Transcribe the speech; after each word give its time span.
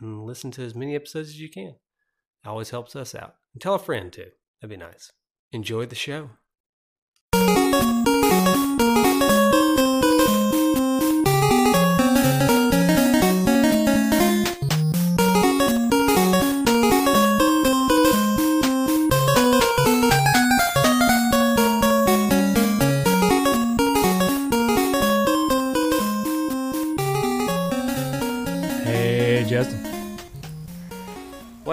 and 0.00 0.24
listen 0.24 0.50
to 0.52 0.62
as 0.62 0.74
many 0.74 0.94
episodes 0.94 1.30
as 1.30 1.40
you 1.40 1.50
can. 1.50 1.74
It 2.44 2.48
always 2.48 2.70
helps 2.70 2.94
us 2.96 3.14
out. 3.14 3.36
And 3.52 3.62
tell 3.62 3.74
a 3.74 3.78
friend 3.78 4.12
too. 4.12 4.30
That'd 4.60 4.78
be 4.78 4.84
nice. 4.84 5.10
Enjoy 5.52 5.86
the 5.86 5.94
show. 5.94 6.30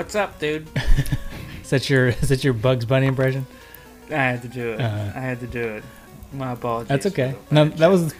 What's 0.02 0.16
up, 0.16 0.40
dude? 0.40 0.68
Is 1.64 1.70
that 1.70 1.88
your 1.88 2.08
is 2.08 2.30
that 2.30 2.44
your 2.44 2.54
Bugs 2.54 2.86
Bunny 2.86 3.06
impression? 3.06 3.46
I 4.10 4.16
had 4.16 4.42
to 4.42 4.48
do 4.48 4.72
it. 4.74 4.82
Uh, 4.82 5.12
I 5.16 5.20
had 5.20 5.40
to 5.42 5.46
do 5.48 5.62
it. 5.62 5.84
My 6.34 6.54
apologies. 6.54 6.88
That's 6.90 7.06
okay. 7.06 7.36
No, 7.52 7.66
that 7.66 7.86
was 7.88 8.16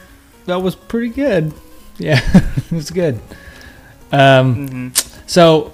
that 0.46 0.62
was 0.62 0.76
pretty 0.76 1.10
good. 1.10 1.52
Yeah, 1.98 2.20
it 2.36 2.72
was 2.72 2.92
good. 2.92 3.16
Um, 4.12 4.92
Mhm. 4.94 5.28
so 5.28 5.74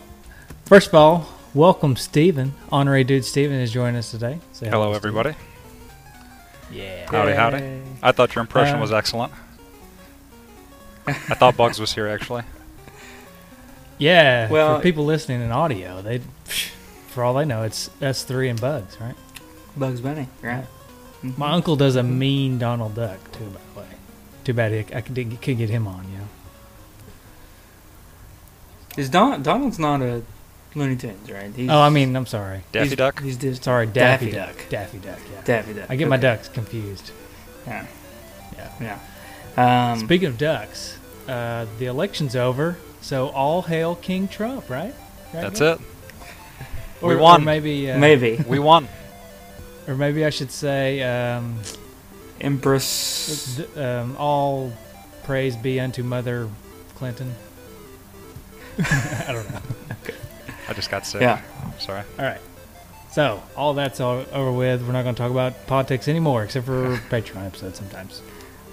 first 0.63 0.87
of 0.87 0.95
all, 0.95 1.27
welcome 1.53 1.97
Stephen. 1.97 2.53
Honorary 2.71 3.03
dude 3.03 3.25
Stephen 3.25 3.57
is 3.59 3.73
joining 3.73 3.97
us 3.97 4.09
today. 4.09 4.39
Say 4.53 4.69
Hello, 4.69 4.93
Steven. 4.93 4.95
everybody. 4.95 5.35
Yeah. 6.71 7.11
Howdy, 7.11 7.33
howdy. 7.33 7.81
I 8.01 8.13
thought 8.13 8.33
your 8.33 8.43
impression 8.43 8.77
Uh, 8.77 8.81
was 8.81 8.93
excellent. 8.93 9.33
I 11.05 11.11
thought 11.35 11.57
Bugs 11.57 11.81
was 11.81 11.93
here 11.93 12.07
actually. 12.07 12.43
Yeah. 13.97 14.49
Well- 14.49 14.77
for 14.77 14.83
people 14.83 15.05
listening 15.05 15.41
in 15.41 15.51
audio, 15.51 16.01
they 16.01 16.21
for 17.09 17.23
all 17.23 17.33
they 17.33 17.45
know, 17.45 17.63
it's 17.63 17.89
S 18.01 18.23
three 18.23 18.47
and 18.49 18.59
Bugs, 18.61 18.97
right? 19.01 19.15
Bugs 19.75 20.01
Bunny, 20.01 20.27
right? 20.41 20.65
Mhm. 21.23 21.37
My 21.37 21.51
uncle 21.53 21.75
does 21.75 21.95
a 21.95 22.03
mean 22.03 22.59
Donald 22.59 22.95
Duck 22.95 23.17
too, 23.31 23.45
by 23.45 23.59
the 23.73 23.79
way. 23.81 23.87
Too 24.43 24.53
bad 24.53 24.71
he, 24.71 24.79
I 24.95 25.01
could, 25.01 25.15
could 25.41 25.57
get 25.57 25.69
him 25.69 25.87
on, 25.87 26.05
you 26.11 26.17
know. 26.19 26.27
Is 28.97 29.09
Don 29.09 29.41
Donald's 29.43 29.77
not 29.79 30.01
a 30.01 30.23
Looney 30.75 30.95
Tunes, 30.95 31.29
right? 31.31 31.51
He's, 31.55 31.69
Oh, 31.69 31.79
I 31.79 31.89
mean, 31.89 32.15
I'm 32.15 32.25
sorry. 32.25 32.61
Daffy 32.71 32.89
he's, 32.89 32.97
Duck. 32.97 33.21
He's 33.21 33.37
Disney. 33.37 33.63
Sorry, 33.63 33.85
Daffy, 33.87 34.31
Daffy 34.31 34.37
Duck. 34.37 34.57
Duck. 34.57 34.69
Daffy 34.69 34.97
Duck, 34.99 35.19
yeah. 35.33 35.41
Daffy 35.43 35.73
Duck. 35.73 35.85
I 35.89 35.95
get 35.95 36.07
my 36.07 36.17
ducks 36.17 36.47
confused. 36.49 37.11
Yeah. 37.65 37.85
Yeah. 38.55 38.99
Yeah. 39.57 39.91
Um, 39.91 39.99
Speaking 39.99 40.27
of 40.27 40.37
ducks, 40.37 40.97
uh, 41.27 41.65
the 41.79 41.85
election's 41.87 42.35
over, 42.35 42.77
so 43.01 43.27
all 43.29 43.61
hail 43.63 43.95
King 43.95 44.27
Trump, 44.27 44.69
right? 44.69 44.93
right 45.33 45.41
That's 45.41 45.59
guys? 45.59 45.79
it. 45.79 45.85
Or, 47.01 47.09
We 47.09 47.15
or 47.15 47.19
won. 47.19 47.43
maybe, 47.43 47.91
uh, 47.91 47.97
maybe 47.99 48.43
We 48.47 48.59
won. 48.59 48.87
or 49.87 49.95
maybe 49.95 50.25
I 50.25 50.29
should 50.29 50.51
say, 50.51 51.01
um, 51.03 51.59
Empress. 52.41 53.55
th- 53.57 53.77
um, 53.77 54.15
all 54.17 54.71
praise 55.23 55.55
be 55.55 55.79
unto 55.79 56.03
Mother 56.03 56.49
Clinton. 56.95 57.33
I 58.79 59.31
don't 59.33 59.49
know. 59.51 59.59
I 60.69 60.73
just 60.73 60.91
got 60.91 61.05
sick. 61.05 61.21
Yeah. 61.21 61.41
Sorry. 61.79 62.03
All 62.19 62.25
right. 62.25 62.41
So 63.11 63.41
all 63.55 63.73
that's 63.73 63.99
all 63.99 64.23
over 64.31 64.51
with. 64.51 64.83
We're 64.85 64.91
not 64.91 65.03
going 65.03 65.15
to 65.15 65.19
talk 65.21 65.31
about 65.31 65.65
politics 65.65 66.07
anymore, 66.07 66.43
except 66.43 66.65
for 66.65 66.97
Patreon 67.09 67.45
episodes 67.47 67.77
sometimes. 67.79 68.21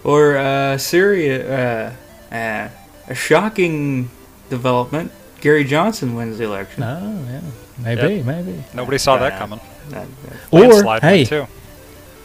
Or 0.02 0.36
uh, 0.36 0.76
Syria. 0.76 1.94
Uh, 2.30 2.34
uh, 2.34 2.68
a 3.08 3.14
shocking 3.14 4.10
development. 4.50 5.12
Gary 5.40 5.64
Johnson 5.64 6.14
wins 6.14 6.38
the 6.38 6.44
election. 6.44 6.80
No, 6.80 7.24
yeah, 7.30 7.40
maybe, 7.78 8.16
Yep. 8.16 8.24
maybe. 8.26 8.64
Nobody 8.72 8.98
saw 8.98 9.18
that 9.18 9.34
Uh, 9.34 9.38
coming. 9.38 9.60
That- 9.90 10.06
Or 10.50 10.98
hey, 11.00 11.24
too. 11.24 11.46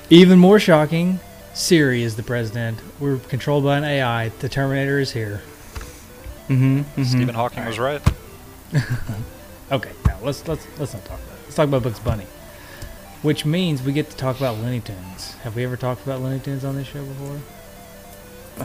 Even 0.10 0.40
more 0.40 0.60
shocking, 0.60 1.20
Siri 1.54 2.04
is 2.04 2.16
the 2.16 2.24
president. 2.24 2.80
We're 3.00 3.18
controlled 3.18 3.66
by 3.66 3.78
an 3.78 3.84
AI. 3.84 4.32
The 4.40 4.48
Terminator 4.50 5.00
is 5.00 5.12
here. 5.12 5.42
Mhm, 6.50 6.86
mhm. 6.98 7.06
Stephen 7.06 7.36
Hawking 7.36 7.66
was 7.66 7.78
right. 7.80 8.02
Okay, 9.72 9.92
now 10.08 10.16
let's 10.24 10.48
let's 10.48 10.66
let's 10.80 10.94
not 10.94 11.06
talk 11.06 11.20
about 11.20 11.36
it. 11.38 11.42
Let's 11.44 11.56
talk 11.56 11.68
about 11.68 11.84
Bugs 11.84 12.00
Bunny, 12.00 12.26
which 13.22 13.46
means 13.46 13.84
we 13.84 13.92
get 13.92 14.10
to 14.10 14.18
talk 14.18 14.40
about 14.40 14.58
Looney 14.58 14.80
Tunes. 14.80 15.34
Have 15.44 15.56
we 15.56 15.64
ever 15.64 15.78
talked 15.78 16.04
about 16.04 16.22
Looney 16.22 16.40
Tunes 16.40 16.66
on 16.66 16.76
this 16.76 16.88
show 16.88 17.04
before? 17.04 17.38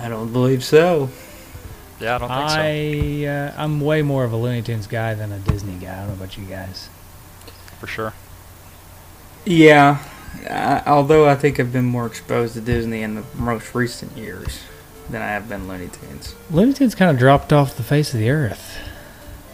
I 0.03 0.09
don't 0.09 0.33
believe 0.33 0.65
so. 0.65 1.11
Yeah, 2.01 2.17
I 2.17 2.19
don't 2.19 2.29
think 2.29 2.51
so. 2.51 2.57
I 2.59 3.33
uh, 3.33 3.55
I'm 3.57 3.81
way 3.81 4.03
more 4.03 4.25
of 4.25 4.33
a 4.33 4.37
Looney 4.37 4.63
Tunes 4.63 4.87
guy 4.87 5.15
than 5.15 5.33
a 5.33 5.39
Disney 5.39 5.75
guy. 5.75 5.95
I 5.95 5.99
don't 6.01 6.09
know 6.09 6.15
about 6.15 6.37
you 6.37 6.45
guys. 6.45 6.89
For 7.79 7.87
sure. 7.87 8.13
Yeah, 9.45 9.99
I, 10.51 10.83
although 10.87 11.29
I 11.29 11.35
think 11.35 11.61
I've 11.61 11.73
been 11.73 11.85
more 11.85 12.07
exposed 12.07 12.55
to 12.55 12.61
Disney 12.61 13.03
in 13.03 13.15
the 13.15 13.25
most 13.37 13.75
recent 13.75 14.17
years 14.17 14.63
than 15.11 15.23
I 15.23 15.29
have 15.29 15.49
been 15.49 15.69
Looney 15.69 15.89
Tunes. 15.89 16.35
Looney 16.51 16.73
Tunes 16.73 16.95
kind 16.95 17.11
of 17.11 17.19
dropped 17.19 17.53
off 17.53 17.77
the 17.77 17.83
face 17.83 18.15
of 18.15 18.21
the 18.21 18.31
earth. 18.31 18.79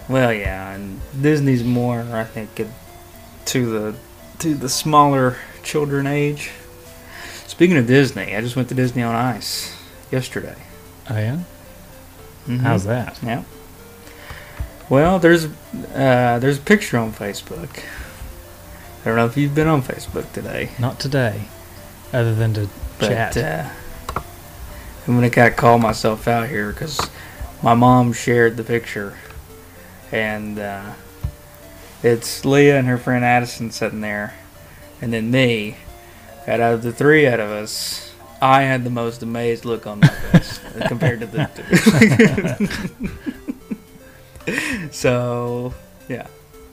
Well, 0.09 0.33
yeah, 0.33 0.73
and 0.73 1.01
Disney's 1.21 1.63
more, 1.63 2.01
I 2.01 2.25
think, 2.25 2.61
to 3.47 3.71
the 3.71 3.95
to 4.39 4.55
the 4.55 4.69
smaller 4.69 5.37
children 5.63 6.07
age. 6.07 6.51
Speaking 7.47 7.77
of 7.77 7.87
Disney, 7.87 8.35
I 8.35 8.41
just 8.41 8.57
went 8.57 8.69
to 8.71 8.75
Disney 8.75 9.03
on 9.03 9.15
Ice 9.15 9.77
yesterday. 10.11 10.57
Oh 11.09 11.19
yeah, 11.19 11.41
Mhm. 12.51 12.61
how's 12.61 12.85
that? 12.85 13.19
Yeah. 13.23 13.43
Well, 14.89 15.19
there's 15.19 15.45
uh, 15.47 16.39
there's 16.41 16.59
a 16.59 16.63
picture 16.63 16.99
on 16.99 17.13
Facebook. 17.13 17.69
I 19.03 19.05
don't 19.05 19.17
know 19.17 19.27
if 19.27 19.37
you've 19.37 19.55
been 19.55 19.69
on 19.69 19.83
Facebook 19.83 20.31
today. 20.33 20.71
Not 20.79 20.99
today, 21.01 21.43
other 22.13 22.35
than 22.35 22.53
to 22.55 22.69
But 22.99 23.09
chat. 23.09 23.37
uh, 23.37 23.69
I'm 25.07 25.15
gonna 25.15 25.31
kind 25.31 25.49
of 25.49 25.57
call 25.57 25.79
myself 25.79 26.27
out 26.29 26.49
here 26.49 26.73
because 26.73 27.01
my 27.63 27.75
mom 27.75 28.13
shared 28.13 28.57
the 28.57 28.65
picture, 28.65 29.17
and 30.13 30.59
uh, 30.59 30.93
it's 32.03 32.45
Leah 32.45 32.79
and 32.79 32.89
her 32.89 32.99
friend 32.99 33.25
Addison 33.25 33.71
sitting 33.71 34.01
there, 34.01 34.35
and 35.01 35.13
then 35.13 35.31
me. 35.31 35.77
And 36.47 36.61
out 36.63 36.75
of 36.75 36.83
the 36.83 36.93
three 36.93 37.27
out 37.29 37.39
of 37.39 37.51
us, 37.51 38.10
I 38.43 38.63
had 38.63 38.85
the 38.85 38.91
most 38.91 39.23
amazed 39.23 39.65
look 39.65 39.87
on 39.87 40.01
my 40.01 40.09
face 40.09 40.61
compared 40.89 41.21
to 41.21 41.27
the 41.27 41.49
two. 44.47 44.87
so, 44.93 45.75
yeah, 46.09 46.27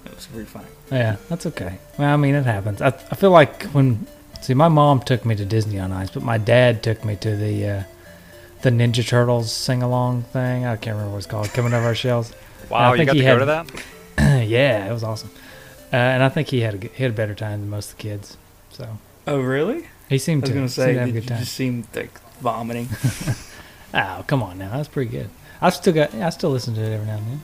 it 0.06 0.16
was 0.16 0.26
pretty 0.28 0.46
funny. 0.46 0.68
Yeah, 0.92 1.18
that's 1.30 1.46
okay. 1.48 1.80
Well, 1.98 2.14
I 2.14 2.18
mean, 2.18 2.36
it 2.36 2.46
happens. 2.46 2.82
I, 2.82 2.88
I 2.88 3.16
feel 3.16 3.32
like 3.32 3.64
when 3.68 4.08
see, 4.42 4.54
my 4.54 4.68
mom 4.70 5.02
took 5.02 5.26
me 5.26 5.36
to 5.36 5.46
Disney 5.46 5.80
on 5.80 5.92
Ice, 5.92 6.10
but 6.10 6.24
my 6.24 6.38
dad 6.38 6.82
took 6.84 7.04
me 7.04 7.16
to 7.18 7.36
the 7.36 7.70
uh, 7.70 7.84
the 8.62 8.70
Ninja 8.70 9.06
Turtles 9.08 9.52
sing 9.52 9.84
along 9.84 10.24
thing. 10.24 10.66
I 10.66 10.76
can't 10.78 10.96
remember 10.96 11.12
what 11.12 11.18
it's 11.18 11.28
called. 11.28 11.50
Coming 11.50 11.74
over 11.74 11.86
our 11.88 11.96
shells. 11.96 12.34
Wow, 12.70 12.92
you 12.94 12.98
think 12.98 13.08
got 13.08 13.16
he 13.16 13.22
to 13.22 13.26
go 13.28 13.46
had- 13.46 13.66
to 13.66 13.84
that? 14.16 14.46
yeah, 14.48 14.90
it 14.90 14.94
was 14.94 15.04
awesome. 15.04 15.30
Uh, 15.92 15.96
and 15.98 16.24
I 16.24 16.30
think 16.30 16.48
he 16.50 16.62
had 16.62 16.74
a 16.74 16.78
good- 16.78 16.92
he 16.92 17.04
had 17.04 17.12
a 17.12 17.16
better 17.16 17.36
time 17.36 17.60
than 17.62 17.70
most 17.70 17.92
of 17.92 17.98
the 17.98 18.04
kids. 18.04 18.38
So 18.72 18.98
Oh, 19.28 19.40
really? 19.42 19.88
He 20.10 20.18
seemed 20.18 20.46
to. 20.46 20.52
I 20.52 20.62
was 20.62 20.76
gonna 20.76 20.88
say, 20.88 20.94
to 20.94 21.00
have 21.00 21.10
a 21.10 21.12
did 21.12 21.24
good 21.24 21.30
you 21.32 21.40
just 21.40 21.54
seem 21.54 21.86
like 21.96 22.20
vomiting? 22.42 22.90
Oh, 23.94 24.24
come 24.28 24.44
on 24.44 24.58
now, 24.58 24.72
that's 24.76 24.90
pretty 24.90 25.10
good. 25.10 25.30
I 25.62 25.70
still 25.70 25.94
got. 25.94 26.14
I 26.14 26.30
still 26.30 26.50
listen 26.50 26.76
to 26.76 26.82
it 26.82 26.94
every 26.94 27.08
now 27.08 27.18
and 27.18 27.28
then. 27.28 27.42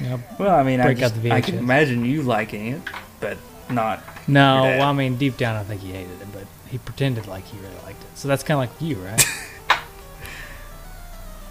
You 0.00 0.08
know, 0.10 0.20
Well, 0.38 0.54
I 0.54 0.64
mean, 0.64 0.80
I, 0.80 0.94
just, 0.94 1.22
the 1.22 1.30
I 1.30 1.40
can 1.40 1.58
imagine 1.58 2.04
you 2.04 2.22
liking 2.22 2.66
it. 2.74 2.82
but 3.20 3.38
not. 3.70 4.02
No, 4.28 4.62
well, 4.62 4.82
I 4.88 4.92
mean, 4.92 5.16
deep 5.16 5.36
down, 5.36 5.54
I 5.54 5.62
think 5.62 5.80
he 5.82 5.92
hated 5.92 6.20
it, 6.20 6.32
but 6.32 6.42
he 6.68 6.78
pretended 6.78 7.28
like 7.28 7.44
he 7.44 7.56
really 7.58 7.78
liked 7.84 8.02
it. 8.02 8.18
So 8.18 8.26
that's 8.26 8.42
kind 8.42 8.62
of 8.62 8.68
like 8.68 8.80
you, 8.82 8.96
right? 8.96 9.24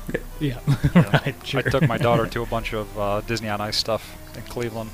yeah, 0.39 0.59
right. 0.93 1.35
Sure. 1.43 1.61
I 1.65 1.69
took 1.69 1.87
my 1.87 1.97
daughter 1.97 2.27
to 2.27 2.41
a 2.41 2.45
bunch 2.45 2.73
of 2.73 2.99
uh, 2.99 3.21
Disney 3.21 3.49
on 3.49 3.61
Ice 3.61 3.77
stuff 3.77 4.15
in 4.35 4.43
Cleveland. 4.43 4.89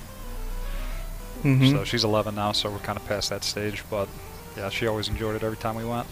Mhm. 1.44 1.72
So 1.72 1.84
she's 1.84 2.04
11 2.04 2.36
now, 2.36 2.52
so 2.52 2.70
we're 2.70 2.78
kind 2.80 2.98
of 2.98 3.06
past 3.08 3.30
that 3.32 3.44
stage. 3.44 3.84
But 3.90 4.08
yeah, 4.62 4.70
she 4.70 4.88
always 4.88 5.08
enjoyed 5.10 5.36
it 5.36 5.44
every 5.44 5.58
time 5.58 5.76
we 5.76 5.84
went. 5.86 6.08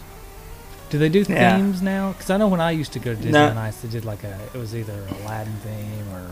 Do 0.90 0.98
they 0.98 1.08
do 1.08 1.24
Yeah. 1.28 1.56
themes 1.56 1.80
now? 1.82 2.12
Because 2.12 2.30
I 2.30 2.36
know 2.36 2.48
when 2.48 2.60
I 2.60 2.72
used 2.72 2.92
to 2.94 2.98
go 2.98 3.10
to 3.12 3.16
Disney 3.16 3.32
No. 3.32 3.48
on 3.48 3.56
Ice, 3.58 3.76
they 3.76 3.88
did 3.88 4.04
like 4.04 4.24
a 4.24 4.36
it 4.52 4.58
was 4.58 4.74
either 4.74 4.98
Aladdin 5.22 5.54
theme 5.62 6.12
or 6.12 6.26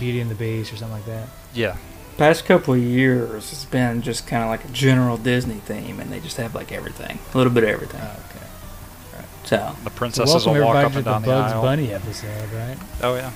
Beauty 0.00 0.20
and 0.20 0.30
the 0.30 0.34
Beast 0.34 0.72
or 0.72 0.76
something 0.76 0.96
like 0.96 1.06
that. 1.06 1.28
Yeah, 1.54 1.76
Past 2.18 2.44
couple 2.44 2.74
of 2.74 2.80
years, 2.80 3.52
it's 3.52 3.64
been 3.64 4.02
just 4.02 4.26
kind 4.26 4.42
of 4.42 4.50
like 4.50 4.64
a 4.64 4.68
general 4.68 5.16
Disney 5.16 5.60
theme, 5.64 5.98
and 6.00 6.10
they 6.12 6.20
just 6.20 6.36
have 6.36 6.54
like 6.54 6.72
everything, 6.72 7.18
a 7.32 7.36
little 7.38 7.52
bit 7.52 7.62
of 7.64 7.70
everything. 7.70 8.00
Oh, 8.02 8.20
okay. 8.28 9.24
So 9.44 9.76
the 9.84 9.90
princesses 9.90 10.34
welcome 10.46 10.54
will 10.54 10.66
walk 10.66 10.76
everybody 10.84 10.86
up 10.86 10.92
to 10.92 10.96
and 10.98 11.04
the 11.06 11.10
down 11.10 11.22
the 11.22 11.28
Bugs 11.28 11.52
aisle. 11.52 11.62
Bunny 11.62 11.92
episode, 11.92 12.52
right? 12.54 12.78
Oh 13.02 13.14
yeah, 13.14 13.30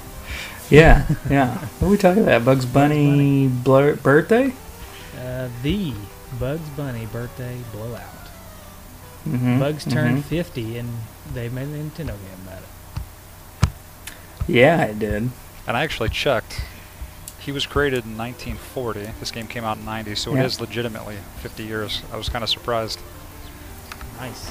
yeah, 0.69 1.07
yeah. 1.31 1.55
What 1.79 1.89
are 1.89 1.91
we 1.91 1.97
talking 1.97 2.23
about? 2.25 2.45
Bugs 2.45 2.67
Bunny, 2.67 3.49
blur- 3.49 3.97
birthday? 3.97 4.53
Uh, 5.21 5.49
the 5.63 5.93
Bugs 6.41 6.69
Bunny 6.77 7.07
birthday 7.07 7.57
blowout. 7.73 8.03
Mm-hmm. 9.27 9.59
Bugs 9.59 9.85
turned 9.85 10.25
50, 10.25 10.79
and 10.79 10.89
they 11.35 11.49
made 11.49 11.65
a 11.69 11.73
Nintendo 11.73 12.09
game 12.09 12.41
about 12.47 12.63
it. 12.63 13.69
Yeah, 14.49 14.87
I 14.89 14.93
did. 14.93 15.31
and 15.67 15.77
I 15.77 15.83
actually 15.83 16.11
checked. 16.11 16.61
He 17.41 17.51
was 17.53 17.67
created 17.67 18.05
in 18.05 18.17
1940. 18.17 19.11
This 19.21 19.31
game 19.31 19.47
came 19.47 19.65
out 19.65 19.79
in 19.79 19.85
90, 19.85 20.15
so 20.15 20.35
Yeah. 20.35 20.43
it 20.43 20.47
is 20.47 20.61
legitimately 20.61 21.17
50 21.41 21.65
years. 21.65 22.03
I 22.13 22.17
was 22.17 22.29
kind 22.29 22.43
of 22.45 22.51
surprised. 22.51 22.99
Nice. 24.21 24.51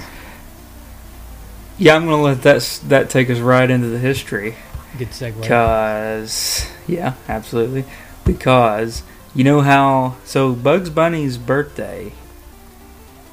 Yeah, 1.77 1.95
I'm 1.95 2.05
gonna 2.05 2.21
let 2.21 2.41
that 2.43 2.79
that 2.87 3.09
take 3.09 3.29
us 3.29 3.39
right 3.39 3.69
into 3.69 3.87
the 3.87 3.99
history. 3.99 4.55
Good 4.97 5.09
segue. 5.09 5.41
Because, 5.41 6.65
yeah, 6.87 7.13
absolutely. 7.27 7.83
Because, 8.23 9.03
you 9.33 9.43
know 9.43 9.59
how, 9.61 10.15
so 10.23 10.53
Bugs 10.53 10.89
Bunny's 10.89 11.37
birthday, 11.37 12.13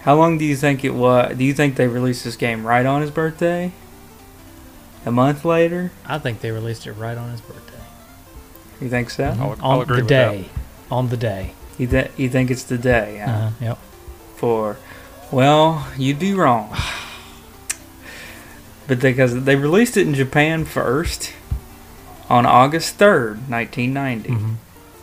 how 0.03 0.15
long 0.17 0.39
do 0.39 0.45
you 0.45 0.57
think 0.57 0.85
it 0.85 0.95
was? 0.95 1.37
Do 1.37 1.45
you 1.45 1.55
think 1.55 1.77
they 1.77 1.87
released 1.89 2.25
this 2.25 2.37
game 2.37 2.67
right 2.67 2.85
on 2.87 3.01
his 3.03 3.11
birthday? 3.11 3.73
A 5.05 5.11
month 5.11 5.45
later? 5.45 5.91
I 6.07 6.19
think 6.19 6.41
they 6.41 6.51
released 6.53 6.87
it 6.87 6.93
right 6.93 7.17
on 7.19 7.31
his 7.31 7.41
birthday. 7.41 7.73
You 8.81 8.89
think 8.89 9.11
so? 9.11 9.25
I'll- 9.25 9.51
on 9.53 9.59
I'll 9.61 9.81
agree 9.81 9.97
the 9.97 10.03
with 10.03 10.09
that. 10.11 10.31
day. 10.33 10.49
On 10.91 11.09
the 11.09 11.17
day. 11.17 11.53
You, 11.79 11.87
th- 11.87 12.11
you 12.17 12.29
think 12.29 12.51
it's 12.51 12.63
the 12.65 12.79
day 12.79 13.23
huh? 13.25 13.31
Uh-huh. 13.33 13.51
Yep. 13.61 13.79
for, 14.37 14.77
well, 15.33 15.89
you'd 15.97 16.19
be 16.19 16.35
wrong. 16.35 16.75
But 18.89 19.01
because 19.01 19.45
they 19.45 19.57
released 19.57 19.97
it 19.97 20.07
in 20.07 20.13
Japan 20.15 20.65
first 20.65 21.33
on 22.29 22.45
August 22.45 22.99
3rd, 22.99 23.49
1990. 23.49 24.29
Mhm. 24.29 24.55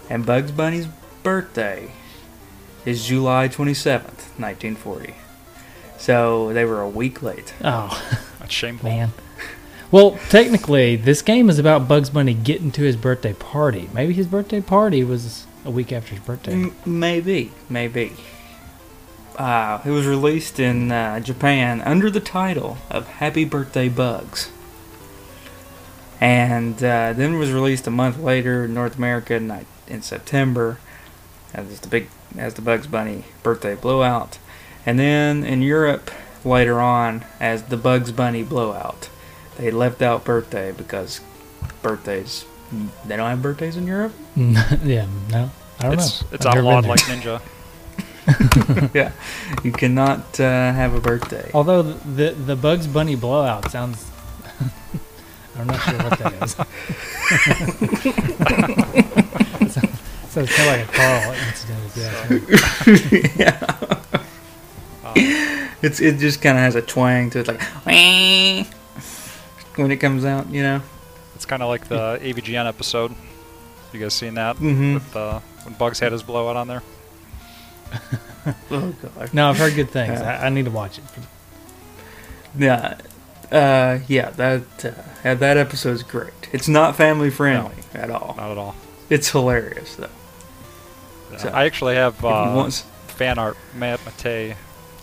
And 0.09 0.25
Bugs 0.25 0.51
Bunny's 0.51 0.87
birthday 1.23 1.91
is 2.85 3.05
July 3.05 3.47
27th, 3.47 4.37
1940. 4.39 5.15
So 5.97 6.53
they 6.53 6.65
were 6.65 6.81
a 6.81 6.89
week 6.89 7.21
late. 7.21 7.53
Oh, 7.63 8.01
That's 8.39 8.53
shameful. 8.53 8.89
man. 8.89 9.11
Well, 9.91 10.19
technically, 10.29 10.95
this 10.95 11.21
game 11.21 11.49
is 11.49 11.57
about 11.59 11.87
Bugs 11.87 12.09
Bunny 12.11 12.33
getting 12.35 12.71
to 12.73 12.83
his 12.83 12.95
birthday 12.95 13.33
party. 13.33 13.89
Maybe 13.93 14.13
his 14.13 14.27
birthday 14.27 14.61
party 14.61 15.03
was 15.03 15.45
a 15.65 15.71
week 15.71 15.91
after 15.91 16.13
his 16.15 16.23
birthday. 16.23 16.53
M- 16.53 16.75
maybe, 16.85 17.51
maybe. 17.69 18.13
Uh, 19.35 19.81
it 19.85 19.89
was 19.89 20.05
released 20.05 20.59
in 20.59 20.91
uh, 20.91 21.19
Japan 21.21 21.81
under 21.81 22.09
the 22.11 22.19
title 22.19 22.77
of 22.89 23.07
Happy 23.07 23.45
Birthday 23.45 23.89
Bugs. 23.89 24.51
And 26.21 26.75
uh, 26.83 27.13
then 27.13 27.39
was 27.39 27.51
released 27.51 27.87
a 27.87 27.91
month 27.91 28.19
later 28.19 28.65
in 28.65 28.73
North 28.73 28.97
America 28.97 29.35
in, 29.35 29.47
ni- 29.47 29.65
in 29.87 30.01
September 30.01 30.77
as 31.53 31.79
the 31.79 31.87
big 31.87 32.09
as 32.37 32.53
the 32.53 32.61
Bugs 32.61 32.87
Bunny 32.87 33.25
birthday 33.43 33.75
blowout. 33.75 34.37
And 34.85 34.97
then 34.99 35.43
in 35.43 35.61
Europe 35.61 36.11
later 36.45 36.79
on 36.79 37.25
as 37.39 37.63
the 37.63 37.77
Bugs 37.77 38.11
Bunny 38.11 38.43
blowout. 38.43 39.09
They 39.57 39.71
left 39.71 40.01
out 40.01 40.23
birthday 40.23 40.71
because 40.71 41.19
birthdays 41.81 42.45
they 43.05 43.17
don't 43.17 43.29
have 43.29 43.41
birthdays 43.41 43.75
in 43.77 43.87
Europe? 43.87 44.13
yeah, 44.35 45.07
no. 45.31 45.49
I 45.79 45.83
don't 45.83 45.93
It's 45.93 46.21
know. 46.21 46.27
it's 46.33 46.45
I've 46.45 46.57
outlawed 46.57 46.85
like 46.85 46.99
Ninja. 47.01 47.41
yeah, 48.93 49.11
you 49.63 49.71
cannot 49.71 50.39
uh, 50.39 50.43
have 50.71 50.93
a 50.93 51.01
birthday. 51.01 51.49
Although 51.53 51.81
the 51.81 52.31
the 52.31 52.55
Bugs 52.55 52.85
Bunny 52.87 53.15
blowout 53.15 53.71
sounds. 53.71 54.05
I'm 55.57 55.67
not 55.67 55.79
sure 55.81 55.97
what 55.97 56.19
that 56.19 56.33
is. 56.43 56.55
so 60.31 60.41
it's 60.41 60.55
kind 60.55 60.69
of 60.69 60.77
like 60.77 60.87
a 60.87 60.91
Carl 60.93 61.33
incident. 61.33 61.68
If 61.99 62.49
you 62.49 62.55
ask 62.57 63.11
me. 63.11 63.21
yeah, 63.35 63.75
Uh, 65.03 65.13
it's 65.81 65.99
it 65.99 66.17
just 66.19 66.41
kind 66.41 66.57
of 66.57 66.63
has 66.63 66.75
a 66.75 66.81
twang 66.81 67.29
to 67.31 67.39
it, 67.39 67.47
like 67.47 67.61
when 69.77 69.91
it 69.91 69.97
comes 69.97 70.25
out. 70.25 70.49
You 70.49 70.63
know. 70.63 70.81
it's 71.35 71.45
kind 71.45 71.61
of 71.63 71.69
like 71.69 71.87
the 71.87 72.19
AVGN 72.21 72.67
episode. 72.67 73.13
You 73.93 73.99
guys 73.99 74.13
seen 74.13 74.35
that? 74.35 74.57
Mm-hmm. 74.57 74.93
With 74.95 75.15
uh, 75.15 75.39
when 75.63 75.73
Bugs 75.75 75.99
had 75.99 76.11
his 76.11 76.23
blowout 76.23 76.55
on 76.55 76.67
there. 76.67 76.83
Oh 78.71 78.93
god. 79.01 79.33
No, 79.33 79.49
I've 79.49 79.57
heard 79.57 79.75
good 79.75 79.89
things. 79.89 80.19
Yeah. 80.21 80.39
I, 80.41 80.45
I 80.45 80.49
need 80.49 80.65
to 80.65 80.71
watch 80.71 80.97
it. 80.97 81.03
Yeah. 82.57 82.97
Uh, 83.51 83.99
yeah, 84.07 84.29
that 84.31 84.85
uh, 84.85 84.91
yeah, 85.25 85.33
that 85.35 85.57
episode's 85.57 86.03
great. 86.03 86.33
It's 86.53 86.67
not 86.67 86.95
family 86.95 87.29
friendly 87.29 87.75
at 87.93 88.09
all. 88.09 88.33
Not 88.37 88.51
at 88.51 88.57
all. 88.57 88.75
It's 89.09 89.29
hilarious 89.29 89.95
though. 89.97 90.07
Yeah. 91.31 91.37
So, 91.37 91.49
I 91.49 91.65
actually 91.65 91.95
have 91.95 92.15
If 92.15 92.25
uh, 92.25 92.69
fan 93.07 93.37
art. 93.37 93.57
Matt 93.75 93.99
Matei, 94.01 94.55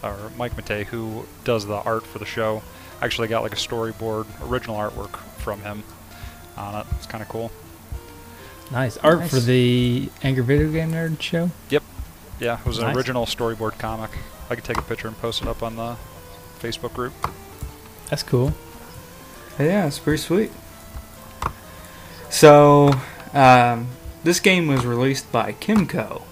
or 0.03 0.17
Mike 0.37 0.57
Matei, 0.57 0.85
who 0.85 1.25
does 1.45 1.67
the 1.67 1.77
art 1.77 2.05
for 2.05 2.19
the 2.19 2.25
show. 2.27 2.63
I 3.01 3.05
actually 3.05 3.29
got 3.29 3.43
like 3.43 3.53
a 3.53 3.57
storyboard, 3.57 4.27
original 4.49 4.77
artwork 4.77 5.17
from 5.39 5.61
him 5.61 5.83
on 6.57 6.75
it. 6.81 6.87
It's 6.97 7.07
kind 7.07 7.23
of 7.23 7.29
cool. 7.29 7.51
Nice 8.73 8.97
art 8.99 9.21
Nice. 9.21 9.31
for 9.31 9.41
the 9.41 10.09
Angry 10.23 10.43
Video 10.43 10.73
Game 10.73 10.91
Nerd 10.93 11.21
show. 11.21 11.51
Yep. 11.71 11.83
Yeah, 12.41 12.59
it 12.59 12.67
was 12.67 12.79
an 12.79 12.97
original 12.97 13.25
storyboard 13.27 13.79
comic. 13.79 14.11
I 14.51 14.55
could 14.55 14.65
take 14.65 14.79
a 14.79 14.83
picture 14.83 15.09
and 15.09 15.17
post 15.19 15.43
it 15.43 15.49
up 15.49 15.63
on 15.63 15.77
the 15.77 15.97
Facebook 16.61 16.93
group. 16.95 17.13
That's 18.11 18.23
cool. 18.23 18.53
Yeah, 19.59 19.87
it's 19.87 19.99
pretty 19.99 20.19
sweet. 20.23 20.51
So, 22.29 22.91
um, 23.33 23.89
this 24.27 24.41
game 24.41 24.67
was 24.67 24.85
released 24.85 25.31
by 25.31 25.53
Kemco. 25.53 26.23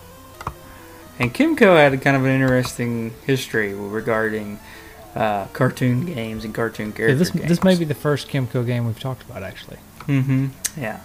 And 1.18 1.32
Kemco 1.32 1.76
had 1.76 1.94
a 1.94 1.96
kind 1.96 2.16
of 2.16 2.24
an 2.24 2.30
interesting 2.32 3.12
history 3.24 3.72
regarding 3.72 4.58
uh, 5.14 5.46
cartoon 5.52 6.04
games 6.06 6.44
and 6.44 6.52
cartoon 6.52 6.92
Yeah, 6.98 7.14
this 7.14 7.30
games. 7.30 7.48
this 7.48 7.62
may 7.62 7.76
be 7.78 7.84
the 7.84 7.94
first 7.94 8.28
Kemco 8.28 8.66
game 8.66 8.84
we've 8.84 8.98
talked 8.98 9.22
about 9.22 9.44
actually. 9.44 9.78
Mm-hmm. 10.08 10.48
Yeah. 10.76 11.00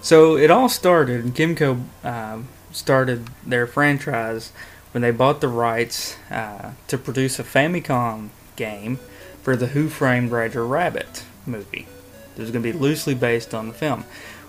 So 0.00 0.36
it 0.36 0.48
all 0.50 0.68
started, 0.68 1.24
and 1.24 1.34
Kemco 1.34 1.82
um, 2.04 2.46
started 2.70 3.26
their 3.44 3.66
franchise 3.66 4.52
when 4.92 5.02
they 5.02 5.10
bought 5.10 5.40
the 5.40 5.48
rights 5.48 6.16
uh, 6.30 6.70
to 6.86 6.96
produce 6.96 7.40
a 7.40 7.44
Famicom 7.44 8.28
game 8.54 9.00
for 9.42 9.56
the 9.56 9.66
Who 9.68 9.88
Framed 9.88 10.30
Roger 10.30 10.64
Rabbit 10.64 11.24
movie. 11.46 11.88
It 12.36 12.40
was 12.40 12.52
going 12.52 12.62
to 12.62 12.72
be 12.72 12.78
loosely 12.78 13.14
based 13.16 13.52
on 13.52 13.66
the 13.66 13.74
film. 13.74 14.04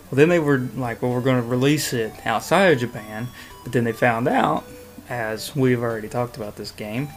Well, 0.09 0.17
then 0.17 0.29
they 0.29 0.39
were 0.39 0.57
like, 0.75 1.01
well, 1.01 1.11
we're 1.11 1.21
going 1.21 1.41
to 1.41 1.47
release 1.47 1.93
it 1.93 2.13
outside 2.25 2.73
of 2.73 2.79
Japan, 2.79 3.27
but 3.63 3.73
then 3.73 3.83
they 3.83 3.91
found 3.91 4.27
out, 4.27 4.63
as 5.07 5.55
we've 5.55 5.81
already 5.81 6.07
talked 6.07 6.37
about 6.37 6.55
this 6.55 6.71
game, 6.71 7.09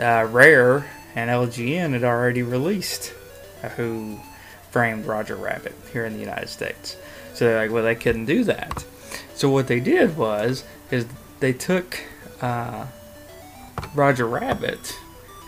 uh, 0.00 0.28
Rare 0.30 0.88
and 1.16 1.28
LJN 1.28 1.92
had 1.92 2.04
already 2.04 2.42
released 2.42 3.12
Who 3.76 4.20
Framed 4.70 5.06
Roger 5.06 5.34
Rabbit 5.34 5.74
here 5.92 6.04
in 6.04 6.12
the 6.12 6.20
United 6.20 6.48
States. 6.48 6.96
So 7.34 7.46
they're 7.46 7.62
like, 7.62 7.70
well, 7.70 7.82
they 7.82 7.96
couldn't 7.96 8.26
do 8.26 8.44
that. 8.44 8.84
So 9.34 9.50
what 9.50 9.66
they 9.66 9.80
did 9.80 10.16
was, 10.16 10.64
is 10.90 11.06
they 11.40 11.52
took 11.52 11.98
uh, 12.40 12.86
Roger 13.94 14.26
Rabbit 14.26 14.96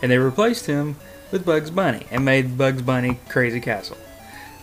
and 0.03 0.11
they 0.11 0.19
replaced 0.19 0.67
him 0.67 0.97
with 1.31 1.45
Bugs 1.47 1.71
Bunny 1.71 2.07
and 2.11 2.25
made 2.25 2.59
Bugs 2.59 2.83
Bunny 2.83 3.21
Crazy 3.29 3.61
Castle. 3.61 3.97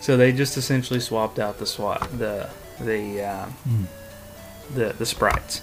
So 0.00 0.16
they 0.16 0.32
just 0.32 0.56
essentially 0.56 1.00
swapped 1.00 1.38
out 1.38 1.58
the 1.58 1.66
swap 1.66 2.08
the 2.10 2.48
the 2.80 3.22
uh, 3.22 3.46
Mm. 3.68 3.84
the 4.74 4.94
the 4.98 5.06
sprites. 5.06 5.62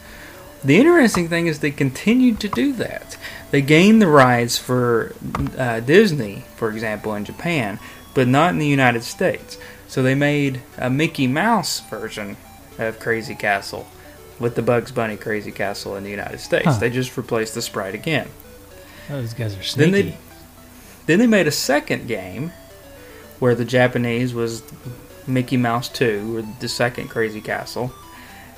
The 0.63 0.77
interesting 0.77 1.29
thing 1.29 1.48
is 1.48 1.60
they 1.60 1.72
continued 1.72 2.39
to 2.41 2.48
do 2.48 2.74
that. 2.74 3.15
They 3.51 3.62
gained 3.62 4.01
the 4.01 4.08
rights 4.08 4.58
for 4.58 5.13
uh, 5.58 5.79
Disney, 5.82 6.44
for 6.56 6.70
example, 6.72 7.13
in 7.13 7.25
Japan, 7.25 7.79
but 8.15 8.27
not 8.27 8.50
in 8.53 8.60
the 8.60 8.67
United 8.67 9.03
States. 9.03 9.58
So 9.88 10.01
they 10.03 10.15
made 10.15 10.62
a 10.77 10.89
Mickey 10.89 11.27
Mouse 11.27 11.79
version 11.82 12.38
of 12.79 13.00
Crazy 13.00 13.36
Castle 13.36 13.88
with 14.39 14.56
the 14.56 14.62
Bugs 14.63 14.91
Bunny 14.91 15.15
Crazy 15.15 15.51
Castle 15.51 15.96
in 15.96 16.03
the 16.03 16.10
United 16.12 16.39
States. 16.39 16.65
Huh. 16.65 16.77
They 16.79 16.89
just 16.89 17.15
replaced 17.17 17.53
the 17.53 17.62
sprite 17.62 17.94
again. 17.96 18.27
Those 19.10 19.34
guys 19.34 19.53
are 19.53 19.58
Then 19.58 19.91
sneaky. 19.91 20.01
they 20.10 20.17
then 21.06 21.20
they 21.20 21.27
made 21.27 21.48
a 21.48 21.51
second 21.51 22.08
game 22.08 22.51
where 23.39 23.56
the 23.56 23.65
Japanese 23.65 24.34
was 24.34 24.63
Mickey 25.27 25.58
Mouse 25.58 25.89
2 25.89 26.38
or 26.38 26.41
the 26.60 26.67
second 26.67 27.10
Crazy 27.10 27.41
Castle 27.41 27.94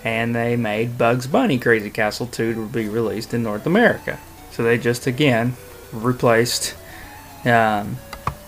and 0.04 0.36
they 0.36 0.56
made 0.56 0.98
Bugs 0.98 1.28
Bunny 1.28 1.58
Crazy 1.58 1.90
Castle 1.90 2.28
2 2.28 2.54
to 2.54 2.68
be 2.68 2.88
released 2.88 3.34
in 3.34 3.44
North 3.44 3.66
America. 3.66 4.20
So 4.52 4.64
they 4.64 4.78
just 4.78 5.08
again 5.08 5.56
replaced 5.92 6.76
um, 7.46 7.98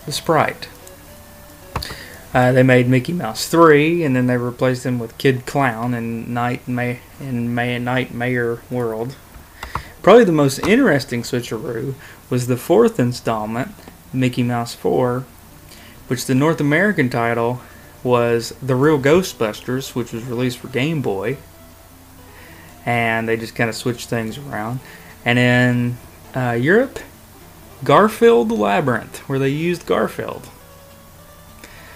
the 0.05 0.11
sprite. 0.11 0.69
Uh, 2.33 2.53
they 2.53 2.63
made 2.63 2.87
Mickey 2.87 3.11
Mouse 3.11 3.47
3 3.49 4.03
and 4.03 4.15
then 4.15 4.27
they 4.27 4.37
replaced 4.37 4.85
him 4.85 4.99
with 4.99 5.17
Kid 5.17 5.45
Klown 5.45 5.93
in 5.93 6.33
Night 6.33 6.65
May 6.67 6.99
in 7.19 7.53
May 7.53 7.77
Nightmare 7.77 8.61
World. 8.69 9.15
Probably 10.01 10.23
the 10.23 10.31
most 10.31 10.59
interesting 10.59 11.21
switcheroo 11.23 11.93
was 12.29 12.47
the 12.47 12.57
fourth 12.57 12.99
installment, 12.99 13.71
Mickey 14.13 14.41
Mouse 14.41 14.73
4, 14.73 15.25
which 16.11 16.25
the 16.25 16.35
North 16.35 16.59
American 16.59 17.09
title 17.09 17.61
was 18.03 18.53
The 18.61 18.75
Real 18.75 18.99
Ghostbusters, 18.99 19.95
which 19.95 20.11
was 20.11 20.25
released 20.25 20.57
for 20.57 20.67
Game 20.67 21.01
Boy. 21.01 21.37
And 22.85 23.29
they 23.29 23.37
just 23.37 23.55
kind 23.55 23.69
of 23.69 23.77
switched 23.77 24.09
things 24.09 24.37
around. 24.37 24.81
And 25.23 25.39
in 25.39 25.97
uh, 26.35 26.51
Europe, 26.51 26.99
Garfield 27.85 28.49
the 28.49 28.55
Labyrinth, 28.55 29.19
where 29.29 29.39
they 29.39 29.47
used 29.47 29.85
Garfield. 29.85 30.49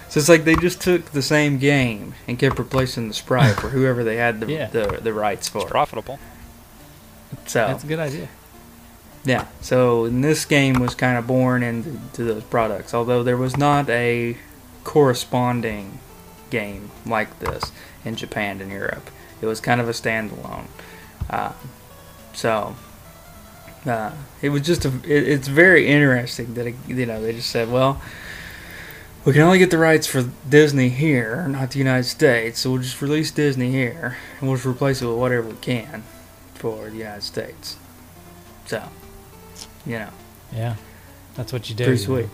So 0.08 0.18
it's 0.18 0.30
like 0.30 0.44
they 0.44 0.56
just 0.56 0.80
took 0.80 1.10
the 1.10 1.20
same 1.20 1.58
game 1.58 2.14
and 2.26 2.38
kept 2.38 2.58
replacing 2.58 3.08
the 3.08 3.14
sprite 3.14 3.56
for 3.56 3.68
whoever 3.76 4.02
they 4.02 4.16
had 4.16 4.40
the, 4.40 4.50
Yeah. 4.50 4.68
the, 4.68 4.98
the 5.02 5.12
rights 5.12 5.46
for. 5.46 5.60
It's 5.60 5.70
profitable. 5.70 6.18
So 7.44 7.66
That's 7.66 7.84
a 7.84 7.86
good 7.86 7.98
idea. 7.98 8.30
Yeah, 9.26 9.46
so 9.60 10.08
this 10.08 10.44
game 10.44 10.78
was 10.78 10.94
kind 10.94 11.18
of 11.18 11.26
born 11.26 11.64
into 11.64 12.22
those 12.22 12.44
products, 12.44 12.94
although 12.94 13.24
there 13.24 13.36
was 13.36 13.56
not 13.56 13.90
a 13.90 14.36
corresponding 14.84 15.98
game 16.48 16.92
like 17.04 17.40
this 17.40 17.72
in 18.04 18.14
Japan 18.14 18.60
and 18.60 18.70
Europe. 18.70 19.10
It 19.40 19.46
was 19.46 19.60
kind 19.60 19.80
of 19.80 19.88
a 19.88 19.92
standalone. 19.92 20.68
Uh, 21.28 21.54
so 22.32 22.76
uh, 23.84 24.12
it 24.40 24.50
was 24.50 24.62
just 24.62 24.84
a, 24.84 24.94
it, 25.04 25.28
it's 25.28 25.48
very 25.48 25.88
interesting 25.88 26.54
that 26.54 26.68
it, 26.68 26.76
you 26.86 27.04
know 27.04 27.20
they 27.20 27.32
just 27.32 27.50
said, 27.50 27.68
well, 27.68 28.00
we 29.24 29.32
can 29.32 29.42
only 29.42 29.58
get 29.58 29.72
the 29.72 29.78
rights 29.78 30.06
for 30.06 30.30
Disney 30.48 30.88
here, 30.88 31.48
not 31.48 31.72
the 31.72 31.78
United 31.80 32.04
States, 32.04 32.60
so 32.60 32.70
we'll 32.70 32.82
just 32.82 33.02
release 33.02 33.32
Disney 33.32 33.72
here 33.72 34.18
and 34.38 34.48
we'll 34.48 34.56
just 34.56 34.66
replace 34.66 35.02
it 35.02 35.06
with 35.06 35.18
whatever 35.18 35.48
we 35.48 35.56
can 35.56 36.04
for 36.54 36.90
the 36.90 36.98
United 36.98 37.24
States. 37.24 37.76
So, 38.66 38.88
you 39.86 39.98
know, 39.98 40.10
Yeah, 40.52 40.76
that's 41.34 41.52
what 41.52 41.68
you 41.70 41.76
do. 41.76 41.84
pretty 41.84 42.00
you 42.00 42.04
sweet. 42.06 42.28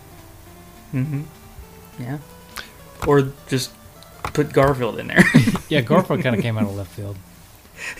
know. 0.92 1.00
Mm-hmm. 1.00 2.02
Yeah. 2.02 2.18
Or 3.06 3.32
just 3.48 3.70
put 4.34 4.52
Garfield 4.52 4.98
in 4.98 5.08
there. 5.08 5.24
Yeah, 5.68 5.80
Garfield 5.80 6.22
kind 6.22 6.36
of 6.36 6.42
came 6.42 6.58
out 6.58 6.64
of 6.64 6.76
left 6.76 6.90
field. 6.92 7.16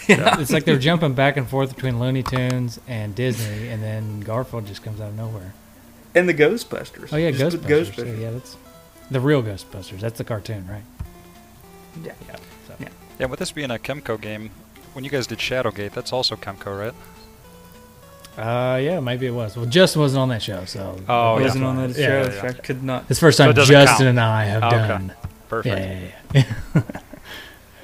yeah. 0.07 0.39
It's 0.41 0.53
like 0.53 0.65
they're 0.65 0.79
jumping 0.79 1.15
back 1.15 1.39
and 1.39 1.49
forth 1.49 1.75
between 1.75 1.99
Looney 1.99 2.23
Tunes 2.23 2.79
and 2.87 3.15
Disney, 3.15 3.69
and 3.69 3.83
then 3.83 4.21
Garfield 4.21 4.67
just 4.67 4.83
comes 4.83 5.01
out 5.01 5.09
of 5.09 5.15
nowhere. 5.17 5.55
And 6.15 6.29
the 6.29 6.35
Ghostbusters. 6.35 7.11
Oh 7.13 7.17
yeah, 7.17 7.31
Just 7.31 7.63
put 7.63 7.71
Ghostbusters. 7.71 8.21
Yeah, 8.21 8.31
that's 8.33 8.57
the 9.11 9.21
real 9.21 9.43
Ghostbusters. 9.43 10.01
That's 10.01 10.19
the 10.19 10.25
cartoon, 10.25 10.67
right? 10.69 10.83
Yeah. 12.05 12.13
Yeah. 12.29 12.37
So. 12.67 12.75
Yeah. 12.79 12.89
Yeah, 13.19 13.27
with 13.27 13.39
this 13.39 13.53
being 13.53 13.71
a 13.71 13.79
Kemco 13.79 14.21
game, 14.21 14.51
when 14.93 15.05
you 15.05 15.11
guys 15.11 15.27
did 15.27 15.39
Shadowgate, 15.39 15.93
that's 15.93 16.13
also 16.13 16.37
Kemco, 16.37 16.79
right? 16.79 16.95
Uh, 18.37 18.79
yeah, 18.83 18.99
maybe 19.01 19.27
it 19.27 19.31
was. 19.31 19.57
Well, 19.57 19.67
Justin 19.67 20.01
wasn't 20.03 20.21
on 20.23 20.29
that 20.31 20.43
show, 20.43 20.65
so 20.65 20.97
Oh, 21.09 21.37
yeah. 21.39 21.45
wasn't 21.45 21.65
on 21.65 21.77
that 21.77 21.95
show. 21.95 22.01
yeah, 22.01 22.31
so 22.31 22.35
yeah. 22.37 22.49
I 22.49 22.53
could 22.53 22.83
not. 22.83 23.01
It's 23.03 23.09
the 23.11 23.15
first 23.27 23.37
So 23.37 23.45
time 23.45 23.51
it 23.51 23.65
Justin 23.67 23.87
count. 23.87 24.01
and 24.09 24.21
I 24.21 24.45
have 24.45 24.63
Oh, 24.63 24.67
okay. 24.69 24.89
done. 24.89 25.13
Perfect. 25.49 26.15
Yeah. 26.35 26.83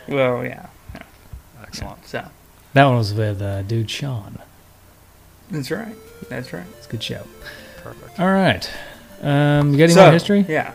Well, 0.08 0.44
yeah. 0.44 0.66
Excellent. 1.62 2.06
So 2.06 2.24
That 2.72 2.84
one 2.86 2.96
was 2.96 3.12
with 3.12 3.42
uh, 3.42 3.60
dude 3.62 3.90
Sean. 3.90 4.38
that's 5.50 5.70
right. 5.70 5.94
That's 6.30 6.50
right. 6.54 6.64
It's 6.78 6.86
a 6.86 6.90
good 6.90 7.02
show. 7.02 7.22
Perfect. 7.82 8.18
All 8.18 8.32
right. 8.32 8.70
Um, 9.20 9.72
you 9.72 9.78
got 9.78 9.84
any 9.84 9.92
so, 9.92 10.02
more 10.04 10.12
history? 10.12 10.46
Yeah. 10.48 10.72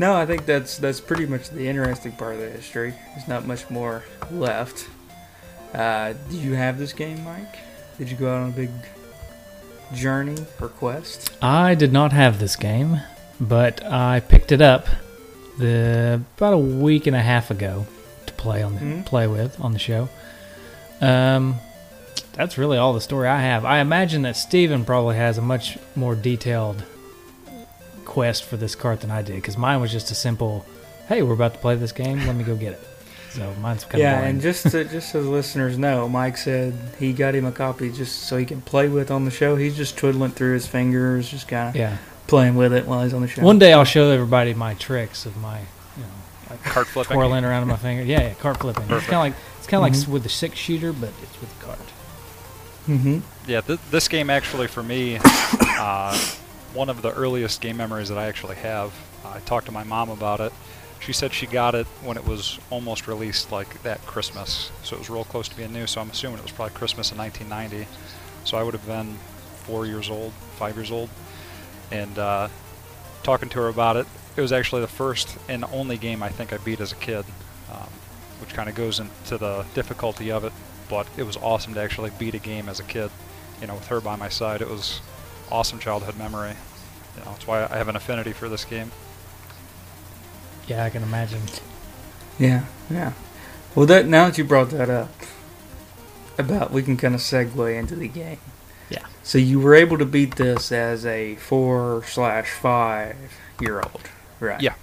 No, 0.00 0.16
I 0.16 0.26
think 0.26 0.46
that's 0.46 0.78
that's 0.78 1.00
pretty 1.00 1.26
much 1.26 1.50
the 1.50 1.68
interesting 1.68 2.10
part 2.12 2.34
of 2.34 2.40
the 2.40 2.50
history. 2.50 2.92
There's 3.14 3.28
not 3.28 3.46
much 3.46 3.70
more 3.70 4.02
left. 4.32 4.88
Uh, 5.72 6.14
do 6.30 6.36
you 6.36 6.54
have 6.54 6.78
this 6.78 6.92
game, 6.92 7.22
Mike? 7.22 7.58
Did 7.98 8.10
you 8.10 8.16
go 8.16 8.28
out 8.34 8.42
on 8.42 8.48
a 8.48 8.52
big 8.52 8.70
journey 9.92 10.36
or 10.60 10.68
quest? 10.68 11.30
I 11.42 11.74
did 11.74 11.92
not 11.92 12.12
have 12.12 12.38
this 12.38 12.56
game, 12.56 13.00
but 13.40 13.84
I 13.84 14.20
picked 14.20 14.50
it 14.52 14.60
up 14.60 14.86
the 15.58 16.20
about 16.36 16.54
a 16.54 16.58
week 16.58 17.06
and 17.06 17.14
a 17.14 17.20
half 17.22 17.50
ago 17.50 17.86
to 18.26 18.32
play 18.34 18.62
on 18.62 18.74
the, 18.74 18.80
Mhm. 18.80 19.04
play 19.06 19.26
with 19.28 19.60
on 19.60 19.72
the 19.72 19.78
show. 19.78 20.08
Um, 21.00 21.56
that's 22.32 22.58
really 22.58 22.78
all 22.78 22.92
the 22.92 23.00
story 23.00 23.28
I 23.28 23.40
have. 23.40 23.64
I 23.64 23.78
imagine 23.78 24.22
that 24.22 24.36
Steven 24.36 24.84
probably 24.84 25.16
has 25.16 25.38
a 25.38 25.42
much 25.42 25.78
more 25.94 26.16
detailed 26.16 26.82
quest 28.04 28.44
for 28.44 28.56
this 28.56 28.74
cart 28.74 29.00
than 29.02 29.10
I 29.12 29.22
did 29.22 29.36
because 29.36 29.56
mine 29.56 29.80
was 29.80 29.92
just 29.92 30.10
a 30.10 30.14
simple, 30.16 30.64
"Hey, 31.08 31.22
we're 31.22 31.34
about 31.34 31.54
to 31.54 31.60
play 31.60 31.76
this 31.76 31.92
game. 31.92 32.26
Let 32.26 32.34
me 32.34 32.42
go 32.44 32.56
get 32.56 32.72
it." 32.72 32.80
So 33.34 33.52
mine's 33.60 33.84
kind 33.84 34.00
yeah, 34.02 34.12
of 34.12 34.18
boring. 34.20 34.30
and 34.30 34.40
just 34.40 34.70
to, 34.70 34.84
just 34.84 35.10
so 35.12 35.22
the 35.22 35.28
listeners 35.28 35.76
know, 35.76 36.08
Mike 36.08 36.36
said 36.36 36.74
he 36.98 37.12
got 37.12 37.34
him 37.34 37.44
a 37.44 37.52
copy 37.52 37.90
just 37.90 38.22
so 38.24 38.36
he 38.36 38.44
can 38.46 38.60
play 38.60 38.88
with 38.88 39.10
on 39.10 39.24
the 39.24 39.30
show. 39.30 39.56
He's 39.56 39.76
just 39.76 39.96
twiddling 39.96 40.30
through 40.30 40.54
his 40.54 40.66
fingers, 40.66 41.28
just 41.30 41.48
kind 41.48 41.70
of 41.70 41.76
yeah. 41.76 41.96
playing 42.28 42.54
with 42.54 42.72
it 42.72 42.86
while 42.86 43.02
he's 43.02 43.12
on 43.14 43.22
the 43.22 43.28
show. 43.28 43.42
One 43.42 43.58
day 43.58 43.72
I'll 43.72 43.84
show 43.84 44.08
everybody 44.10 44.54
my 44.54 44.74
tricks 44.74 45.26
of 45.26 45.36
my, 45.38 45.58
you 45.96 46.02
know, 46.02 46.08
like 46.50 46.62
Cart 46.62 46.86
flipping. 46.86 47.14
twirling 47.16 47.44
around 47.44 47.62
on 47.62 47.68
my 47.68 47.76
finger. 47.76 48.04
Yeah, 48.04 48.22
yeah, 48.22 48.34
cart 48.34 48.58
flipping. 48.58 48.84
It's 48.84 49.06
kind 49.06 49.14
of 49.14 49.20
like 49.20 49.34
it's 49.58 49.66
kind 49.66 49.84
of 49.84 49.90
Mhm. 49.92 50.04
like 50.04 50.12
with 50.12 50.22
the 50.22 50.28
six 50.28 50.56
shooter, 50.56 50.92
but 50.92 51.10
it's 51.22 51.40
with 51.40 51.58
the 51.58 51.64
cart. 51.64 51.78
Mm-hmm. 52.88 53.18
Yeah, 53.50 53.62
th- 53.62 53.80
this 53.90 54.08
game 54.08 54.28
actually 54.30 54.66
for 54.68 54.82
me, 54.82 55.18
uh, 55.22 56.16
one 56.74 56.88
of 56.90 57.02
the 57.02 57.12
earliest 57.12 57.60
game 57.60 57.76
memories 57.78 58.08
that 58.10 58.18
I 58.18 58.26
actually 58.26 58.56
have. 58.56 58.92
I 59.24 59.40
talked 59.40 59.66
to 59.66 59.72
my 59.72 59.84
mom 59.84 60.10
about 60.10 60.40
it. 60.40 60.52
She 61.04 61.12
said 61.12 61.34
she 61.34 61.46
got 61.46 61.74
it 61.74 61.86
when 62.02 62.16
it 62.16 62.26
was 62.26 62.58
almost 62.70 63.06
released, 63.06 63.52
like 63.52 63.82
that 63.82 64.00
Christmas. 64.06 64.70
So 64.82 64.96
it 64.96 65.00
was 65.00 65.10
real 65.10 65.24
close 65.24 65.48
to 65.48 65.56
being 65.56 65.70
new. 65.70 65.86
So 65.86 66.00
I'm 66.00 66.08
assuming 66.08 66.38
it 66.38 66.42
was 66.42 66.52
probably 66.52 66.74
Christmas 66.74 67.12
in 67.12 67.18
1990. 67.18 67.86
So 68.44 68.56
I 68.56 68.62
would 68.62 68.72
have 68.72 68.86
been 68.86 69.18
four 69.64 69.84
years 69.84 70.08
old, 70.08 70.32
five 70.56 70.76
years 70.76 70.90
old, 70.90 71.10
and 71.92 72.18
uh, 72.18 72.48
talking 73.22 73.50
to 73.50 73.58
her 73.58 73.68
about 73.68 73.96
it. 73.96 74.06
It 74.34 74.40
was 74.40 74.50
actually 74.50 74.80
the 74.80 74.88
first 74.88 75.36
and 75.46 75.64
only 75.72 75.98
game 75.98 76.22
I 76.22 76.30
think 76.30 76.54
I 76.54 76.56
beat 76.56 76.80
as 76.80 76.92
a 76.92 76.96
kid, 76.96 77.26
um, 77.70 77.88
which 78.40 78.54
kind 78.54 78.70
of 78.70 78.74
goes 78.74 78.98
into 78.98 79.36
the 79.36 79.66
difficulty 79.74 80.32
of 80.32 80.44
it. 80.44 80.54
But 80.88 81.06
it 81.18 81.24
was 81.24 81.36
awesome 81.36 81.74
to 81.74 81.80
actually 81.80 82.12
beat 82.18 82.34
a 82.34 82.38
game 82.38 82.66
as 82.66 82.80
a 82.80 82.84
kid. 82.84 83.10
You 83.60 83.66
know, 83.66 83.74
with 83.74 83.88
her 83.88 84.00
by 84.00 84.16
my 84.16 84.30
side, 84.30 84.62
it 84.62 84.70
was 84.70 85.02
awesome 85.52 85.78
childhood 85.78 86.16
memory. 86.16 86.54
You 87.14 87.24
know, 87.24 87.32
that's 87.32 87.46
why 87.46 87.64
I 87.64 87.76
have 87.76 87.88
an 87.88 87.96
affinity 87.96 88.32
for 88.32 88.48
this 88.48 88.64
game. 88.64 88.90
Yeah, 90.66 90.84
I 90.84 90.90
can 90.90 91.02
imagine. 91.02 91.42
Yeah, 92.38 92.64
yeah. 92.90 93.12
Well, 93.74 93.86
that 93.86 94.06
now 94.06 94.26
that 94.26 94.38
you 94.38 94.44
brought 94.44 94.70
that 94.70 94.88
up, 94.90 95.10
about 96.38 96.70
we 96.72 96.82
can 96.82 96.96
kind 96.96 97.14
of 97.14 97.20
segue 97.20 97.78
into 97.78 97.94
the 97.96 98.08
game. 98.08 98.38
Yeah. 98.90 99.04
So 99.22 99.38
you 99.38 99.60
were 99.60 99.74
able 99.74 99.98
to 99.98 100.04
beat 100.04 100.36
this 100.36 100.72
as 100.72 101.06
a 101.06 101.36
four 101.36 102.02
slash 102.06 102.50
five 102.50 103.16
year 103.60 103.80
old, 103.80 104.00
right? 104.40 104.60
Yeah. 104.60 104.74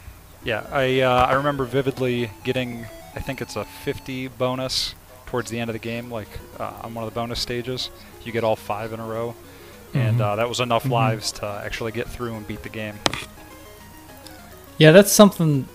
Yeah, 0.43 0.65
I 0.71 1.01
uh, 1.01 1.25
I 1.27 1.33
remember 1.33 1.65
vividly 1.65 2.31
getting 2.43 2.85
I 3.15 3.19
think 3.19 3.41
it's 3.41 3.55
a 3.55 3.65
50 3.65 4.29
bonus 4.29 4.95
towards 5.27 5.51
the 5.51 5.59
end 5.59 5.69
of 5.69 5.73
the 5.73 5.79
game, 5.79 6.09
like 6.09 6.29
uh, 6.59 6.71
on 6.83 6.93
one 6.93 7.03
of 7.05 7.13
the 7.13 7.19
bonus 7.19 7.39
stages. 7.39 7.89
You 8.23 8.31
get 8.31 8.43
all 8.43 8.55
five 8.55 8.91
in 8.93 9.00
a 9.00 9.05
row, 9.05 9.35
and 9.93 10.17
Mhm. 10.17 10.21
uh, 10.21 10.35
that 10.38 10.50
was 10.50 10.59
enough 10.59 10.83
Mhm. 10.85 10.91
lives 10.91 11.31
to 11.33 11.45
actually 11.65 11.91
get 11.91 12.07
through 12.09 12.35
and 12.35 12.47
beat 12.47 12.63
the 12.63 12.69
game. 12.69 12.95
Yeah, 14.81 14.91
that's 14.91 15.11
something. 15.11 15.67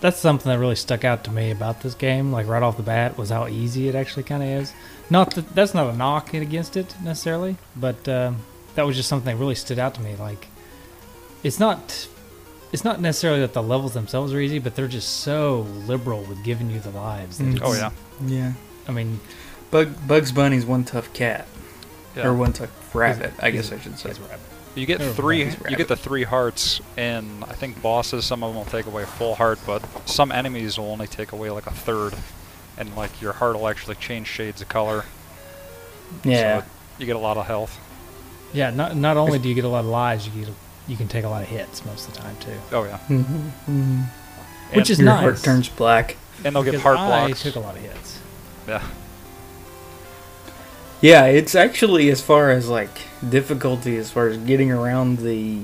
That's 0.00 0.18
something 0.18 0.50
that 0.50 0.58
really 0.58 0.74
stuck 0.74 1.04
out 1.04 1.22
to 1.24 1.30
me 1.30 1.50
about 1.50 1.82
this 1.82 1.94
game. 1.94 2.32
Like 2.32 2.46
right 2.46 2.62
off 2.62 2.78
the 2.78 2.82
bat, 2.82 3.18
was 3.18 3.28
how 3.28 3.46
easy 3.46 3.88
it 3.88 3.94
actually 3.94 4.22
kind 4.22 4.42
of 4.42 4.48
is. 4.48 4.72
Not 5.10 5.34
that 5.34 5.54
that's 5.54 5.74
not 5.74 5.92
a 5.92 5.94
knock 5.94 6.32
against 6.32 6.74
it 6.78 6.96
necessarily, 7.04 7.58
but 7.76 8.08
um, 8.08 8.38
that 8.74 8.86
was 8.86 8.96
just 8.96 9.10
something 9.10 9.34
that 9.34 9.38
really 9.38 9.54
stood 9.54 9.78
out 9.78 9.94
to 9.96 10.00
me. 10.00 10.16
Like, 10.16 10.48
it's 11.42 11.60
not. 11.60 12.08
It's 12.72 12.84
not 12.84 13.02
necessarily 13.02 13.40
that 13.40 13.52
the 13.52 13.62
levels 13.62 13.92
themselves 13.92 14.32
are 14.32 14.40
easy, 14.40 14.58
but 14.58 14.74
they're 14.76 14.88
just 14.88 15.20
so 15.20 15.66
liberal 15.86 16.22
with 16.22 16.42
giving 16.42 16.70
you 16.70 16.80
the 16.80 16.90
lives. 16.90 17.40
Mm. 17.40 17.60
Oh 17.62 17.74
yeah, 17.74 17.90
Yeah. 18.26 18.54
I 18.88 18.92
mean, 18.92 19.20
Bug, 19.70 19.90
Bugs 20.08 20.32
Bunny's 20.32 20.64
one 20.64 20.84
tough 20.84 21.12
cat, 21.12 21.46
yeah. 22.16 22.26
or 22.26 22.32
one 22.32 22.54
tough 22.54 22.94
rabbit, 22.94 23.34
I 23.40 23.50
guess 23.50 23.72
I 23.72 23.78
should 23.78 23.98
say. 23.98 24.08
he's 24.08 24.18
a 24.18 24.22
rabbit. 24.22 24.53
You 24.74 24.86
get 24.86 25.00
Oh, 25.00 25.12
three. 25.12 25.44
You 25.68 25.76
get 25.76 25.86
the 25.88 25.96
three 25.96 26.24
hearts, 26.24 26.80
and 26.96 27.44
I 27.44 27.52
think 27.54 27.80
bosses. 27.80 28.24
Some 28.24 28.42
of 28.42 28.50
them 28.52 28.56
will 28.64 28.70
take 28.70 28.86
away 28.86 29.04
a 29.04 29.06
full 29.06 29.36
heart, 29.36 29.58
but 29.66 29.82
some 30.08 30.32
enemies 30.32 30.78
will 30.78 30.90
only 30.90 31.06
take 31.06 31.30
away 31.32 31.50
like 31.50 31.66
a 31.66 31.70
third. 31.72 32.14
and 32.76 32.96
like 32.96 33.22
your 33.22 33.32
heart 33.34 33.54
will 33.54 33.68
actually 33.68 33.94
change 33.94 34.26
shades 34.26 34.60
of 34.60 34.68
color. 34.68 35.04
Yeah. 36.24 36.62
So 36.62 36.66
you 36.98 37.06
get 37.06 37.14
a 37.14 37.20
lot 37.20 37.36
of 37.36 37.46
health. 37.46 37.78
Yeah, 38.52 38.70
not 38.70 38.96
not 38.96 39.16
only 39.16 39.38
do 39.38 39.48
you 39.48 39.54
get 39.54 39.64
a 39.64 39.68
lot 39.68 39.80
of 39.80 39.86
lives, 39.86 40.26
you 40.28 40.44
get 40.44 40.52
you 40.88 40.96
can 40.96 41.06
take 41.06 41.22
a 41.24 41.28
lot 41.28 41.42
of 41.42 41.48
hits 41.48 41.84
most 41.86 42.08
of 42.08 42.14
the 42.14 42.20
time 42.20 42.36
too, 42.40 42.58
Oh 42.72 42.82
yeah, 42.84 42.98
Mm-hmm. 43.08 44.00
which 44.76 44.90
is 44.90 44.98
Your 44.98 45.06
nice. 45.06 45.20
heart 45.22 45.38
turns 45.44 45.68
black. 45.68 46.16
and 46.44 46.54
they'll 46.56 46.64
get 46.64 46.72
because 46.72 46.82
heart 46.82 46.98
I 46.98 47.26
blocks. 47.28 47.42
took 47.42 47.54
a 47.54 47.60
lot 47.60 47.76
of 47.76 47.82
hits. 47.82 48.18
Yeah, 48.68 48.82
Yeah, 51.00 51.26
it's 51.26 51.54
actually 51.54 52.08
as 52.10 52.20
far 52.20 52.50
as 52.50 52.68
like 52.68 52.98
difficulty, 53.30 53.96
as 53.96 54.10
far 54.10 54.28
as 54.28 54.36
getting 54.38 54.70
around 54.70 55.18
the 55.18 55.62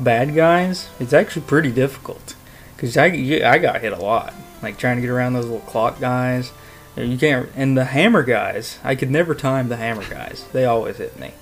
bad 0.00 0.34
guys, 0.34 0.88
it's 1.00 1.12
actually 1.12 1.42
pretty 1.42 1.72
difficult. 1.72 2.34
Cause 2.76 2.96
I 2.96 3.06
I 3.06 3.58
got 3.58 3.80
hit 3.80 3.92
a 3.92 3.96
lot, 3.96 4.32
like 4.62 4.78
trying 4.78 4.96
to 4.96 5.00
get 5.00 5.10
around 5.10 5.32
those 5.32 5.46
little 5.46 5.60
clock 5.60 6.00
guys. 6.00 6.52
You 6.96 7.18
can't, 7.18 7.48
and 7.54 7.76
the 7.76 7.84
hammer 7.84 8.22
guys. 8.22 8.78
I 8.82 8.94
could 8.94 9.10
never 9.10 9.34
time 9.34 9.68
the 9.68 9.76
hammer 9.76 10.04
guys. 10.08 10.46
They 10.52 10.64
always 10.64 10.96
hit 10.96 11.18
me. 11.18 11.32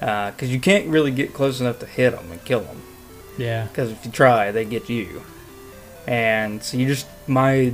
Uh, 0.00 0.30
Cause 0.32 0.48
you 0.48 0.58
can't 0.58 0.88
really 0.88 1.10
get 1.10 1.34
close 1.34 1.60
enough 1.60 1.78
to 1.80 1.86
hit 1.86 2.10
them 2.10 2.32
and 2.32 2.44
kill 2.44 2.60
them. 2.60 2.82
Yeah, 3.36 3.66
Because 3.66 3.90
if 3.90 4.04
you 4.04 4.10
try, 4.10 4.50
they 4.50 4.64
get 4.64 4.88
you. 4.88 5.22
And 6.06 6.62
so 6.62 6.76
you 6.76 6.86
just 6.86 7.06
my 7.26 7.72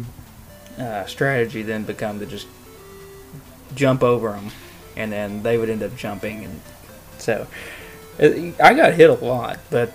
uh, 0.79 1.07
strategy 1.07 1.63
then 1.63 1.85
become 1.85 2.19
to 2.21 2.27
just 2.27 2.47
jump 3.75 4.03
over 4.03 4.33
them, 4.33 4.51
and 4.97 5.13
then 5.13 5.43
they 5.43 5.59
would 5.59 5.71
end 5.71 5.83
up 5.83 5.97
jumping, 5.97 6.45
and 6.45 6.61
so 7.27 7.47
it, 8.19 8.55
I 8.61 8.73
got 8.75 8.95
hit 8.95 9.11
a 9.11 9.15
lot, 9.15 9.59
but 9.71 9.93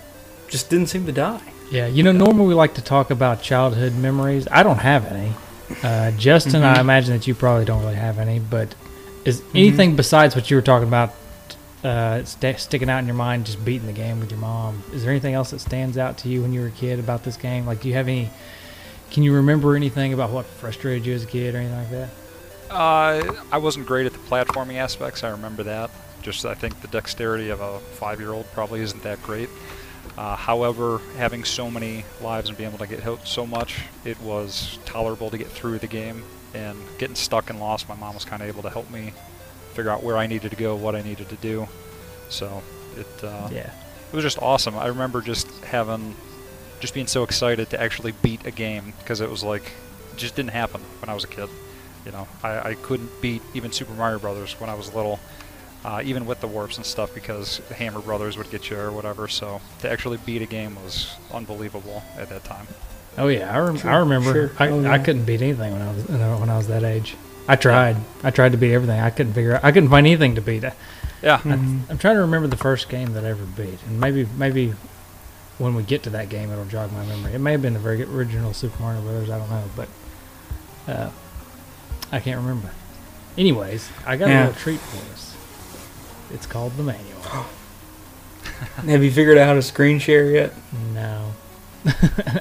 just 0.48 0.68
didn't 0.70 0.88
seem 0.88 1.06
to 1.06 1.12
die. 1.12 1.40
yeah. 1.70 1.86
You 1.86 2.02
know, 2.02 2.12
normally 2.12 2.48
we 2.48 2.54
like 2.54 2.74
to 2.74 2.82
talk 2.82 3.10
about 3.10 3.40
childhood 3.42 3.94
memories. 3.96 4.46
I 4.50 4.62
don't 4.62 4.78
have 4.78 5.06
any. 5.06 5.32
Uh, 5.82 6.10
Justin, 6.12 6.62
I 6.62 6.74
Mhm. 6.76 6.80
imagine 6.80 7.12
that 7.16 7.26
you 7.26 7.34
probably 7.34 7.64
don't 7.64 7.80
really 7.82 7.94
have 7.96 8.18
any. 8.18 8.38
But 8.38 8.74
is 9.24 9.40
anything 9.54 9.96
besides 9.96 10.36
what 10.36 10.50
you 10.50 10.56
were 10.56 10.62
talking 10.62 10.86
about 10.88 11.10
uh, 11.82 12.22
st- 12.24 12.60
sticking 12.60 12.90
out 12.90 12.98
in 12.98 13.06
your 13.06 13.16
mind? 13.16 13.46
Just 13.46 13.64
beating 13.64 13.86
the 13.86 13.92
game 14.04 14.20
with 14.20 14.30
your 14.30 14.38
mom. 14.40 14.82
Is 14.92 15.02
there 15.02 15.10
anything 15.10 15.34
else 15.34 15.50
that 15.50 15.60
stands 15.60 15.96
out 15.96 16.18
to 16.18 16.28
you 16.28 16.42
when 16.42 16.52
you 16.52 16.60
were 16.60 16.66
a 16.68 16.70
kid 16.84 16.98
about 17.00 17.24
this 17.24 17.36
game? 17.38 17.64
Like, 17.66 17.80
do 17.80 17.88
you 17.88 17.94
have 17.94 18.06
any? 18.06 18.28
Can 19.10 19.22
you 19.24 19.32
remember 19.34 19.74
anything 19.74 20.12
about 20.12 20.30
what 20.30 20.44
frustrated 20.46 21.04
you 21.06 21.14
as 21.14 21.22
a 21.24 21.26
kid 21.26 21.54
or 21.54 21.58
anything 21.58 21.78
like 21.78 21.90
that? 21.90 22.08
uh, 22.70 23.32
I 23.50 23.58
wasn't 23.58 23.86
great 23.86 24.06
at 24.06 24.12
the 24.12 24.18
platforming 24.30 24.76
aspects. 24.76 25.24
I 25.24 25.30
remember 25.30 25.62
that. 25.64 25.90
Just 26.22 26.44
I 26.46 26.54
think 26.54 26.80
the 26.80 26.88
dexterity 26.88 27.50
of 27.50 27.60
a 27.60 27.78
five-year-old 27.78 28.46
probably 28.52 28.80
isn't 28.80 29.02
that 29.02 29.22
great. 29.22 29.48
Uh, 30.18 30.36
however, 30.36 31.00
having 31.16 31.44
so 31.44 31.70
many 31.70 32.04
lives 32.20 32.48
and 32.48 32.58
being 32.58 32.68
able 32.68 32.78
to 32.78 32.86
get 32.86 33.00
hit 33.00 33.18
so 33.24 33.46
much, 33.46 33.80
it 34.04 34.20
was 34.20 34.78
tolerable 34.84 35.30
to 35.30 35.38
get 35.38 35.48
through 35.48 35.78
the 35.78 35.86
game. 35.86 36.22
And 36.54 36.76
getting 36.98 37.16
stuck 37.16 37.48
and 37.50 37.58
lost, 37.58 37.88
my 37.88 37.94
mom 37.94 38.14
was 38.14 38.24
kind 38.26 38.42
of 38.42 38.48
able 38.48 38.62
to 38.62 38.68
help 38.70 38.90
me 38.90 39.12
figure 39.72 39.90
out 39.90 40.02
where 40.02 40.18
I 40.18 40.26
needed 40.26 40.50
to 40.50 40.56
go, 40.56 40.76
what 40.76 40.94
I 40.94 41.00
needed 41.02 41.28
to 41.30 41.36
do. 41.36 41.66
So 42.28 42.62
it 42.96 43.24
uh, 43.24 43.48
Yeah. 43.50 43.70
it 44.10 44.14
was 44.14 44.22
just 44.22 44.40
awesome. 44.42 44.76
I 44.76 44.88
remember 44.88 45.22
just 45.22 45.48
having, 45.64 46.14
just 46.80 46.92
being 46.92 47.06
so 47.06 47.22
excited 47.22 47.70
to 47.70 47.80
actually 47.80 48.12
beat 48.22 48.44
a 48.46 48.50
game 48.50 48.92
because 48.98 49.20
it 49.22 49.30
was 49.30 49.42
like, 49.42 49.62
it 50.12 50.18
just 50.18 50.34
didn't 50.36 50.50
happen 50.50 50.82
when 51.00 51.08
I 51.08 51.14
was 51.14 51.24
a 51.24 51.28
kid. 51.28 51.48
You 52.04 52.12
know, 52.12 52.28
I, 52.42 52.70
I 52.70 52.74
couldn't 52.74 53.22
beat 53.22 53.40
even 53.54 53.72
Super 53.72 53.94
Mario 53.94 54.18
Brothers 54.18 54.60
when 54.60 54.68
I 54.68 54.74
was 54.74 54.92
little, 54.94 55.20
uh, 55.84 56.00
even 56.04 56.26
with 56.26 56.40
the 56.40 56.46
warps 56.46 56.76
and 56.76 56.86
stuff 56.86 57.12
because 57.14 57.60
the 57.68 57.74
Hammer 57.74 58.00
Brothers 58.00 58.36
would 58.38 58.50
get 58.50 58.70
you 58.70 58.78
or 58.78 58.92
whatever. 58.92 59.28
So 59.28 59.60
to 59.80 59.90
actually 59.90 60.18
beat 60.18 60.42
a 60.42 60.46
game 60.46 60.76
was 60.82 61.14
unbelievable 61.32 62.02
at 62.16 62.28
that 62.28 62.44
time. 62.44 62.66
Oh 63.18 63.28
yeah, 63.28 63.54
I, 63.54 63.58
rem- 63.58 63.76
Sure, 63.78 63.90
I 63.90 63.96
remember. 63.98 64.32
sure. 64.32 64.52
I, 64.58 64.68
Oh, 64.68 64.84
I 64.90 64.98
couldn't 64.98 65.24
beat 65.24 65.42
anything 65.42 65.72
when 65.72 65.82
I 65.82 65.92
was 65.92 66.08
when 66.08 66.48
I 66.50 66.56
was 66.56 66.68
that 66.68 66.84
age. 66.84 67.14
I 67.48 67.56
tried. 67.56 67.96
I 68.22 68.30
tried 68.30 68.52
to 68.52 68.58
beat 68.58 68.72
everything. 68.72 69.00
I 69.00 69.10
couldn't 69.10 69.32
figure. 69.34 69.56
out 69.56 69.64
I 69.64 69.72
couldn't 69.72 69.90
find 69.90 70.06
anything 70.06 70.36
to 70.36 70.40
beat. 70.40 70.64
I, 70.64 70.72
Yeah, 71.22 71.38
Mm-hmm. 71.38 71.90
I'm 71.90 71.98
trying 71.98 72.14
to 72.16 72.20
remember 72.22 72.48
the 72.48 72.56
first 72.56 72.88
game 72.88 73.12
that 73.14 73.24
I 73.24 73.30
ever 73.30 73.44
beat, 73.44 73.78
and 73.86 74.00
maybe 74.00 74.26
maybe 74.38 74.72
when 75.58 75.74
we 75.74 75.82
get 75.82 76.02
to 76.04 76.10
that 76.10 76.28
game, 76.30 76.50
it'll 76.50 76.64
jog 76.64 76.90
my 76.92 77.04
memory. 77.04 77.32
It 77.34 77.38
may 77.40 77.52
have 77.52 77.62
been 77.62 77.74
the 77.74 77.78
very 77.80 78.02
original 78.04 78.52
Super 78.54 78.80
Mario 78.82 79.02
Brothers. 79.02 79.28
I 79.30 79.38
don't 79.38 79.50
know, 79.50 79.64
but 79.76 79.88
uh, 80.88 81.10
I 82.10 82.20
can't 82.20 82.40
remember. 82.40 82.70
Anyways, 83.36 83.90
I 84.06 84.16
got 84.16 84.28
Yeah. 84.28 84.44
a 84.44 84.46
little 84.46 84.60
treat 84.60 84.80
for 84.80 85.12
us. 85.12 85.31
It's 86.32 86.46
called 86.46 86.76
the 86.76 86.82
manual. 86.82 87.20
Have 88.86 89.02
you 89.02 89.10
figured 89.10 89.38
out 89.38 89.46
how 89.48 89.54
to 89.54 89.62
screen 89.62 89.98
share 89.98 90.30
yet? 90.30 90.52
No, 90.94 91.32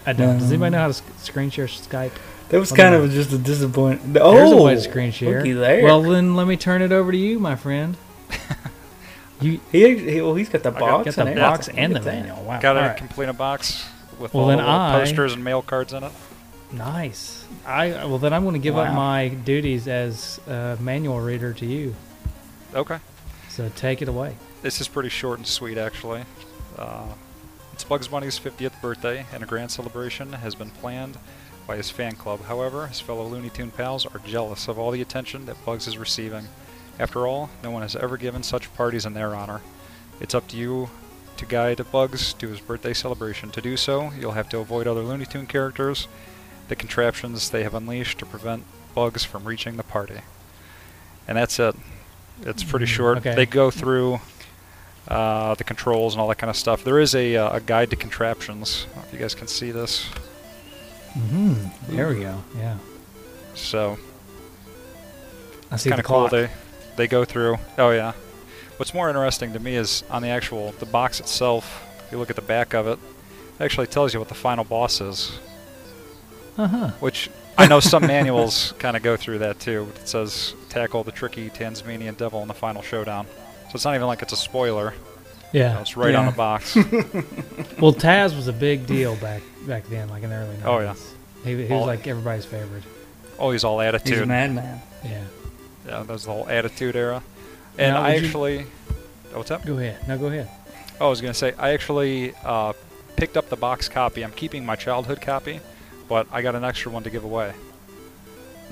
I 0.06 0.14
don't. 0.14 0.38
Does 0.40 0.52
anybody 0.52 0.72
know 0.72 0.80
how 0.80 0.88
to 0.88 0.94
sc- 0.94 1.04
screen 1.20 1.50
share 1.50 1.66
Skype? 1.68 2.12
That 2.50 2.60
was 2.60 2.72
kind 2.72 2.94
about- 2.96 3.06
of 3.06 3.12
just 3.12 3.32
a 3.34 3.38
disappointment. 3.38 4.18
Oh, 4.22 4.34
There's 4.36 4.52
Oh, 4.52 4.60
a 4.60 4.64
way 4.64 4.74
to 4.76 4.80
oh, 4.80 4.84
screen 4.84 5.12
share. 5.12 5.38
looky 5.40 5.54
there. 5.54 5.84
Well, 5.84 6.02
then 6.02 6.36
let 6.36 6.48
me 6.48 6.58
turn 6.58 6.82
it 6.82 6.92
over 6.92 7.12
to 7.12 7.18
you, 7.18 7.40
my 7.40 7.56
friend. 7.56 7.96
you 9.42 9.60
he, 9.72 9.98
he 9.98 10.22
well, 10.22 10.36
he's 10.36 10.50
got 10.50 10.64
the 10.64 10.72
got- 10.72 10.80
box, 10.80 11.16
got 11.16 11.26
the 11.26 11.32
and 11.32 11.40
box 11.40 11.68
everything. 11.70 11.84
and 11.86 11.96
the 11.96 12.00
Look 12.00 12.08
at 12.08 12.12
that. 12.14 12.20
manual. 12.28 12.44
Wow. 12.44 12.60
got 12.62 12.74
to 12.74 12.82
All 12.82 12.88
right. 12.88 12.98
complete 12.98 13.30
a 13.30 13.34
box 13.34 13.86
with 14.20 14.34
Well, 14.34 14.44
all 14.44 14.50
then 14.50 14.58
the 14.60 14.64
I- 14.68 15.00
posters 15.00 15.34
and 15.34 15.44
mail 15.44 15.62
cards 15.62 15.94
in 15.94 16.04
it. 16.04 16.12
Nice. 16.74 17.46
I 17.66 18.06
well 18.06 18.18
then 18.18 18.32
I'm 18.34 18.44
going 18.44 18.54
to 18.54 18.60
give 18.60 18.78
up 18.78 18.88
Wow. 18.90 18.96
my 18.96 19.28
duties 19.30 19.88
as 19.90 20.40
a 20.48 20.78
manual 20.80 21.20
reader 21.20 21.54
to 21.54 21.66
you. 21.66 21.96
Okay. 22.74 22.98
So 23.52 23.70
take 23.76 24.02
it 24.02 24.08
away. 24.08 24.38
This 24.62 24.80
is 24.80 24.88
pretty 24.88 25.10
short 25.10 25.38
and 25.38 25.46
sweet, 25.46 25.78
actually. 25.78 26.24
Uh, 26.78 27.10
it's 27.74 27.84
Bugs 27.84 28.08
Bunny's 28.08 28.40
50th 28.40 28.80
birthday, 28.82 29.26
and 29.34 29.44
a 29.44 29.46
grand 29.46 29.72
celebration 29.72 30.32
has 30.32 30.56
been 30.56 30.70
planned 30.70 31.18
by 31.68 31.76
his 31.76 31.90
fan 31.90 32.16
club. 32.16 32.46
However, 32.46 32.88
his 32.88 33.02
fellow 33.02 33.28
Looney 33.28 33.50
Tune 33.50 33.70
pals 33.70 34.06
are 34.06 34.20
jealous 34.20 34.70
of 34.70 34.80
all 34.80 34.92
the 34.92 35.02
attention 35.02 35.48
that 35.48 35.66
Bugs 35.66 35.86
is 35.86 35.98
receiving. 35.98 36.48
After 36.98 37.28
all, 37.28 37.50
no 37.62 37.72
one 37.72 37.82
has 37.82 37.94
ever 37.94 38.16
given 38.16 38.42
such 38.42 38.74
parties 38.74 39.06
in 39.06 39.16
their 39.16 39.36
honor. 39.36 39.60
It's 40.22 40.34
up 40.34 40.48
to 40.48 40.58
you 40.58 40.90
to 41.36 41.46
guide 41.46 41.86
Bugs 41.92 42.32
to 42.36 42.48
his 42.48 42.62
birthday 42.62 42.94
celebration. 42.94 43.52
To 43.52 43.62
do 43.62 43.76
so, 43.76 44.12
you'll 44.18 44.32
have 44.32 44.48
to 44.52 44.60
avoid 44.60 44.88
other 44.88 45.02
Looney 45.02 45.26
Tune 45.26 45.46
characters, 45.46 46.08
the 46.70 46.78
contraptions 46.78 47.50
they 47.50 47.64
have 47.64 47.74
unleashed 47.74 48.20
to 48.20 48.26
prevent 48.26 48.64
Bugs 48.96 49.26
from 49.26 49.44
reaching 49.44 49.76
the 49.76 49.84
party. 49.84 50.22
And 51.28 51.38
that's 51.38 51.60
it. 51.60 51.76
It's 52.44 52.64
pretty 52.64 52.86
Mm, 52.86 52.90
short. 52.90 53.18
okay. 53.20 53.36
They 53.36 53.46
go 53.46 53.70
through 53.72 54.20
uh, 55.08 55.56
the 55.56 55.64
controls 55.64 56.14
and 56.14 56.22
all 56.22 56.28
that 56.30 56.38
kind 56.38 56.50
of 56.50 56.56
stuff. 56.56 56.84
There 56.84 57.00
is 57.00 57.14
a, 57.16 57.36
uh, 57.36 57.58
a 57.58 57.60
guide 57.62 57.90
to 57.92 57.96
contraptions. 57.96 58.86
I 58.92 58.96
don't 58.96 58.98
know 59.04 59.08
if 59.08 59.14
you 59.14 59.20
guys 59.20 59.36
can 59.36 59.48
see 59.48 59.72
this. 59.72 60.06
hmm 61.14 61.54
There 61.90 62.08
we 62.10 62.22
go. 62.22 62.44
Yeah. 62.58 62.78
So 63.56 63.98
I 65.70 65.76
see 65.78 65.90
kind 65.90 66.00
the 66.00 66.04
of 66.04 66.06
cool. 66.08 66.28
They 66.30 66.50
they 66.96 67.08
go 67.08 67.26
through. 67.26 67.58
Oh 67.78 67.92
yeah. 67.92 68.14
What's 68.78 68.94
more 68.94 69.10
interesting 69.10 69.54
to 69.54 69.60
me 69.60 69.76
is 69.76 70.04
on 70.10 70.22
the 70.22 70.30
actual 70.30 70.72
the 70.80 70.86
box 70.86 71.20
itself. 71.20 71.86
If 72.06 72.12
you 72.12 72.18
look 72.18 72.30
at 72.30 72.36
the 72.36 72.42
back 72.42 72.74
of 72.74 72.88
it, 72.88 72.98
it 73.60 73.64
actually 73.64 73.88
tells 73.88 74.14
you 74.14 74.20
what 74.20 74.30
the 74.30 74.36
final 74.36 74.64
boss 74.64 75.00
is. 75.02 75.40
Uh-huh. 76.58 76.90
Which 77.00 77.30
I 77.62 77.68
know 77.68 77.80
some 77.80 78.06
manuals 78.08 78.74
kind 78.80 78.98
of 78.98 79.04
go 79.04 79.16
through 79.18 79.40
that 79.40 79.60
too. 79.60 79.88
It 79.96 80.08
says 80.08 80.54
tackle 80.70 81.04
the 81.04 81.12
tricky 81.12 81.50
Tasmanian 81.50 82.16
devil 82.16 82.42
in 82.42 82.48
the 82.48 82.54
final 82.54 82.82
showdown. 82.82 83.28
So 83.66 83.76
it's 83.76 83.86
not 83.86 83.96
even 83.96 84.08
like 84.08 84.22
it's 84.22 84.34
a 84.34 84.38
spoiler. 84.38 84.94
You 85.54 85.60
know, 85.60 85.66
Yeah. 85.66 85.82
it's 85.82 85.96
right 85.98 86.16
on 86.16 86.26
the 86.26 86.32
box. 86.32 86.76
Well, 87.80 87.94
Taz 87.94 88.36
was 88.36 88.48
a 88.48 88.54
big 88.54 88.86
deal 88.86 89.16
back 89.16 89.42
back 89.68 89.86
then, 89.88 90.08
like 90.10 90.24
in 90.24 90.30
the 90.30 90.36
early 90.36 90.56
90s. 90.58 90.66
Oh, 90.66 90.80
yeah. 90.80 90.96
He, 91.44 91.66
he 91.66 91.74
was 91.74 91.88
like 91.88 92.06
everybody's 92.08 92.46
favorite. 92.46 92.84
Always 93.40 93.64
all 93.64 93.82
attitude. 93.82 94.08
He's 94.10 94.18
a 94.20 94.22
attitude. 94.22 94.28
madman. 94.56 94.82
Yeah. 95.04 95.24
Yeah, 95.88 96.04
that 96.04 96.08
was 96.14 96.26
the 96.26 96.32
whole 96.32 96.48
attitude 96.48 96.96
era. 96.96 97.24
And 97.80 97.96
Now, 97.96 98.02
I 98.04 98.14
would 98.14 98.22
you- 98.22 98.28
actually, 98.28 98.66
oh, 99.34 99.38
what's 99.38 99.50
up? 99.52 99.66
Go 99.66 99.78
ahead. 99.80 100.08
No, 100.08 100.18
go 100.18 100.28
ahead. 100.28 100.48
Oh, 101.00 101.08
I 101.08 101.10
was 101.10 101.22
gonna 101.22 101.34
say 101.34 101.54
I 101.58 101.72
actually 101.74 102.34
uh, 102.44 102.74
picked 103.16 103.36
up 103.36 103.50
the 103.50 103.56
box 103.56 103.90
copy. 103.90 104.24
I'm 104.24 104.32
keeping 104.34 104.64
my 104.66 104.76
childhood 104.76 105.22
copy, 105.22 105.60
but 106.12 106.28
I 106.30 106.42
got 106.42 106.56
an 106.56 106.66
extra 106.66 106.92
one 106.92 107.04
to 107.04 107.10
give 107.10 107.24
away. 107.24 107.54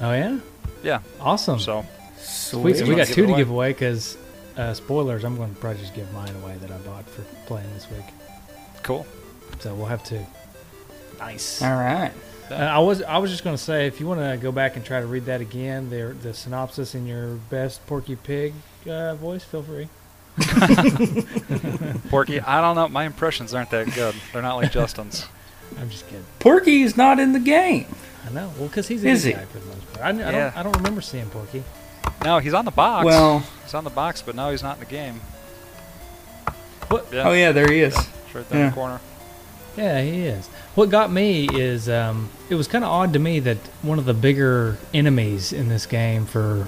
Oh 0.02 0.12
yeah. 0.12 0.40
Yeah. 0.84 1.00
Awesome. 1.22 1.58
So 1.58 1.86
Sweet. 2.18 2.76
So 2.76 2.86
we 2.86 2.96
got 2.96 3.08
two 3.08 3.26
to 3.28 3.34
give 3.34 3.50
away 3.50 3.72
because 3.72 4.18
uh, 4.58 4.74
spoilers. 4.74 5.24
I'm 5.24 5.38
going 5.38 5.56
to 5.56 5.62
probably 5.62 5.80
just 5.80 5.96
give 5.96 6.12
mine 6.14 6.36
away 6.44 6.58
that 6.58 6.70
I 6.70 6.78
bought 6.80 7.10
for 7.10 7.22
playing 7.46 7.74
this 7.74 7.90
week. 7.90 8.04
cool. 8.84 9.08
So 9.60 9.74
we'll 9.74 9.86
have 9.86 10.04
two. 10.04 10.20
Nice. 11.18 11.62
All 11.62 11.78
right. 11.78 12.12
Uh, 12.52 12.56
I 12.56 12.80
was 12.80 13.02
I 13.04 13.20
was 13.20 13.32
just 13.32 13.46
going 13.46 13.56
to 13.56 13.64
say 13.64 13.88
if 13.88 14.02
you 14.02 14.08
want 14.08 14.20
to 14.20 14.38
go 14.42 14.52
back 14.52 14.76
and 14.76 14.84
try 14.84 15.00
to 15.00 15.08
read 15.08 15.24
that 15.28 15.40
again, 15.40 15.90
the 15.90 16.14
the 16.22 16.34
synopsis 16.34 16.94
in 16.94 17.08
your 17.08 17.36
best 17.50 17.88
Porky 17.88 18.18
Pig 18.18 18.54
uh, 18.86 19.16
voice, 19.16 19.46
feel 19.46 19.64
free. 19.64 19.88
Porky, 22.10 22.42
I 22.42 22.60
don't 22.60 22.76
know. 22.76 22.90
My 22.90 23.06
impressions 23.06 23.54
aren't 23.54 23.70
that 23.70 23.94
good. 23.94 24.14
They're 24.34 24.42
not 24.42 24.58
like 24.58 24.72
Justin's. 24.74 25.26
I'm 25.80 25.90
just 25.90 26.06
kidding. 26.08 26.26
Porky's 26.40 26.96
not 26.98 27.20
in 27.20 27.34
the 27.34 27.40
game. 27.40 27.88
I 28.28 28.32
know. 28.32 28.52
Well, 28.58 28.68
because 28.68 28.88
he's 28.88 29.04
a 29.04 29.08
Is 29.10 29.24
good 29.24 29.30
he? 29.30 29.34
guy 29.36 29.46
for 29.46 29.60
the 29.60 29.66
most 29.68 29.94
part. 29.94 30.06
I, 30.06 30.10
I 30.10 30.12
Yeah. 30.14 30.32
don't 30.32 30.58
I 30.58 30.64
don't 30.64 30.76
remember 30.78 31.02
seeing 31.02 31.26
Porky. 31.30 31.64
No, 32.24 32.40
he's 32.40 32.54
on 32.54 32.66
the 32.66 32.72
box. 32.72 33.06
Well, 33.06 33.44
he's 33.64 33.74
on 33.74 33.84
the 33.84 33.90
box, 33.90 34.22
but 34.22 34.36
now 34.36 34.52
he's 34.52 34.64
not 34.64 34.76
in 34.76 34.80
the 34.82 34.86
game. 34.86 35.22
What? 36.90 37.08
Yeah, 37.14 37.30
oh 37.30 37.34
yeah, 37.34 37.52
there 37.52 37.72
he 37.72 37.82
is. 37.82 37.96
it's 37.96 38.36
right 38.36 38.48
there 38.50 38.60
in 38.60 38.66
Yeah. 38.66 38.70
the 38.70 38.76
corner. 38.76 39.00
Yeah, 39.78 40.02
he 40.02 40.24
is. 40.26 40.48
What 40.76 40.90
got 40.90 41.12
me 41.12 41.48
is 41.48 41.88
um, 41.88 42.30
it 42.50 42.56
was 42.56 42.68
kind 42.68 42.84
of 42.84 42.90
odd 42.90 43.14
to 43.14 43.20
me 43.20 43.40
that 43.42 43.58
one 43.82 44.00
of 44.00 44.06
the 44.06 44.14
bigger 44.14 44.78
enemies 44.94 45.54
in 45.54 45.70
this 45.70 45.86
game 45.86 46.26
for 46.26 46.68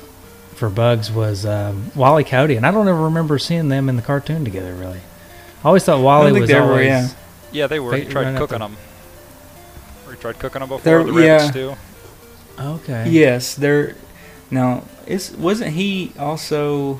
for 0.55 0.69
bugs 0.69 1.11
was 1.11 1.45
um, 1.45 1.91
Wally 1.95 2.23
Coyote, 2.23 2.55
and 2.55 2.65
I 2.65 2.71
don't 2.71 2.87
ever 2.87 3.03
remember 3.05 3.39
seeing 3.39 3.67
them 3.69 3.89
in 3.89 3.95
the 3.95 4.01
cartoon 4.03 4.45
together. 4.45 4.73
Really, 4.75 4.99
I 5.63 5.67
always 5.67 5.83
thought 5.83 6.01
Wally 6.01 6.31
think 6.31 6.41
was 6.41 6.49
they 6.49 6.59
were, 6.59 6.67
always. 6.67 6.85
yeah. 6.85 7.07
Yeah, 7.51 7.67
they 7.67 7.79
were. 7.79 7.91
They 7.91 8.01
He 8.05 8.09
tried 8.09 8.21
ran 8.25 8.35
up 8.35 8.41
cooking 8.41 8.59
the- 8.59 8.67
them. 8.67 8.77
Or 10.23 10.31
he 10.31 10.33
tried 10.33 10.39
cooking 10.39 10.59
them 10.59 10.69
before 10.69 10.83
They're- 10.83 11.03
the 11.03 11.11
rabbit 11.13 11.25
yeah. 11.25 11.49
stew. 11.51 11.75
Okay. 12.59 13.09
Yes, 13.09 13.55
there. 13.55 13.95
Now, 14.51 14.83
is 15.07 15.31
wasn't 15.31 15.71
he 15.71 16.11
also 16.19 16.99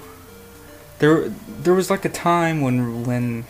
there? 0.99 1.29
There 1.62 1.73
was 1.73 1.89
like 1.89 2.05
a 2.05 2.10
time 2.10 2.62
when 2.62 3.03
when 3.03 3.45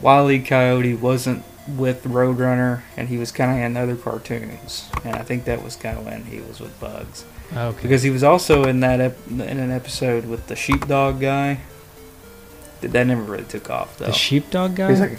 Wile 0.00 0.30
E. 0.30 0.40
Coyote 0.40 0.94
wasn't 0.94 1.44
with 1.68 2.02
Roadrunner, 2.04 2.82
and 2.96 3.08
he 3.08 3.16
was 3.18 3.30
kind 3.30 3.52
of 3.52 3.58
in 3.64 3.76
other 3.76 3.94
cartoons, 3.96 4.90
and 5.04 5.14
I 5.14 5.22
think 5.22 5.44
that 5.44 5.62
was 5.62 5.76
kind 5.76 5.96
of 5.96 6.04
when 6.04 6.24
he 6.24 6.40
was 6.40 6.58
with 6.60 6.78
Bugs 6.80 7.24
Okay. 7.56 7.78
because 7.82 8.02
he 8.02 8.10
was 8.10 8.24
also 8.24 8.64
in 8.64 8.80
that 8.80 9.00
ep- 9.00 9.16
in 9.30 9.40
an 9.40 9.70
episode 9.70 10.26
with 10.26 10.48
the 10.48 10.56
sheepdog 10.56 11.20
guy. 11.20 11.60
That 12.80 12.90
that 12.92 13.06
never 13.06 13.22
really 13.22 13.44
took 13.44 13.70
off 13.70 13.96
though. 13.98 14.06
the 14.06 14.12
sheepdog 14.12 14.74
guy. 14.74 14.90
He's 14.90 14.98
like 15.00 15.18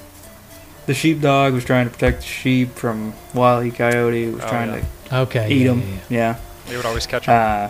the 0.85 0.93
sheepdog 0.93 1.53
was 1.53 1.63
trying 1.65 1.85
to 1.87 1.91
protect 1.91 2.21
the 2.21 2.27
sheep 2.27 2.75
from 2.75 3.13
Wile 3.33 3.63
E. 3.63 3.71
Coyote, 3.71 4.25
who 4.25 4.31
was 4.33 4.43
Oh, 4.43 4.49
trying 4.49 4.73
yeah. 4.73 4.83
to 5.09 5.17
okay. 5.21 5.49
eat 5.51 5.61
yeah, 5.63 5.71
him. 5.71 5.79
yeah, 5.81 5.85
yeah. 5.87 5.97
yeah. 6.09 6.39
They 6.67 6.77
would 6.77 6.85
always 6.85 7.05
catch 7.07 7.25
them. 7.25 7.69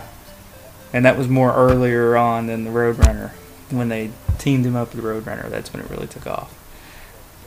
and 0.92 1.04
that 1.04 1.18
was 1.18 1.28
more 1.28 1.52
earlier 1.54 2.16
on 2.16 2.46
than 2.46 2.64
the 2.64 2.70
Roadrunner. 2.70 3.30
When 3.70 3.88
they 3.88 4.10
teamed 4.38 4.64
him 4.66 4.76
up 4.76 4.94
with 4.94 5.02
the 5.02 5.08
Roadrunner, 5.08 5.48
that's 5.50 5.72
when 5.72 5.82
it 5.82 5.90
really 5.90 6.06
took 6.06 6.26
off. 6.26 6.52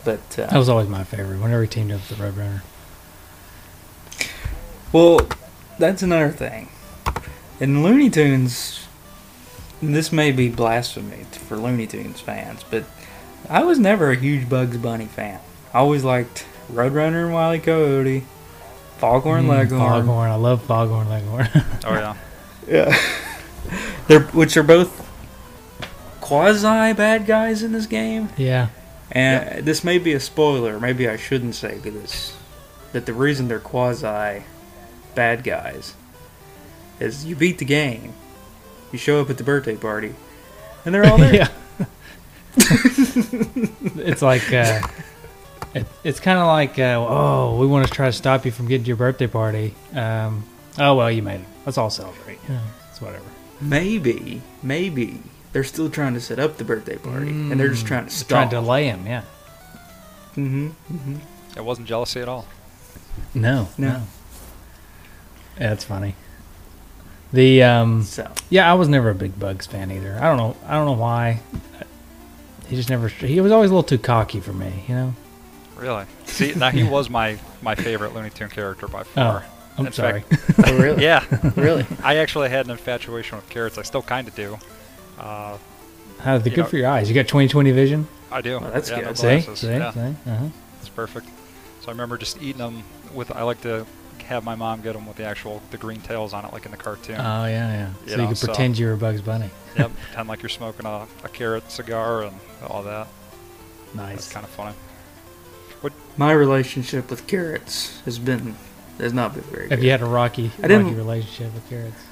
But 0.04 0.30
That 0.32 0.54
uh, 0.54 0.60
was 0.60 0.68
always 0.70 0.88
my 0.90 1.04
favorite. 1.04 1.40
Whenever 1.40 1.62
he 1.62 1.68
teamed 1.68 1.92
up 1.92 2.02
with 2.10 2.18
the 2.18 2.24
Roadrunner. 2.24 2.62
well, 4.92 5.28
that's 5.80 6.02
another 6.02 6.30
thing. 6.32 6.70
In 7.60 7.84
Looney 7.84 8.10
Tunes, 8.10 8.86
this 9.82 10.12
may 10.12 10.32
be 10.32 10.50
blasphemy 10.50 11.26
for 11.32 11.58
Looney 11.58 11.88
Tunes 11.88 12.20
fans, 12.22 12.64
but 12.70 12.84
I 13.50 13.64
was 13.64 13.80
never 13.80 14.12
a 14.12 14.16
huge 14.16 14.50
Bugs 14.50 14.78
Bunny 14.78 15.06
fan. 15.06 15.40
I 15.74 15.80
always 15.80 16.04
liked 16.04 16.46
Roadrunner 16.72 17.26
and 17.26 17.34
Wile 17.34 17.54
E. 17.56 17.60
Coyote, 17.60 18.24
Foghorn 18.98 19.46
Mm, 19.46 19.50
Leghorn. 19.50 19.80
Foghorn. 19.80 20.30
I 20.32 20.36
love 20.36 20.62
Foghorn 20.64 21.10
Leghorn. 21.10 21.48
oh 21.86 21.94
yeah. 21.94 22.16
Yeah. 22.68 22.98
They're 24.08 24.22
which 24.22 24.56
are 24.58 24.64
both 24.64 25.06
quasi 26.22 26.94
bad 26.94 27.26
guys 27.26 27.64
in 27.64 27.72
this 27.72 27.86
game. 27.86 28.30
yeah. 28.38 28.70
And 29.10 29.66
this 29.66 29.86
may 29.86 30.00
be 30.00 30.12
a 30.14 30.20
spoiler, 30.20 30.80
maybe 30.82 31.08
I 31.08 31.16
shouldn't 31.16 31.56
say 31.56 31.78
this. 31.78 32.36
That 32.92 33.06
the 33.06 33.14
reason 33.14 33.48
they're 33.48 33.60
quasi 33.60 34.44
bad 35.16 35.44
guys 35.46 35.94
is 37.00 37.24
you 37.26 37.36
beat 37.36 37.58
the 37.58 37.66
game, 37.66 38.14
you 38.92 38.98
show 39.00 39.22
up 39.22 39.30
at 39.30 39.38
the 39.38 39.44
birthday 39.46 39.76
party, 39.78 40.14
and 40.86 40.94
they're 40.94 41.06
all 41.06 41.18
there. 41.26 41.34
yeah. 41.34 41.48
it's 43.96 44.22
like 44.22 44.52
uh, 44.54 44.82
it, 45.78 45.86
it's 46.04 46.20
kind 46.20 46.40
of 46.40 46.48
like 46.48 46.78
uh, 46.80 47.06
oh, 47.08 47.58
we 47.60 47.68
want 47.68 47.88
to 47.88 47.94
try 47.94 48.08
to 48.08 48.14
stop 48.14 48.46
you 48.46 48.52
from 48.52 48.68
getting 48.68 48.84
to 48.84 48.88
your 48.88 48.98
birthday 48.98 49.28
party. 49.28 49.74
Um, 49.94 50.44
oh 50.78 50.96
well, 50.96 51.10
you 51.12 51.22
made 51.24 51.42
it. 51.42 51.48
Let's 51.66 51.78
all 51.78 51.90
celebrate. 51.90 52.40
Yeah, 52.50 52.62
it's 52.90 53.02
whatever. 53.02 53.26
Maybe, 53.60 54.42
maybe 54.62 55.20
they're 55.52 55.64
still 55.64 55.90
trying 55.90 56.14
to 56.14 56.22
set 56.22 56.40
up 56.40 56.58
the 56.58 56.64
birthday 56.64 56.98
party, 56.98 57.30
and 57.30 57.60
they're 57.60 57.70
just 57.70 57.88
trying 57.88 58.04
to 58.04 58.10
Just 58.10 58.22
stop. 58.22 58.30
trying 58.30 58.50
to 58.50 58.56
delay 58.58 58.86
him. 58.86 59.06
Yeah. 59.08 59.22
hmm 60.36 60.68
hmm 60.68 61.16
It 61.56 61.64
wasn't 61.66 61.88
jealousy 61.88 62.20
at 62.22 62.30
all. 62.30 62.46
No. 63.34 63.68
No. 63.78 63.88
No. 63.90 64.04
Yeah, 65.60 65.70
that's 65.70 65.84
funny. 65.84 66.14
The 67.34 67.64
um, 67.64 68.04
So 68.04 68.32
yeah, 68.50 68.70
I 68.72 68.76
was 68.76 68.88
never 68.88 69.10
a 69.10 69.16
big 69.16 69.38
Bugs 69.40 69.66
fan 69.66 69.92
either. 69.92 70.18
I 70.22 70.26
don't 70.28 70.38
know. 70.38 70.56
I 70.68 70.74
don't 70.76 70.86
know 70.86 70.94
why. 71.02 71.42
He 72.68 72.76
just 72.76 72.90
never. 72.90 73.08
He 73.08 73.42
was 73.42 73.52
always 73.52 73.72
a 73.72 73.74
little 73.74 73.88
too 73.88 73.98
cocky 73.98 74.40
for 74.40 74.54
me. 74.54 74.86
You 74.88 74.96
know. 74.96 75.16
Really? 75.78 76.06
See, 76.26 76.54
now 76.56 76.70
he 76.70 76.84
was 76.96 77.10
my 77.10 77.38
my 77.62 77.76
favorite 77.76 78.14
Looney 78.14 78.30
Tune 78.30 78.50
character 78.50 78.88
by 78.88 79.04
far. 79.04 79.44
Oh. 79.48 79.54
I'm 79.80 79.86
In 79.88 79.94
sorry. 79.94 80.24
oh, 80.66 80.78
really, 80.80 81.04
Yeah, 81.04 81.24
really. 81.56 81.86
I 82.04 82.16
actually 82.18 82.50
had 82.50 82.66
an 82.66 82.72
infatuation 82.72 83.38
with 83.38 83.48
carrots. 83.48 83.78
I 83.78 83.84
still 83.84 84.02
kind 84.02 84.28
of 84.28 84.34
do. 84.36 84.58
Uh, 85.20 85.58
How 86.20 86.40
the 86.40 86.50
You 86.50 86.56
good 86.56 86.62
know- 86.64 86.68
for 86.68 86.78
your 86.78 86.90
eyes? 86.90 87.08
You 87.10 87.14
got 87.16 87.28
20/20 87.28 87.74
vision. 87.76 88.08
I 88.32 88.42
do. 88.42 88.56
Oh, 88.56 88.60
that's 88.72 88.90
yeah, 88.90 88.96
good. 88.98 89.06
no 89.06 89.14
See, 89.14 89.22
glasses. 89.22 89.60
see, 89.60 89.68
Yeah, 89.68 89.92
see. 89.92 90.00
Uh-huh. 90.30 90.46
it's 90.80 90.90
perfect. 90.90 91.28
So 91.82 91.90
I 91.90 91.92
remember 91.92 92.18
just 92.18 92.42
eating 92.42 92.58
them 92.58 92.84
with. 93.14 93.32
I 93.36 93.44
like 93.44 93.62
to 93.62 93.86
have 94.26 94.44
my 94.44 94.56
mom 94.56 94.82
get 94.82 94.94
them 94.94 95.06
with 95.06 95.16
the 95.18 95.24
actual 95.26 95.62
the 95.70 95.78
green 95.78 96.02
tails 96.02 96.34
on 96.34 96.44
it, 96.44 96.52
like 96.54 96.66
in 96.66 96.72
the 96.72 96.78
cartoon. 96.78 97.16
Oh 97.20 97.46
yeah, 97.46 97.72
yeah. 97.72 97.90
You 98.04 98.10
so 98.10 98.12
you 98.16 98.18
know, 98.24 98.28
could 98.30 98.38
so- 98.40 98.48
pretend 98.48 98.78
you 98.80 98.88
were 98.88 98.96
Bugs 98.96 99.22
Bunny. 99.22 99.50
yep, 99.78 99.92
pretend 100.08 100.28
like 100.28 100.42
you're 100.42 100.50
smoking 100.50 100.88
a, 100.88 101.06
a 101.24 101.30
carrot 101.30 101.70
cigar 101.72 102.24
and 102.24 102.36
all 102.68 102.82
that. 102.82 103.08
That's 103.94 103.96
Nice. 103.96 104.34
kind 104.34 104.44
of 104.44 104.50
funny. 104.50 104.76
My 106.18 106.32
relationship 106.32 107.12
with 107.12 107.28
carrots 107.28 108.02
has 108.06 108.18
been 108.18 108.56
has 109.00 109.14
not 109.14 109.36
been 109.36 109.44
very 109.44 109.64
good. 109.64 109.72
Have 109.72 109.80
good. 109.80 109.86
you 109.86 109.92
had 109.92 110.02
a 110.02 110.06
rocky, 110.06 110.52
I 110.64 110.68
rocky 110.68 110.96
relationship 110.96 111.54
with 111.54 111.70
carrots? 111.70 112.04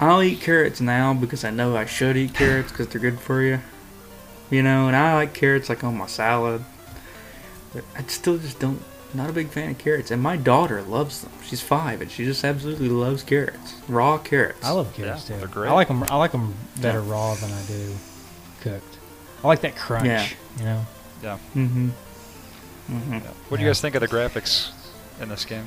I'll 0.00 0.22
eat 0.22 0.40
carrots 0.40 0.80
now 0.80 1.14
because 1.14 1.44
I 1.44 1.50
know 1.50 1.76
I 1.76 1.86
should 1.86 2.16
eat 2.16 2.34
carrots 2.34 2.70
because 2.72 2.88
they're 2.88 3.00
good 3.00 3.20
for 3.20 3.42
you. 3.42 3.60
You 4.50 4.62
know, 4.62 4.88
and 4.88 4.96
I 4.96 5.14
like 5.14 5.34
carrots 5.34 5.68
like 5.68 5.84
on 5.84 5.96
my 5.96 6.06
salad. 6.06 6.64
But 7.72 7.84
I 7.96 8.02
still 8.02 8.38
just 8.38 8.58
don't. 8.58 8.82
Not 9.14 9.30
a 9.30 9.32
big 9.32 9.48
fan 9.48 9.70
of 9.70 9.78
carrots, 9.78 10.10
and 10.10 10.20
my 10.20 10.36
daughter 10.36 10.82
loves 10.82 11.22
them. 11.22 11.32
She's 11.44 11.62
five, 11.62 12.02
and 12.02 12.10
she 12.10 12.24
just 12.24 12.44
absolutely 12.44 12.88
loves 12.88 13.22
carrots, 13.22 13.74
raw 13.88 14.18
carrots. 14.18 14.64
I 14.64 14.72
love 14.72 14.92
carrots 14.94 15.30
Yeah, 15.30 15.36
too. 15.36 15.40
they're 15.40 15.48
great. 15.48 15.70
I 15.70 15.72
like 15.72 15.88
them. 15.88 16.02
I 16.02 16.16
like 16.16 16.32
them 16.32 16.54
better 16.80 17.00
raw 17.00 17.34
than 17.36 17.50
I 17.52 17.62
do 17.66 17.94
cooked. 18.60 18.98
I 19.44 19.46
like 19.46 19.60
that 19.60 19.76
crunch. 19.76 20.06
Yeah. 20.06 20.28
You 20.58 20.64
know. 20.64 20.86
Yeah. 21.22 21.38
Mm-hmm. 21.54 21.90
Mm-hmm. 22.90 23.12
yeah. 23.14 23.20
What 23.48 23.56
do 23.58 23.62
you 23.64 23.68
guys 23.68 23.80
think 23.80 23.94
of 23.94 24.00
the 24.00 24.08
graphics 24.08 24.70
in 25.20 25.28
this 25.28 25.44
game? 25.44 25.66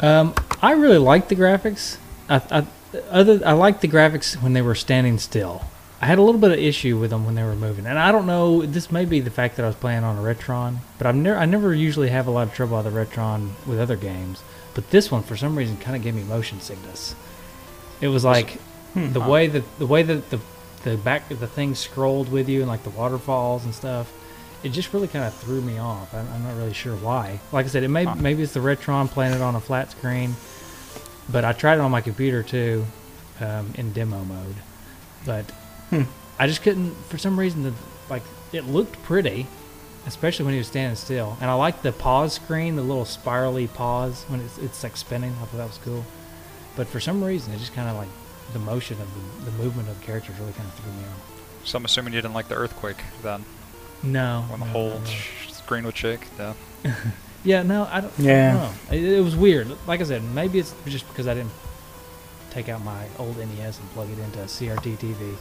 Um, 0.00 0.34
I 0.60 0.72
really 0.72 0.98
like 0.98 1.28
the 1.28 1.36
graphics. 1.36 1.98
I, 2.28 2.42
I 2.50 2.66
other 3.10 3.40
I 3.44 3.52
like 3.52 3.80
the 3.80 3.88
graphics 3.88 4.40
when 4.42 4.52
they 4.52 4.62
were 4.62 4.74
standing 4.74 5.18
still. 5.18 5.64
I 6.00 6.06
had 6.06 6.18
a 6.18 6.22
little 6.22 6.40
bit 6.40 6.52
of 6.52 6.58
issue 6.58 6.98
with 6.98 7.10
them 7.10 7.24
when 7.24 7.34
they 7.34 7.42
were 7.42 7.54
moving, 7.56 7.86
and 7.86 7.98
I 7.98 8.12
don't 8.12 8.26
know. 8.26 8.62
This 8.66 8.90
may 8.92 9.04
be 9.04 9.20
the 9.20 9.30
fact 9.30 9.56
that 9.56 9.64
I 9.64 9.66
was 9.68 9.76
playing 9.76 10.04
on 10.04 10.18
a 10.18 10.20
Retron, 10.20 10.78
but 10.98 11.06
I've 11.06 11.14
never 11.14 11.38
I 11.38 11.44
never 11.46 11.74
usually 11.74 12.10
have 12.10 12.26
a 12.26 12.30
lot 12.30 12.48
of 12.48 12.54
trouble 12.54 12.76
on 12.76 12.84
the 12.84 12.90
Retron 12.90 13.50
with 13.66 13.80
other 13.80 13.96
games. 13.96 14.42
But 14.74 14.90
this 14.90 15.10
one, 15.10 15.22
for 15.22 15.36
some 15.36 15.56
reason, 15.56 15.76
kind 15.78 15.96
of 15.96 16.02
gave 16.02 16.14
me 16.14 16.24
motion 16.24 16.60
sickness. 16.60 17.14
It 18.00 18.08
was 18.08 18.24
like 18.24 18.58
the 18.94 19.20
Huh. 19.20 19.28
way 19.30 19.46
that 19.46 19.78
the 19.78 19.86
way 19.86 20.02
that 20.02 20.30
the 20.30 20.40
the 20.82 20.96
back 20.96 21.28
the 21.28 21.46
thing 21.46 21.74
scrolled 21.74 22.30
with 22.30 22.48
you 22.48 22.60
and 22.60 22.68
like 22.68 22.82
the 22.84 22.90
waterfalls 22.90 23.64
and 23.64 23.74
stuff. 23.74 24.12
It 24.64 24.70
just 24.72 24.92
really 24.92 25.08
kind 25.08 25.24
of 25.24 25.34
threw 25.34 25.60
me 25.60 25.78
off. 25.78 26.12
I'm, 26.14 26.26
I'm 26.32 26.42
not 26.42 26.56
really 26.56 26.72
sure 26.72 26.96
why. 26.96 27.38
Like 27.52 27.66
I 27.66 27.68
said, 27.68 27.82
it 27.84 27.88
may 27.88 28.04
Huh. 28.04 28.14
maybe 28.16 28.42
it's 28.42 28.54
the 28.54 28.60
Retron 28.60 29.08
playing 29.08 29.34
it 29.34 29.40
on 29.42 29.54
a 29.54 29.60
flat 29.60 29.90
screen, 29.92 30.34
but 31.28 31.44
I 31.44 31.52
tried 31.52 31.74
it 31.74 31.80
on 31.80 31.90
my 31.90 32.00
computer 32.00 32.42
too, 32.42 32.84
um, 33.40 33.72
in 33.76 33.92
demo 33.92 34.24
mode. 34.24 34.56
But 35.26 35.44
Hmm. 35.90 36.02
I 36.38 36.46
just 36.46 36.62
couldn't 36.62 36.94
for 37.08 37.18
some 37.18 37.38
reason. 37.38 37.62
The 37.62 37.72
like 38.10 38.22
it 38.52 38.64
looked 38.66 39.00
pretty, 39.02 39.46
especially 40.06 40.44
when 40.46 40.54
he 40.54 40.58
was 40.58 40.66
standing 40.66 40.96
still. 40.96 41.36
And 41.40 41.50
I 41.50 41.54
like 41.54 41.82
the 41.82 41.92
pause 41.92 42.32
screen, 42.32 42.74
the 42.76 42.82
little 42.82 43.04
spirally 43.04 43.66
pause 43.68 44.24
when 44.28 44.40
it's 44.40 44.58
it's 44.58 44.82
like 44.82 44.96
spinning. 44.96 45.32
I 45.42 45.44
thought 45.44 45.58
that 45.58 45.66
was 45.68 45.78
cool. 45.84 46.04
But 46.74 46.88
for 46.88 46.98
some 47.00 47.22
reason, 47.22 47.52
it 47.54 47.58
just 47.58 47.74
kind 47.74 47.88
of 47.88 47.96
like 47.96 48.08
the 48.52 48.58
motion 48.58 48.96
of 49.00 49.08
the, 49.44 49.50
the 49.50 49.56
movement 49.62 49.88
of 49.88 49.98
the 50.00 50.04
characters 50.06 50.36
really 50.40 50.52
kind 50.52 50.66
of 50.66 50.74
threw 50.74 50.92
me 50.92 51.02
off. 51.04 51.30
So 51.64 51.76
I'm 51.78 51.84
assuming 51.84 52.12
you 52.14 52.20
didn't 52.20 52.34
like 52.34 52.48
the 52.48 52.56
earthquake 52.56 52.98
then, 53.22 53.44
No, 54.04 54.44
when 54.48 54.60
the 54.60 54.66
no, 54.66 54.72
whole 54.72 54.88
no, 54.90 54.98
no. 54.98 55.04
screen 55.52 55.84
would 55.84 55.96
shake. 55.96 56.26
Yeah. 56.38 56.54
Yeah, 57.46 57.62
no, 57.62 57.86
I 57.92 58.00
don't. 58.00 58.12
I 58.20 58.22
Yeah. 58.22 58.52
don't 58.54 58.62
know. 58.62 58.96
It, 58.96 59.18
it 59.18 59.20
was 59.22 59.36
weird. 59.36 59.68
Like 59.86 60.00
I 60.00 60.04
said, 60.04 60.22
maybe 60.24 60.58
it's 60.58 60.74
just 60.86 61.06
because 61.08 61.28
I 61.28 61.34
didn't 61.34 61.52
take 62.50 62.70
out 62.70 62.82
my 62.82 63.04
old 63.18 63.36
NES 63.36 63.78
and 63.80 63.90
plug 63.92 64.08
it 64.10 64.18
into 64.18 64.40
a 64.40 64.44
CRT 64.46 64.96
TV. 64.96 65.36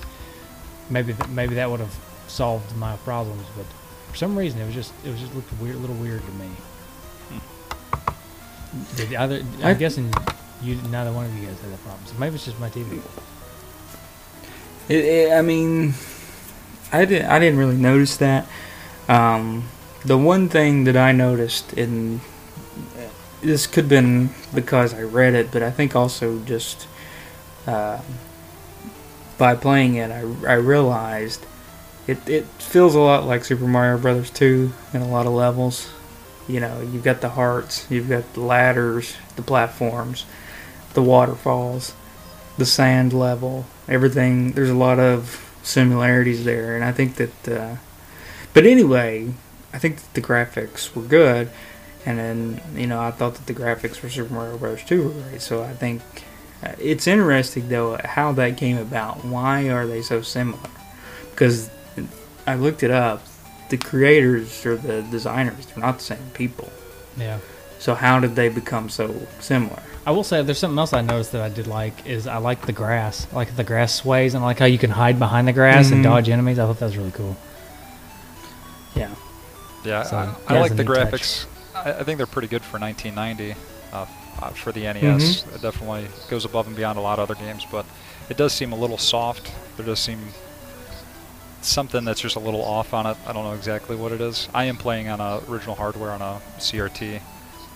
Maybe 0.89 1.13
th- 1.13 1.29
maybe 1.29 1.55
that 1.55 1.71
would 1.71 1.79
have 1.79 1.95
solved 2.27 2.75
my 2.75 2.97
problems, 3.05 3.45
but 3.55 3.65
for 4.11 4.17
some 4.17 4.37
reason 4.37 4.59
it 4.59 4.65
was 4.65 4.75
just 4.75 4.91
it 5.05 5.11
was 5.11 5.19
just 5.21 5.33
looked 5.33 5.49
weird, 5.61 5.75
a 5.75 5.79
little 5.79 5.95
weird 5.95 6.21
to 6.25 6.31
me. 6.31 6.47
Hmm. 7.29 8.95
Did 8.97 9.13
either? 9.13 9.35
I'm 9.59 9.65
I- 9.67 9.73
guessing 9.75 10.13
you 10.61 10.75
neither 10.91 11.13
one 11.13 11.23
of 11.27 11.33
you 11.37 11.45
guys 11.47 11.57
had 11.61 11.71
that 11.71 11.83
problem. 11.85 12.05
So 12.05 12.15
maybe 12.19 12.35
it's 12.35 12.43
just 12.43 12.59
my 12.59 12.69
TV. 12.69 12.99
It, 14.89 15.05
it, 15.05 15.31
I 15.31 15.41
mean, 15.41 15.93
I 16.93 17.05
didn't. 17.05 17.29
I 17.29 17.39
didn't 17.39 17.57
really 17.57 17.75
notice 17.75 18.17
that. 18.17 18.47
Um, 19.09 19.65
the 20.05 20.17
one 20.17 20.47
thing 20.47 20.83
that 20.83 20.95
I 20.95 21.11
noticed 21.11 21.73
in 21.73 22.21
this 23.41 23.67
could 23.67 23.85
have 23.85 23.89
been 23.89 24.29
because 24.53 24.93
I 24.93 25.01
read 25.01 25.33
it, 25.33 25.51
but 25.51 25.63
I 25.63 25.71
think 25.71 25.95
also 25.95 26.39
just 26.39 26.87
uh, 27.67 27.99
by 29.37 29.55
playing 29.55 29.95
it, 29.95 30.11
I, 30.11 30.19
I 30.47 30.53
realized 30.53 31.45
it 32.07 32.27
it 32.27 32.45
feels 32.59 32.95
a 32.95 32.99
lot 32.99 33.25
like 33.25 33.43
Super 33.43 33.67
Mario 33.67 33.97
Brothers 33.97 34.29
2 34.29 34.71
in 34.93 35.01
a 35.01 35.07
lot 35.07 35.25
of 35.25 35.33
levels. 35.33 35.89
You 36.47 36.59
know, 36.59 36.81
you've 36.81 37.03
got 37.03 37.21
the 37.21 37.29
hearts, 37.29 37.89
you've 37.89 38.09
got 38.09 38.33
the 38.33 38.41
ladders, 38.41 39.15
the 39.35 39.41
platforms, 39.41 40.25
the 40.93 41.01
waterfalls, 41.01 41.93
the 42.57 42.65
sand 42.65 43.13
level, 43.13 43.65
everything. 43.87 44.51
There's 44.51 44.69
a 44.69 44.75
lot 44.75 44.99
of 44.99 45.52
similarities 45.63 46.45
there, 46.45 46.75
and 46.75 46.83
I 46.83 46.91
think 46.91 47.15
that. 47.15 47.47
Uh, 47.47 47.75
but 48.53 48.65
anyway, 48.65 49.33
I 49.73 49.79
think 49.79 49.97
that 49.97 50.13
the 50.13 50.21
graphics 50.21 50.95
were 50.95 51.01
good, 51.01 51.49
and 52.05 52.19
then 52.19 52.61
you 52.75 52.85
know 52.85 53.01
I 53.01 53.11
thought 53.11 53.35
that 53.35 53.47
the 53.47 53.53
graphics 53.53 53.95
for 53.95 54.09
Super 54.09 54.33
Mario 54.33 54.57
Bros. 54.57 54.83
2 54.83 55.03
were 55.03 55.09
great. 55.09 55.41
So 55.41 55.63
I 55.63 55.73
think 55.73 56.01
uh, 56.61 56.73
it's 56.79 57.07
interesting 57.07 57.69
though 57.69 57.97
how 58.03 58.31
that 58.33 58.57
came 58.57 58.77
about. 58.77 59.25
Why 59.25 59.69
are 59.69 59.87
they 59.87 60.01
so 60.01 60.21
similar? 60.21 60.69
Because 61.31 61.69
I 62.45 62.55
looked 62.55 62.83
it 62.83 62.91
up. 62.91 63.23
The 63.69 63.77
creators 63.77 64.65
or 64.67 64.75
the 64.75 65.01
designers 65.03 65.65
they're 65.65 65.83
not 65.83 65.97
the 65.97 66.03
same 66.03 66.29
people. 66.33 66.69
Yeah. 67.17 67.39
So 67.79 67.95
how 67.95 68.19
did 68.19 68.35
they 68.35 68.49
become 68.49 68.89
so 68.89 69.27
similar? 69.39 69.81
I 70.05 70.11
will 70.11 70.23
say 70.23 70.41
there's 70.41 70.57
something 70.59 70.77
else 70.79 70.91
I 70.93 71.01
noticed 71.01 71.31
that 71.31 71.41
I 71.41 71.49
did 71.49 71.65
like 71.67 72.05
is 72.05 72.27
I 72.27 72.37
like 72.37 72.65
the 72.65 72.73
grass. 72.73 73.25
I 73.31 73.35
like 73.35 73.55
the 73.55 73.63
grass 73.63 73.93
sways 73.95 74.33
and 74.33 74.43
I 74.43 74.47
like 74.47 74.59
how 74.59 74.65
you 74.65 74.77
can 74.77 74.89
hide 74.89 75.17
behind 75.17 75.47
the 75.47 75.53
grass 75.53 75.91
and 75.91 76.01
Mhm. 76.01 76.09
dodge 76.09 76.29
enemies. 76.29 76.59
I 76.59 76.65
thought 76.65 76.79
that 76.79 76.85
was 76.85 76.97
really 76.97 77.11
cool. 77.11 77.37
Yeah. 78.95 79.09
Yeah, 79.85 80.03
So, 80.03 80.17
I, 80.17 80.55
I 80.55 80.59
like 80.59 80.75
the 80.75 80.83
graphics. 80.83 81.45
I, 81.75 81.93
I 81.93 82.03
think 82.03 82.17
they're 82.17 82.25
pretty 82.27 82.47
good 82.47 82.61
for 82.63 82.79
1990 82.79 83.55
uh, 83.93 84.05
uh, 84.41 84.49
for 84.51 84.71
the 84.71 84.81
NES. 84.81 85.01
Mm-hmm. 85.43 85.55
It 85.55 85.61
definitely 85.61 86.07
goes 86.29 86.45
above 86.45 86.67
and 86.67 86.75
beyond 86.75 86.97
a 86.97 87.01
lot 87.01 87.19
of 87.19 87.29
other 87.29 87.39
games, 87.39 87.65
but 87.71 87.85
it 88.29 88.37
does 88.37 88.53
seem 88.53 88.71
a 88.71 88.75
little 88.77 88.97
soft. 88.97 89.51
There 89.77 89.85
does 89.85 89.99
seem 89.99 90.19
something 91.61 92.03
that's 92.03 92.19
just 92.21 92.35
a 92.35 92.39
little 92.39 92.63
off 92.63 92.93
on 92.93 93.05
it. 93.05 93.17
I 93.25 93.31
don't 93.33 93.43
know 93.45 93.53
exactly 93.53 93.95
what 93.95 94.11
it 94.11 94.19
is. 94.21 94.49
I 94.53 94.65
am 94.65 94.75
playing 94.77 95.07
on 95.09 95.19
a 95.21 95.39
original 95.49 95.75
hardware 95.75 96.11
on 96.11 96.21
a 96.21 96.41
CRT, 96.59 97.21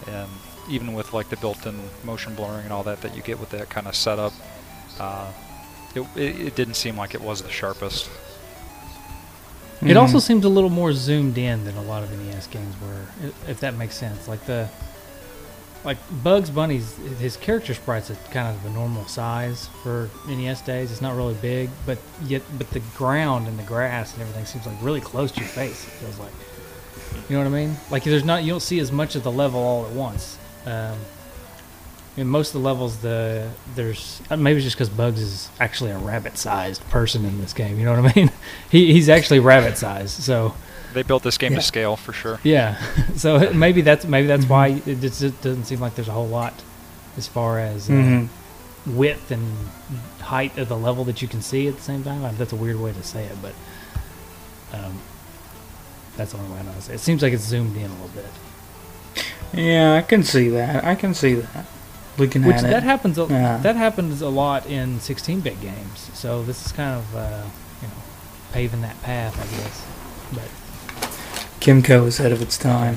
and 0.07 0.29
even 0.69 0.93
with 0.93 1.13
like 1.13 1.30
the 1.30 1.38
built-in 1.38 1.80
motion 2.03 2.36
blurring 2.36 2.63
and 2.63 2.73
all 2.73 2.84
that 2.84 3.01
that 3.01 3.15
you 3.15 3.21
get 3.21 3.39
with 3.39 3.49
that 3.51 3.69
kind 3.69 3.88
of 3.88 3.95
setup, 3.95 4.34
uh, 4.99 5.32
it, 5.95 6.01
it, 6.15 6.39
it 6.47 6.56
didn't 6.56 6.75
seem 6.75 6.97
like 6.97 7.13
it 7.13 7.21
was 7.21 7.41
the 7.41 7.49
sharpest. 7.49 8.10
It 9.82 9.86
Mhm. 9.89 9.97
also 10.01 10.19
seems 10.19 10.43
a 10.43 10.49
little 10.49 10.69
more 10.71 10.91
zoomed 10.91 11.38
in 11.38 11.63
than 11.63 11.77
a 11.77 11.84
lot 11.84 12.01
of 12.03 12.12
NES 12.12 12.47
games 12.47 12.75
were, 12.82 13.32
if 13.47 13.60
that 13.60 13.75
makes 13.75 13.95
sense. 13.95 14.27
Like 14.27 14.43
the, 14.47 14.67
like 15.84 15.97
Bugs 16.23 16.49
Bunny's 16.49 16.95
his 17.19 17.38
character 17.38 17.73
sprites 17.75 18.10
are 18.10 18.15
kind 18.32 18.47
of 18.56 18.65
a 18.65 18.69
normal 18.71 19.06
size 19.06 19.69
for 19.84 20.10
NES 20.27 20.62
days. 20.62 20.91
It's 20.91 21.01
not 21.01 21.15
really 21.15 21.36
big, 21.36 21.69
but 21.86 21.99
yet, 22.23 22.41
but 22.58 22.69
the 22.71 22.82
ground 22.97 23.47
and 23.47 23.58
the 23.58 23.63
grass 23.63 24.13
and 24.13 24.21
everything 24.23 24.45
seems 24.45 24.65
like 24.65 24.75
really 24.82 24.99
close 25.01 25.32
to 25.34 25.39
your 25.41 25.49
face. 25.49 25.84
It 25.86 25.91
feels 25.91 26.17
like, 26.17 26.32
you 27.30 27.38
know 27.38 27.43
what 27.43 27.47
I 27.56 27.65
mean? 27.65 27.77
Like 27.91 28.03
there's 28.03 28.25
not 28.25 28.43
you 28.43 28.49
don't 28.51 28.60
see 28.62 28.80
as 28.80 28.91
much 28.91 29.15
of 29.15 29.23
the 29.23 29.32
level 29.32 29.60
all 29.62 29.86
at 29.86 29.91
once. 29.91 30.39
Um, 30.67 30.97
in 32.17 32.27
most 32.27 32.47
of 32.56 32.62
the 32.62 32.67
levels, 32.67 32.97
the 32.97 33.49
there's 33.75 34.21
uh, 34.32 34.36
maybe 34.38 34.58
it's 34.58 34.63
just 34.65 34.75
because 34.75 34.89
Bugs 34.89 35.21
is 35.21 35.49
actually 35.60 35.91
a 35.91 35.97
rabbit-sized 35.99 36.82
person 36.89 37.23
in 37.25 37.39
this 37.39 37.53
game. 37.53 37.77
You 37.80 37.86
know 37.86 38.01
what 38.01 38.12
I 38.12 38.19
mean? 38.19 38.32
he, 38.71 38.91
he's 38.91 39.08
actually 39.08 39.39
rabbit-sized, 39.39 40.21
so 40.23 40.56
They 40.93 41.03
built 41.03 41.21
this 41.21 41.38
game 41.38 41.51
Yeah. 41.53 41.60
to 41.60 41.63
scale 41.65 41.95
for 41.95 42.13
sure. 42.13 42.39
yeah. 42.43 42.82
so 43.15 43.53
maybe 43.53 43.82
that's 43.82 44.06
maybe 44.06 44.25
that's 44.27 44.45
why 44.47 44.82
it 44.86 44.99
just, 44.99 45.21
it 45.21 45.39
doesn't 45.41 45.65
seem 45.65 45.80
like 45.80 45.93
there's 45.95 46.08
a 46.08 46.12
whole 46.12 46.27
lot 46.27 46.53
as 47.17 47.27
far 47.27 47.60
as 47.60 47.88
uh, 47.88 47.93
Mhm. 47.93 48.27
width 48.88 49.30
and 49.32 49.56
height 50.21 50.58
of 50.58 50.69
the 50.69 50.77
level 50.77 51.03
that 51.06 51.21
you 51.21 51.27
can 51.27 51.43
see 51.43 51.67
at 51.67 51.75
the 51.75 51.84
same 51.84 52.03
time. 52.03 52.36
That's 52.38 52.51
a 52.51 52.56
weird 52.58 52.80
way 52.80 52.93
to 52.93 53.03
say 53.03 53.25
it, 53.25 53.38
but 53.43 53.53
um, 54.73 54.99
that's 56.15 56.32
the 56.32 56.39
only 56.39 56.51
way 56.51 56.60
I 56.60 56.63
know. 56.63 56.73
to 56.73 56.82
say 56.82 56.93
It 56.93 56.95
It 56.95 56.99
seems 57.01 57.21
like 57.21 57.32
it's 57.34 57.43
zoomed 57.43 57.75
in 57.77 57.84
a 57.84 57.93
little 57.93 58.08
bit. 58.15 58.25
Yeah, 59.53 59.95
I 59.95 60.01
can 60.01 60.23
see 60.23 60.49
that. 60.49 60.83
I 60.83 60.95
can 60.95 61.13
see 61.13 61.36
that. 61.36 61.65
Looking 62.17 62.43
Which 62.43 62.57
at 62.57 62.62
that 62.63 62.77
it. 62.77 62.83
happens. 62.83 63.17
A, 63.17 63.25
Yeah. 63.29 63.57
That 63.57 63.75
happens 63.75 64.21
a 64.21 64.29
lot 64.29 64.65
in 64.65 64.97
16-bit 64.99 65.62
games. 65.62 66.10
So 66.13 66.41
this 66.43 66.65
is 66.65 66.71
kind 66.71 66.97
of 66.97 67.15
uh, 67.15 67.43
you 67.81 67.88
know 67.88 67.93
paving 68.51 68.81
that 68.81 69.01
path, 69.03 69.36
I 69.39 69.45
guess. 69.57 69.86
But 70.33 70.49
Kemco 71.62 72.07
is 72.07 72.19
ahead 72.19 72.31
of 72.31 72.41
its 72.41 72.57
time. 72.57 72.95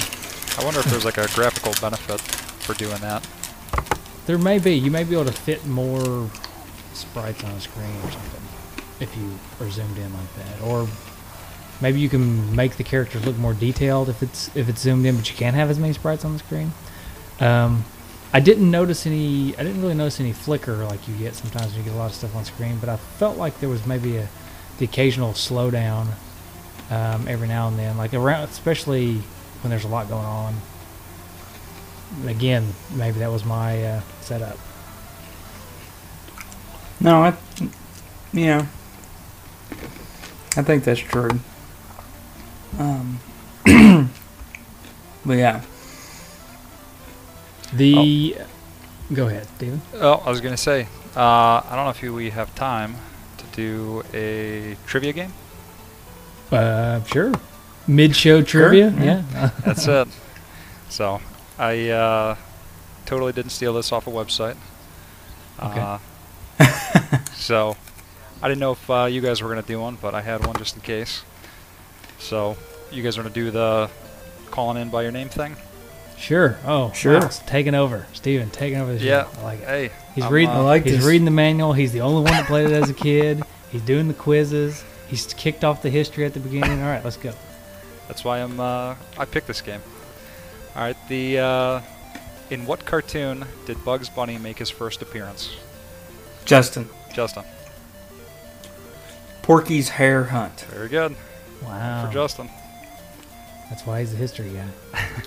I 0.59 0.65
wonder 0.65 0.81
if 0.81 0.87
there's 0.87 1.05
like 1.05 1.19
a 1.19 1.29
graphical 1.35 1.73
benefit 1.81 2.21
for 2.21 2.75
doing 2.75 2.99
that. 3.01 3.27
there 4.27 4.39
may 4.39 4.59
be. 4.59 4.73
You 4.75 4.91
may 4.91 5.05
be 5.05 5.15
able 5.15 5.27
to 5.27 5.33
fit 5.33 5.65
more 5.67 6.31
sprites 6.95 7.43
on 7.45 7.51
a 7.53 7.61
screen 7.61 7.95
or 8.05 8.11
something 8.11 8.43
if 9.01 9.17
you 9.17 9.31
are 9.65 9.71
zoomed 9.71 9.97
in 9.97 10.13
like 10.13 10.35
that, 10.37 10.61
or 10.63 10.87
maybe 11.81 12.01
you 12.01 12.09
can 12.09 12.55
make 12.55 12.77
the 12.77 12.85
characters 12.85 13.25
look 13.27 13.37
more 13.37 13.55
detailed 13.55 14.09
if 14.09 14.23
it's 14.23 14.55
if 14.57 14.69
it's 14.69 14.81
zoomed 14.81 15.07
in, 15.07 15.17
but 15.17 15.31
you 15.31 15.37
can't 15.37 15.57
have 15.57 15.71
as 15.71 15.79
many 15.79 15.93
sprites 15.93 16.25
on 16.25 16.33
the 16.33 16.39
screen. 16.39 16.73
Um, 17.41 17.85
I 18.33 18.41
didn't 18.41 18.71
notice 18.71 19.07
any. 19.07 19.57
I 19.57 19.63
didn't 19.65 19.83
really 19.83 19.95
notice 19.95 20.21
any 20.21 20.33
flicker 20.33 20.77
like 20.77 21.09
you 21.09 21.15
get 21.17 21.35
sometimes 21.35 21.73
when 21.73 21.79
you 21.79 21.91
get 21.91 21.95
a 21.95 21.99
lot 21.99 22.11
of 22.11 22.15
stuff 22.15 22.37
on 22.37 22.45
screen, 22.45 22.79
but 22.79 22.89
I 22.89 22.97
felt 22.97 23.37
like 23.37 23.59
there 23.61 23.69
was 23.69 23.87
maybe 23.87 24.17
a 24.19 24.29
the 24.79 24.85
occasional 24.85 25.33
slowdown 25.33 26.09
um, 26.91 27.29
every 27.29 27.47
now 27.47 27.69
and 27.69 27.79
then, 27.79 27.97
like 27.97 28.15
around, 28.15 28.49
especially 28.49 29.17
when 29.63 29.71
there's 29.71 29.85
a 29.85 29.89
lot 29.89 30.09
going 30.09 30.25
on. 30.25 30.55
Again, 32.27 32.67
maybe 32.95 33.21
that 33.21 33.31
was 33.31 33.45
my 33.45 33.83
uh, 33.85 34.01
setup. 34.21 34.59
No, 37.01 37.23
I, 37.23 37.37
yeah, 38.33 38.67
I 40.57 40.63
think 40.63 40.85
that's 40.85 41.01
true. 41.01 41.41
Um, 42.79 43.19
but 45.25 45.35
yeah, 45.37 45.63
The 47.75 48.37
go 49.13 49.27
ahead, 49.29 49.49
David. 49.59 49.81
Oh, 49.95 50.23
I 50.25 50.31
was 50.31 50.41
gonna 50.41 50.57
say, 50.57 50.87
uh, 51.17 51.21
I 51.21 51.73
don't 51.75 51.85
know 51.85 51.91
if 51.91 52.03
you, 52.03 52.15
we 52.15 52.31
have 52.31 52.55
time 52.55 52.97
to 53.39 53.45
do 53.57 54.03
a 54.15 54.77
trivia 54.87 55.13
game. 55.13 55.33
Uh, 56.51 57.03
sure. 57.05 57.33
Mid-show 57.87 58.43
trivia. 58.43 58.91
yeah. 58.99 59.23
Yeah. 59.33 59.51
That's 59.65 59.87
it. 59.87 60.09
So 60.89 61.21
I 61.59 61.89
uh, 61.91 62.37
totally 63.07 63.33
didn't 63.33 63.51
steal 63.51 63.75
this 63.75 63.93
off 63.93 64.07
a 64.07 64.11
website. 64.11 64.57
Okay. 65.63 65.81
Uh, 65.81 67.19
so 67.35 67.77
I 68.43 68.49
didn't 68.49 68.61
know 68.61 68.73
if 68.73 68.91
uh, 68.91 69.05
you 69.05 69.21
guys 69.21 69.43
were 69.43 69.49
gonna 69.49 69.63
do 69.63 69.81
one, 69.81 69.97
but 70.01 70.15
I 70.15 70.23
had 70.23 70.47
one 70.47 70.57
just 70.57 70.77
in 70.77 70.83
case. 70.83 71.23
So 72.21 72.57
you 72.91 73.03
guys 73.03 73.19
are 73.19 73.23
gonna 73.23 73.35
do 73.35 73.51
the 73.51 73.91
calling 74.51 74.81
in 74.81 74.91
by 74.91 75.03
your 75.03 75.13
name 75.13 75.29
thing? 75.29 75.57
Sure. 76.17 76.59
Oh, 76.67 76.93
Sure. 76.93 77.19
wow, 77.19 77.27
it's 77.27 77.39
taking 77.41 77.75
over. 77.75 78.07
Steven, 78.13 78.51
taking 78.51 78.79
over 78.79 78.93
the 78.93 78.99
show. 78.99 79.05
Yeah. 79.07 79.27
I 79.39 79.43
like 79.43 79.61
it. 79.63 79.67
Hey, 79.67 79.91
He's 80.15 80.25
I'm, 80.25 80.33
reading. 80.33 80.51
uh, 80.51 80.59
I 80.59 80.61
like 80.61 80.85
he's 80.85 80.97
this. 80.99 81.05
reading 81.05 81.25
the 81.25 81.31
manual. 81.31 81.73
He's 81.73 81.93
the 81.93 82.03
only 82.03 82.23
one 82.23 82.33
that 82.33 82.47
played 82.47 82.67
it 82.67 82.73
as 82.75 82.91
a 82.91 82.95
kid. 82.95 83.43
He's 83.73 83.81
doing 83.83 84.07
the 84.09 84.15
quizzes. 84.15 84.85
He's 85.09 85.33
kicked 85.35 85.65
off 85.65 85.81
the 85.83 85.89
history 85.91 86.25
at 86.27 86.35
the 86.35 86.41
beginning. 86.41 86.83
All 86.83 86.89
right, 86.89 87.03
let's 87.03 87.17
go. 87.17 87.33
That's 88.07 88.23
why 88.23 88.41
I'm. 88.43 88.61
Uh, 88.61 88.97
I 89.17 89.25
picked 89.25 89.47
this 89.47 89.61
game. 89.63 89.81
All 90.77 90.83
right. 90.83 90.97
The 91.09 91.39
uh, 91.39 91.81
in 92.51 92.67
what 92.67 92.85
cartoon 92.85 93.45
did 93.67 93.83
Bugs 93.85 94.09
Bunny 94.11 94.37
make 94.37 94.59
his 94.59 94.69
first 94.69 95.01
appearance? 95.01 95.57
Justin, 96.45 96.89
Justin. 97.15 97.45
Porky's 99.43 99.89
Hare 99.89 100.25
Hunt. 100.25 100.61
Very 100.71 100.89
good 100.89 101.17
Wow. 101.63 102.07
for 102.07 102.13
Justin. 102.13 102.49
That's 103.69 103.87
why 103.87 104.01
he's 104.01 104.13
a 104.13 104.17
history 104.17 104.51
guy. 104.51 105.03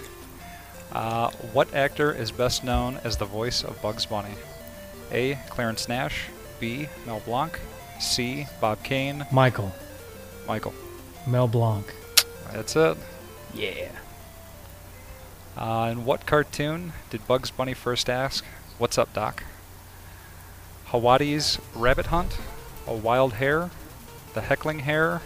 Uh, 0.94 1.32
what 1.54 1.74
actor 1.74 2.14
is 2.14 2.30
best 2.30 2.64
known 2.64 3.00
as 3.04 3.18
the 3.18 3.26
voice 3.26 3.64
of 3.64 3.82
Bugs 3.82 4.06
Bunny? 4.06 4.36
A. 5.12 5.34
Clarence 5.50 5.90
Nash. 5.90 6.26
B. 6.60 6.88
Mel 7.08 7.20
Blanc. 7.22 7.60
C. 8.00 8.46
Bob 8.62 8.84
Kane. 8.84 9.26
Michael 9.32 9.74
Michael. 10.48 10.74
Mel 11.26 11.48
Blanc. 11.48 11.92
That's 12.52 12.76
it. 12.76 12.98
Yeah. 13.56 13.90
Uh, 15.58 15.90
in 15.92 16.06
what 16.06 16.28
cartoon 16.28 16.94
did 17.10 17.26
Bugs 17.28 17.50
Bunny 17.50 17.74
first 17.74 18.08
ask, 18.08 18.46
What's 18.78 18.98
up, 19.00 19.12
Doc? 19.14 19.44
Hiawatha's 20.86 21.58
Rabbit 21.74 22.08
Hunt, 22.08 22.38
A 22.86 22.94
Wild 22.94 23.34
Hare, 23.34 23.72
The 24.36 24.42
Heckling 24.42 24.80
Hare, 24.80 25.22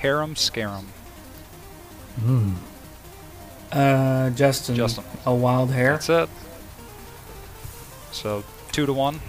Hare-um 0.00 0.34
Scare-um. 0.34 0.88
Mm. 2.20 2.54
Uh, 3.72 4.30
Justin. 4.30 4.74
Justin. 4.74 5.04
A 5.26 5.34
wild 5.34 5.70
hare. 5.70 5.92
That's 5.92 6.08
it. 6.08 6.28
So, 8.12 8.44
two 8.72 8.86
to 8.86 8.92
one. 8.92 9.20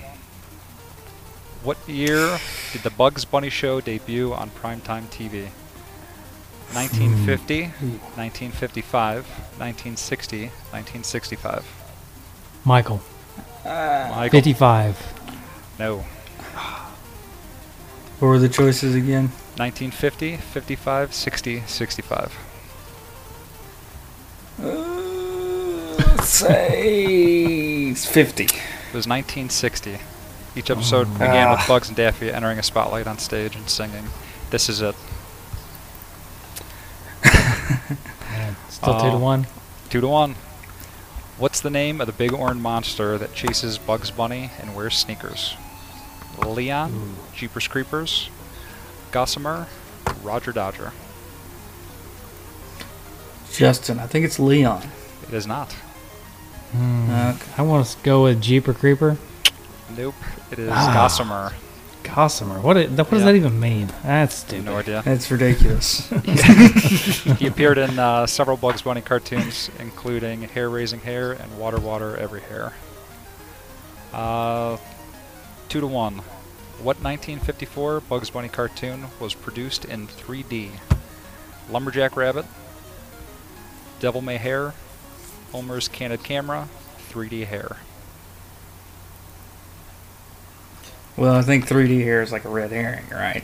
What 1.64 1.78
year 1.88 2.40
did 2.72 2.82
the 2.82 2.90
Bugs 2.90 3.24
Bunny 3.24 3.50
show 3.50 3.82
debut 3.82 4.34
on 4.34 4.50
primetime 4.50 5.06
TV? 5.12 5.50
1950, 6.74 7.64
1955, 8.16 9.28
1960, 9.60 10.38
1965. 10.46 11.66
Michael. 12.64 13.02
Michael. 13.66 14.30
55. 14.30 15.14
No. 15.78 15.98
What 18.20 18.28
were 18.28 18.40
the 18.40 18.50
choices 18.50 18.96
again? 18.96 19.32
1950, 19.58 20.38
55, 20.38 21.14
60, 21.14 21.64
65. 21.68 22.38
Uh, 24.62 24.66
let's 25.98 26.28
say 26.30 27.94
50. 27.94 28.44
It 28.44 28.50
was 28.94 29.08
1960. 29.08 30.00
Each 30.56 30.70
episode 30.70 31.12
began 31.14 31.50
with 31.50 31.60
Ah. 31.62 31.66
Bugs 31.68 31.88
and 31.88 31.98
Daffy 31.98 32.32
entering 32.32 32.60
a 32.60 32.64
spotlight 32.64 33.08
on 33.08 33.18
stage 33.20 33.56
and 33.56 33.70
singing, 33.70 34.10
This 34.50 34.68
is 34.68 34.82
it. 34.82 34.96
Man, 37.24 38.56
still 38.70 38.94
two 38.96 39.00
to 39.12 39.12
Oh. 39.14 39.18
one. 39.18 39.48
Two 39.90 40.02
to 40.02 40.08
one. 40.08 40.36
What's 41.38 41.62
the 41.62 41.70
name 41.70 42.02
of 42.02 42.08
the 42.08 42.14
big 42.14 42.34
orange 42.34 42.62
monster 42.62 43.18
that 43.18 43.34
chases 43.34 43.78
Bugs 43.78 44.12
Bunny 44.12 44.52
and 44.60 44.76
wears 44.76 44.96
sneakers? 44.98 45.56
Leon, 46.46 47.16
Jeepers 47.36 47.68
Creepers, 47.68 48.30
Gossamer, 49.12 49.68
Roger 50.24 50.52
Dodger. 50.52 50.92
Justin, 53.52 54.00
I 54.00 54.08
think 54.08 54.26
it's 54.26 54.40
Leon. 54.40 54.84
It 55.28 55.34
is 55.34 55.46
not. 55.46 55.72
Hmm. 56.72 57.10
Okay. 57.12 57.52
I 57.58 57.62
want 57.64 57.86
to 57.86 57.98
go 58.04 58.24
with 58.24 58.42
Jeeper 58.42 58.74
Creeper. 58.74 59.18
Nope. 59.98 60.16
It 60.52 60.60
is 60.60 60.70
Ah. 60.72 60.94
Gossamer. 60.94 61.52
Gossamer. 62.04 62.62
What? 62.62 62.78
It, 62.78 62.90
what 62.92 63.10
does 63.10 63.20
Yeah. 63.20 63.26
that 63.26 63.36
even 63.36 63.60
mean? 63.60 63.92
That's 64.04 64.36
stupid. 64.36 64.66
No 64.66 64.78
idea. 64.78 65.02
That's 65.04 65.30
ridiculous. 65.30 66.08
he 67.38 67.48
appeared 67.48 67.78
in 67.78 68.00
uh, 68.00 68.26
several 68.26 68.56
Bugs 68.58 68.82
Bunny 68.82 69.02
cartoons, 69.02 69.70
including 69.80 70.44
Hair 70.44 70.70
Raising 70.70 71.02
Hare 71.02 71.34
and 71.34 71.58
Water 71.60 71.80
Water 71.80 72.16
Every 72.18 72.42
Hare. 72.42 72.72
Uh, 74.14 74.78
two 75.70 75.82
to 75.82 75.88
one. 75.88 76.22
What 76.84 76.98
1954 77.04 78.00
Bugs 78.02 78.32
Bunny 78.32 78.50
cartoon 78.50 79.06
was 79.20 79.36
produced 79.36 79.86
in 79.86 80.08
3D? 80.08 80.72
Lumberjack 81.70 82.18
Rabbit, 82.18 82.46
Devil 84.00 84.22
May 84.22 84.38
Hare, 84.38 84.74
Homer's 85.52 85.88
Candid 85.88 86.24
Camera, 86.24 86.68
3D 87.12 87.46
Hare. 87.46 87.78
well, 91.18 91.36
I 91.36 91.44
think 91.44 91.68
3D 91.68 92.04
hair 92.04 92.24
is 92.24 92.32
like 92.32 92.46
a 92.46 92.50
red 92.50 92.72
herring, 92.72 93.06
right? 93.12 93.44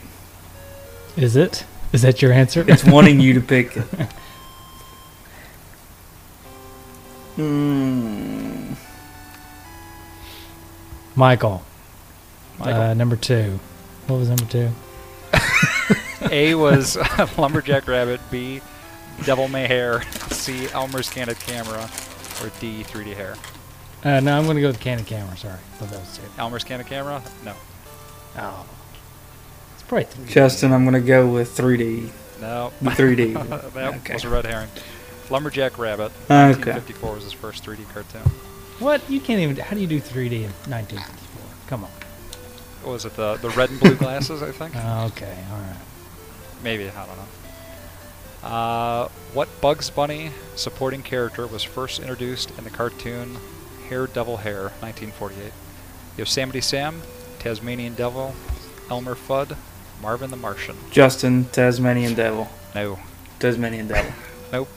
Is 1.16 1.36
it? 1.36 1.64
Is 1.94 2.02
that 2.02 2.24
your 2.24 2.34
answer? 2.34 2.66
It's 2.68 2.84
wanting 2.84 3.20
you 3.20 3.36
to 3.36 3.42
pick 3.54 3.78
it. 3.78 3.86
Mm, 7.38 8.76
Michael. 11.16 11.64
Michael. 12.60 12.82
Uh, 12.82 12.94
number 12.94 13.16
two. 13.16 13.60
What 14.08 14.18
was 14.18 14.30
number 14.30 14.46
two? 14.46 14.70
A 16.32 16.56
was 16.56 16.98
Lumberjack 17.38 17.88
Rabbit, 17.88 18.20
B, 18.32 18.62
Devil 19.26 19.48
May 19.48 19.68
Hare, 19.68 20.02
C, 20.32 20.68
Elmer's 20.70 21.10
Candid 21.10 21.40
Camera, 21.40 21.84
or 22.42 22.50
D, 22.60 22.84
3D 22.84 23.16
Hare. 23.16 23.36
Uh, 24.04 24.20
no, 24.20 24.38
I'm 24.38 24.46
going 24.46 24.56
to 24.56 24.62
go 24.62 24.68
with 24.68 24.80
Canon 24.80 25.06
Camera. 25.06 25.36
Sorry. 25.38 25.58
Thought 25.78 25.90
that 25.90 26.00
was 26.00 26.18
two. 26.18 26.24
Elmer's 26.38 26.64
Candid 26.64 26.88
Camera? 26.88 27.22
No. 27.44 27.54
Oh. 28.38 28.66
It's 29.74 29.84
probably 29.84 30.06
3D. 30.06 30.28
Justin, 30.28 30.72
I'm 30.74 30.86
gonna 30.86 31.00
go 31.02 31.28
with 31.32 31.56
3D. 31.58 32.10
No. 32.42 32.72
The 32.82 32.92
3D. 32.92 33.74
that 33.74 33.94
Okay. 33.96 34.14
was 34.14 34.24
a 34.26 34.30
red 34.30 34.46
herring. 34.46 34.70
Lumberjack 35.30 35.78
Rabbit. 35.80 36.12
Okay. 36.26 36.50
1954 36.52 37.14
was 37.16 37.24
his 37.24 37.34
first 37.34 37.64
3D 37.66 37.88
cartoon. 37.90 38.22
What? 38.80 39.02
You 39.10 39.20
can't 39.20 39.40
even. 39.40 39.56
How 39.58 39.74
do 39.76 39.82
you 39.82 39.88
do 39.88 40.00
3D 40.00 40.44
in 40.44 40.52
1954? 40.70 41.42
Come 41.68 41.84
on. 41.86 41.90
What 42.88 42.94
was 42.94 43.04
it 43.04 43.18
the 43.18 43.36
the 43.36 43.50
red 43.50 43.70
and 43.70 43.82
blue 43.82 43.96
glasses? 44.06 44.42
I 44.42 44.52
think. 44.54 44.74
Oh, 44.78 45.08
okay. 45.08 45.38
All 45.52 45.58
right. 45.58 45.76
Maybe 46.64 46.88
I 46.90 47.06
don't 47.06 47.18
know. 47.18 48.48
Uh, 48.48 49.10
what 49.34 49.50
Bugs 49.60 49.90
Bunny 49.90 50.32
supporting 50.56 51.04
character 51.04 51.46
was 51.46 51.64
first 51.64 52.00
introduced 52.00 52.58
in 52.58 52.64
the 52.64 52.70
cartoon 52.70 53.40
Haredevil 53.90 54.40
Hare, 54.40 54.72
1948? 54.80 55.52
Yosemite 56.16 56.62
Sam, 56.62 57.02
Tasmanian 57.40 57.94
Devil, 57.94 58.34
Elmer 58.90 59.16
Fudd, 59.16 59.58
Marvin 60.02 60.32
the 60.32 60.38
Martian. 60.38 60.78
Justin, 60.90 61.44
Tasmanian 61.52 62.14
Devil. 62.14 62.48
No. 62.74 63.00
Tasmanian 63.40 63.90
Devil. 63.90 64.14
Nope. 64.54 64.70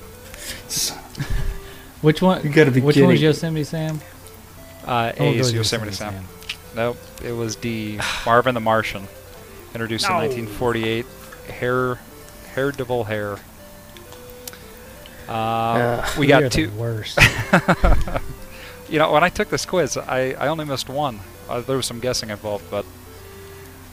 Which 2.01 2.21
one? 2.21 2.43
You 2.43 2.51
gotta 2.51 2.73
be 2.73 2.81
Which 2.81 2.97
one 2.97 3.07
was. 3.11 3.23
Yosemite 3.23 3.63
Sam? 3.63 4.01
Uh, 4.85 4.91
I 4.91 5.15
A 5.17 5.23
won't 5.23 5.37
go 5.37 5.41
is 5.43 5.47
with 5.47 5.55
Yosemite 5.55 5.93
Sam. 5.93 6.25
Nope. 6.75 6.97
It 7.25 7.33
was 7.33 7.57
D. 7.57 7.99
Marvin 8.27 8.55
the 8.55 8.61
Martian. 8.61 9.09
Introduced 9.75 10.09
No. 10.09 10.21
in 10.21 10.29
1948. 10.31 11.07
Hair, 11.49 11.99
Haredevil 12.55 13.07
Hare. 13.07 13.39
Uh, 15.29 16.03
Ugh. 16.03 16.19
we 16.19 16.27
got 16.27 16.43
the 16.43 16.49
two. 16.51 16.71
Worst. 16.71 17.19
You 18.91 18.99
know, 18.99 19.13
when 19.13 19.23
I 19.23 19.29
took 19.29 19.49
this 19.51 19.65
quiz, 19.65 19.97
I, 19.97 20.33
I 20.33 20.49
only 20.49 20.65
missed 20.65 20.89
one. 20.89 21.21
Uh, 21.49 21.61
there 21.61 21.77
was 21.77 21.87
some 21.87 22.01
guessing 22.01 22.31
involved, 22.31 22.69
but 22.73 22.85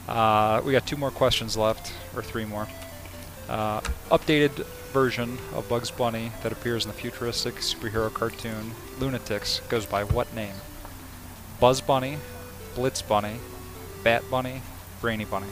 uh, 0.08 0.60
we 0.64 0.72
got 0.72 0.88
two 0.88 0.96
more 0.96 1.12
questions 1.12 1.56
left, 1.56 1.92
or 2.16 2.22
three 2.22 2.44
more. 2.44 2.66
Uh, 3.48 3.80
updated 4.10 4.66
version 4.92 5.38
of 5.54 5.68
Bugs 5.68 5.92
Bunny 5.92 6.32
that 6.42 6.50
appears 6.50 6.84
in 6.84 6.90
the 6.90 6.96
futuristic 6.96 7.56
superhero 7.56 8.12
cartoon 8.12 8.72
Loonatics 8.98 9.66
goes 9.68 9.86
by 9.86 10.02
what 10.02 10.34
name? 10.34 10.54
Buzz 11.60 11.80
Bunny, 11.80 12.18
Blitz 12.78 13.02
Bunny, 13.02 13.40
Bat 14.04 14.22
Bunny, 14.30 14.62
Brainy 15.00 15.24
Bunny. 15.24 15.48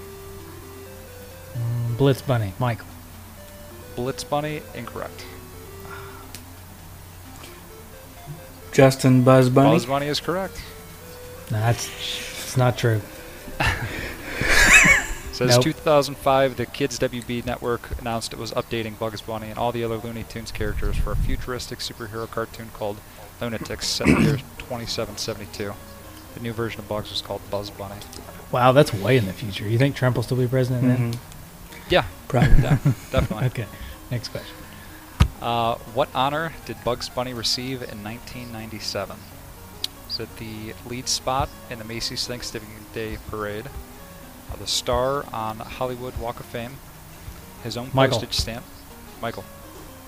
Mm, 1.56 1.96
Blitz 1.98 2.22
Bunny. 2.22 2.52
Michael. 2.60 2.86
Blitz 3.96 4.22
Bunny, 4.22 4.62
incorrect. 4.76 5.26
Justin, 8.70 9.24
Buzz 9.24 9.50
Bunny. 9.50 9.70
Buzz 9.70 9.86
Bunny 9.86 10.06
is 10.06 10.20
correct. 10.20 10.62
No, 11.50 11.58
that's 11.58 11.88
it's 11.88 12.56
not 12.56 12.78
true. 12.78 13.00
Says 15.32 15.56
Nope. 15.56 15.64
2005, 15.64 16.56
the 16.56 16.66
Kids 16.66 16.96
WB 17.00 17.44
network 17.44 17.98
announced 18.00 18.32
it 18.32 18.38
was 18.38 18.52
updating 18.52 18.96
Bugs 19.00 19.20
Bunny 19.20 19.50
and 19.50 19.58
all 19.58 19.72
the 19.72 19.82
other 19.82 19.96
Looney 19.96 20.22
Tunes 20.28 20.52
characters 20.52 20.96
for 20.96 21.10
a 21.10 21.16
futuristic 21.16 21.80
superhero 21.80 22.30
cartoon 22.30 22.68
called 22.72 22.98
Loonatics 23.40 23.82
set 23.82 24.06
in 24.06 24.14
the 24.14 24.20
year 24.20 24.36
2772. 24.58 25.74
The 26.36 26.42
new 26.42 26.52
version 26.52 26.80
of 26.80 26.88
Bugs 26.88 27.08
was 27.10 27.22
called 27.22 27.40
Buzz 27.50 27.70
Bunny. 27.70 27.94
Wow, 28.52 28.72
that's 28.72 28.92
way 28.92 29.16
in 29.16 29.24
the 29.26 29.32
future. 29.32 29.66
You 29.66 29.78
think 29.78 29.96
Trump 29.96 30.16
will 30.16 30.22
still 30.22 30.36
be 30.36 30.46
president 30.46 30.82
then? 30.86 31.12
Mhm. 31.14 31.18
Yeah, 31.88 32.04
Probably. 32.28 32.62
yeah 32.62 32.78
definitely. 33.10 33.46
Okay. 33.46 33.66
Next 34.10 34.28
question. 34.28 34.54
Uh, 35.40 35.76
what 35.94 36.08
honor 36.14 36.52
did 36.66 36.76
Bugs 36.84 37.08
Bunny 37.08 37.32
receive 37.34 37.80
in 37.82 38.04
1997? 38.04 39.16
Is 40.10 40.20
it 40.20 40.36
the 40.36 40.74
lead 40.86 41.08
spot 41.08 41.48
in 41.70 41.78
the 41.78 41.84
Macy's 41.84 42.26
Thanksgiving 42.26 42.68
Day 42.94 43.18
Parade, 43.30 43.66
uh, 44.52 44.56
the 44.56 44.66
star 44.66 45.24
on 45.32 45.58
Hollywood 45.58 46.16
Walk 46.18 46.38
of 46.40 46.46
Fame, 46.46 46.76
his 47.64 47.76
own 47.76 47.90
Michael. 47.92 48.18
postage 48.18 48.36
stamp? 48.38 48.64
Michael, 49.22 49.44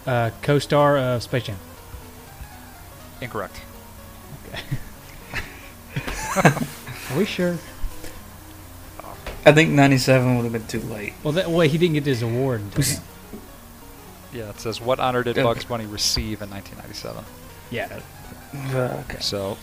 Uh, 0.06 0.30
co-star 0.42 0.96
of 0.98 1.22
Space 1.22 1.44
Jam. 1.44 1.56
incorrect. 3.20 3.60
Okay. 4.48 4.62
Are 6.44 7.16
we 7.18 7.24
sure? 7.24 7.58
I 9.46 9.52
think 9.52 9.70
97 9.70 10.36
would 10.36 10.42
have 10.44 10.52
been 10.52 10.66
too 10.66 10.80
late. 10.80 11.14
Well, 11.22 11.32
that 11.32 11.50
way 11.50 11.68
he 11.68 11.78
didn't 11.78 11.94
get 11.94 12.04
his 12.06 12.22
award 12.22 12.60
until 12.60 13.02
Yeah, 14.32 14.50
it 14.50 14.60
says 14.60 14.80
what 14.80 14.98
honor 15.00 15.22
did 15.22 15.38
Okay. 15.38 15.42
Bugs 15.42 15.64
Bunny 15.64 15.86
receive 15.86 16.42
in 16.42 16.50
1997? 16.50 17.24
Yeah. 17.70 18.00
Uh, 18.74 19.02
okay. 19.08 19.20
So, 19.20 19.56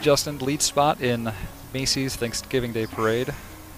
Justin, 0.00 0.38
lead 0.38 0.60
spot 0.62 1.00
in 1.00 1.32
Macy's 1.72 2.16
Thanksgiving 2.16 2.72
Day 2.72 2.86
Parade, 2.86 3.32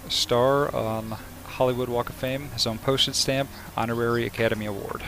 star 0.08 0.74
on 0.74 1.16
Hollywood 1.44 1.88
Walk 1.88 2.08
of 2.08 2.14
Fame, 2.14 2.50
his 2.50 2.66
own 2.66 2.78
postage 2.78 3.14
stamp, 3.14 3.48
honorary 3.76 4.26
Academy 4.26 4.66
Award. 4.66 5.02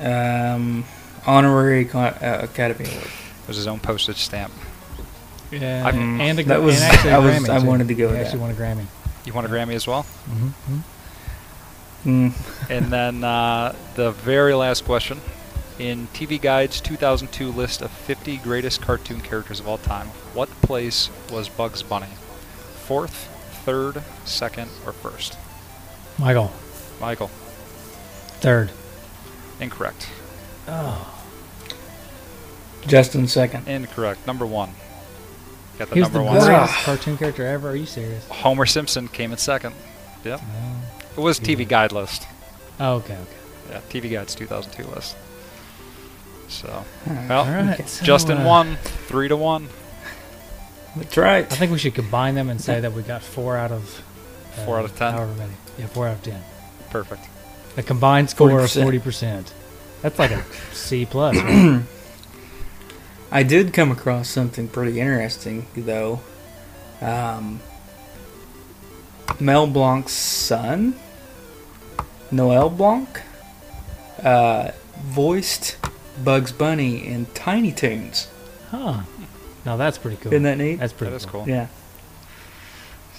Um, 0.00 0.84
honorary 1.26 1.88
uh, 1.90 2.12
Academy 2.42 2.88
Award. 2.88 3.10
It 3.48 3.52
was 3.52 3.56
his 3.56 3.66
own 3.66 3.80
postage 3.80 4.18
stamp. 4.18 4.52
Yeah. 5.50 5.84
I- 5.86 5.90
and, 5.90 6.20
and 6.20 6.38
a, 6.40 6.42
that 6.44 6.60
was- 6.62 6.82
and 6.82 6.92
actually 6.92 7.10
a 7.12 7.16
I 7.16 7.18
was- 7.18 7.34
Grammy, 7.34 7.48
I 7.48 7.60
too. 7.60 7.66
wanted 7.66 7.88
to 7.88 7.94
go 7.94 8.08
He 8.08 8.12
with 8.12 8.20
actually 8.20 8.38
that. 8.38 8.42
won 8.44 8.50
a 8.50 8.54
Grammy. 8.82 8.86
You 9.24 9.32
won 9.32 9.44
a 9.46 9.48
Grammy 9.48 9.74
as 9.74 9.86
well? 9.86 10.02
Mm-hmm. 10.30 10.78
Mm. 12.04 12.70
and 12.70 12.86
then 12.92 13.24
uh, 13.24 13.74
the 13.96 14.12
very 14.12 14.54
last 14.54 14.84
question. 14.84 15.20
In 15.78 16.06
TV 16.08 16.40
Guide's 16.40 16.80
2002 16.80 17.50
list 17.52 17.82
of 17.82 17.90
50 17.90 18.36
greatest 18.38 18.80
cartoon 18.82 19.20
characters 19.20 19.60
of 19.60 19.66
all 19.68 19.78
time, 19.78 20.08
what 20.34 20.48
place 20.62 21.08
was 21.30 21.48
Bugs 21.48 21.82
Bunny? 21.82 22.06
Fourth, 22.84 23.28
third, 23.64 24.02
second, 24.24 24.70
or 24.86 24.92
first? 24.92 25.36
Michael, 26.18 26.52
Michael, 27.00 27.28
third. 28.40 28.70
Got 32.88 33.06
second. 33.28 33.68
Incorrect. 33.68 34.26
number 34.26 34.46
1. 34.46 34.70
Got 35.78 35.90
the 35.90 35.96
number 35.96 36.20
one. 36.22 36.40
greatest 36.44 36.74
cartoon 36.84 37.16
character 37.16 37.46
ever. 37.46 37.70
Are 37.70 37.76
you 37.76 37.86
serious? 37.86 38.26
Homer 38.28 38.66
Simpson 38.66 39.06
came 39.06 39.30
in 39.30 39.38
second. 39.38 39.74
Yep. 40.24 40.40
Oh, 40.42 40.82
It 41.16 41.20
was 41.20 41.38
TV 41.38 41.66
Guide 41.68 41.92
list. 41.92 42.26
Oh, 42.80 42.94
okay, 42.96 43.14
okay. 43.14 43.32
Yeah, 43.70 43.80
TV 43.88 44.10
Guide's 44.10 44.34
2002 44.34 44.90
list. 44.92 45.16
So, 46.48 46.84
well, 47.06 47.44
All 47.44 47.52
right. 47.52 47.88
so, 47.88 48.04
Justin 48.04 48.38
uh, 48.38 48.44
won, 48.46 48.76
three 48.76 49.28
to 49.28 49.36
one. 49.36 49.68
That's 50.96 51.16
right. 51.16 51.44
I 51.52 51.54
think 51.56 51.70
we 51.70 51.78
should 51.78 51.94
combine 51.94 52.34
them 52.34 52.48
and 52.48 52.60
say 52.60 52.80
that 52.80 52.92
we 52.92 53.02
got 53.02 53.22
four 53.22 53.56
out 53.56 53.70
of 53.70 54.02
uh, 54.56 54.64
Four 54.64 54.78
out 54.78 54.84
of 54.86 54.96
10? 54.96 55.12
However 55.12 55.34
many. 55.34 55.52
Yeah, 55.78 55.86
four 55.86 56.08
out 56.08 56.16
of 56.16 56.22
ten. 56.22 56.42
Perfect. 56.90 57.22
A 57.76 57.82
combined 57.82 58.30
score 58.30 58.50
of 58.60 58.70
40%. 58.70 58.82
forty 58.82 58.98
percent. 58.98 59.52
That's 60.02 60.18
like 60.18 60.30
a 60.32 60.42
C 60.72 61.04
plus. 61.06 61.36
Right? 61.36 61.82
I 63.30 63.42
did 63.42 63.72
come 63.74 63.90
across 63.90 64.28
something 64.28 64.68
pretty 64.68 65.00
interesting, 65.00 65.66
though. 65.76 66.20
Um, 67.00 67.60
Mel 69.38 69.66
Blanc's 69.66 70.12
son, 70.12 70.96
Noel 72.30 72.70
Blanc, 72.70 73.20
uh, 74.22 74.72
voiced 75.02 75.76
Bugs 76.24 76.52
Bunny 76.52 77.06
in 77.06 77.26
Tiny 77.34 77.70
Toons. 77.72 78.28
huh. 78.70 79.02
No, 79.66 79.76
that's 79.76 79.98
pretty 79.98 80.16
cool. 80.16 80.32
Isn't 80.32 80.44
that 80.44 80.56
neat? 80.56 80.76
That's 80.76 80.92
pretty 80.94 81.10
That 81.10 81.16
is 81.16 81.26
cool. 81.26 81.44
yeah. 81.46 81.66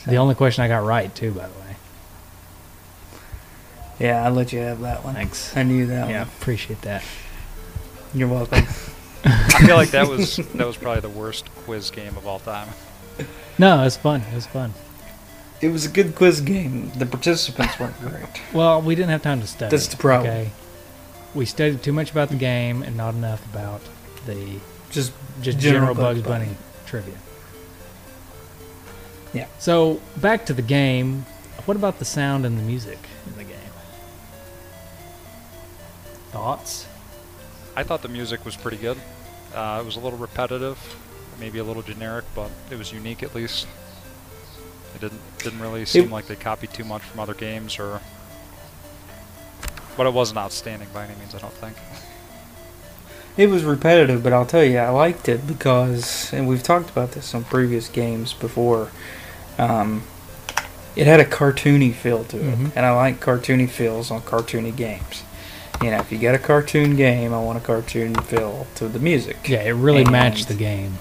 The 0.08 0.16
only 0.16 0.34
question 0.34 0.64
I 0.64 0.68
got 0.68 0.84
right 0.84 1.14
too, 1.14 1.32
by 1.32 1.48
the 1.48 1.60
way. 1.60 1.76
Yeah, 4.00 4.26
I'll 4.26 4.32
let 4.34 4.52
you 4.52 4.60
have 4.60 4.80
that 4.82 5.04
one. 5.04 5.14
Thanks. 5.14 5.56
I 5.56 5.64
knew 5.64 5.86
that 5.88 6.10
Yeah, 6.10 6.20
one. 6.24 6.30
appreciate 6.40 6.82
that. 6.82 7.04
You're 8.14 8.30
welcome. 8.30 8.66
I 9.26 9.66
feel 9.66 9.76
like 9.76 9.92
that 9.92 10.08
was 10.08 10.38
that 10.38 10.66
was 10.66 10.78
probably 10.78 11.02
the 11.02 11.10
worst 11.10 11.50
quiz 11.66 11.92
game 11.92 12.16
of 12.18 12.26
all 12.26 12.40
time. 12.40 12.70
No, 13.58 13.82
it 13.82 13.86
was 13.86 13.98
fun. 13.98 14.22
It 14.32 14.36
was 14.36 14.48
fun. 14.48 14.74
it 15.62 15.70
was 15.70 15.86
a 15.86 15.90
good 15.90 16.16
quiz 16.16 16.40
game. 16.42 16.92
The 16.98 17.06
participants 17.06 17.78
weren't 17.80 18.00
great. 18.00 18.42
Well, 18.54 18.82
we 18.82 18.96
didn't 18.96 19.10
have 19.10 19.22
time 19.22 19.42
to 19.42 19.48
study. 19.48 19.72
That's 19.72 19.88
the 19.88 19.98
problem. 19.98 20.32
Okay. 20.32 20.52
We 21.36 21.46
studied 21.46 21.84
too 21.84 21.92
much 21.94 22.12
about 22.12 22.30
the 22.30 22.36
game 22.38 22.82
and 22.82 22.96
not 22.96 23.14
enough 23.14 23.46
about 23.54 23.82
the 24.26 24.60
Just 24.90 25.12
just 25.42 25.60
General 25.60 25.94
general, 25.94 25.96
Bugs 25.96 26.20
Bugs 26.22 26.28
Bunny. 26.28 26.46
Bunny. 26.46 26.58
trivia. 26.86 27.16
Yeah. 29.34 29.48
So 29.60 30.02
back 30.18 30.46
to 30.48 30.54
the 30.54 30.62
game. 30.64 31.26
What 31.66 31.76
about 31.78 32.00
the 32.00 32.06
sound 32.06 32.46
and 32.46 32.58
the 32.58 32.64
music 32.64 32.98
in 33.28 33.38
the 33.38 33.44
game? 33.44 33.56
Thoughts? 36.32 36.88
I 37.80 37.84
thought 37.84 38.02
the 38.02 38.10
music 38.10 38.44
was 38.44 38.58
pretty 38.58 38.76
good. 38.76 38.98
Uh, 39.56 39.80
it 39.82 39.86
was 39.86 39.96
a 39.96 40.02
little 40.02 40.20
repetitive, 40.20 40.78
maybe 41.40 41.60
a 41.60 41.64
little 41.64 41.82
generic, 41.82 42.26
but 42.36 42.52
it 42.70 42.78
was 42.78 42.92
unique 42.92 43.24
at 43.24 43.34
least. 43.34 43.68
It 44.96 45.00
didn't 45.00 45.22
didn't 45.38 45.62
really 45.62 45.86
seem 45.86 46.12
like 46.12 46.28
they 46.28 46.36
copied 46.36 46.74
too 46.74 46.84
much 46.84 47.02
from 47.04 47.22
other 47.22 47.34
games, 47.34 47.80
or. 47.80 48.02
But 49.96 50.08
it 50.08 50.14
wasn't 50.14 50.40
outstanding 50.40 50.90
by 50.94 51.06
any 51.06 51.16
means. 51.16 51.34
I 51.34 51.38
don't 51.40 51.54
think. 51.54 51.78
It 53.38 53.48
was 53.50 53.64
repetitive, 53.64 54.24
but 54.24 54.34
I'll 54.34 54.46
tell 54.46 54.66
you, 54.66 54.78
I 54.80 54.90
liked 54.90 55.30
it 55.30 55.48
because, 55.48 56.34
and 56.34 56.50
we've 56.50 56.62
talked 56.64 56.90
about 56.90 57.14
this 57.14 57.34
on 57.34 57.46
previous 57.46 57.88
games 57.88 58.34
before. 58.34 58.92
Um, 59.58 60.04
it 60.98 61.08
had 61.08 61.22
a 61.22 61.26
cartoony 61.26 61.94
feel 61.94 62.26
to 62.26 62.38
it, 62.38 62.58
Mhm. 62.58 62.72
and 62.76 62.86
I 62.86 62.92
like 62.92 63.22
cartoony 63.22 63.70
feels 63.70 64.12
on 64.12 64.22
cartoony 64.24 64.76
games. 64.76 65.24
You 65.82 65.92
know, 65.92 65.98
if 65.98 66.12
you 66.12 66.18
get 66.18 66.36
a 66.36 66.40
cartoon 66.40 66.96
game, 66.96 67.34
I 67.34 67.42
want 67.42 67.58
a 67.58 67.62
cartoon 67.62 68.14
feel 68.16 68.68
to 68.76 68.88
the 68.88 69.00
music. 69.00 69.48
Yeah, 69.48 69.64
it 69.64 69.72
really 69.72 70.02
And 70.02 70.12
matched 70.12 70.50
the 70.50 70.54
game. 70.54 70.98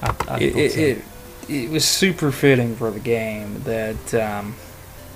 I, 0.00 0.14
I 0.28 0.38
it, 0.38 0.56
it, 0.56 0.78
it, 0.78 1.04
it 1.48 1.70
was 1.70 1.86
super 1.86 2.32
fitting 2.32 2.74
for 2.74 2.90
the 2.90 3.00
game 3.00 3.62
that 3.64 4.14
um, 4.14 4.56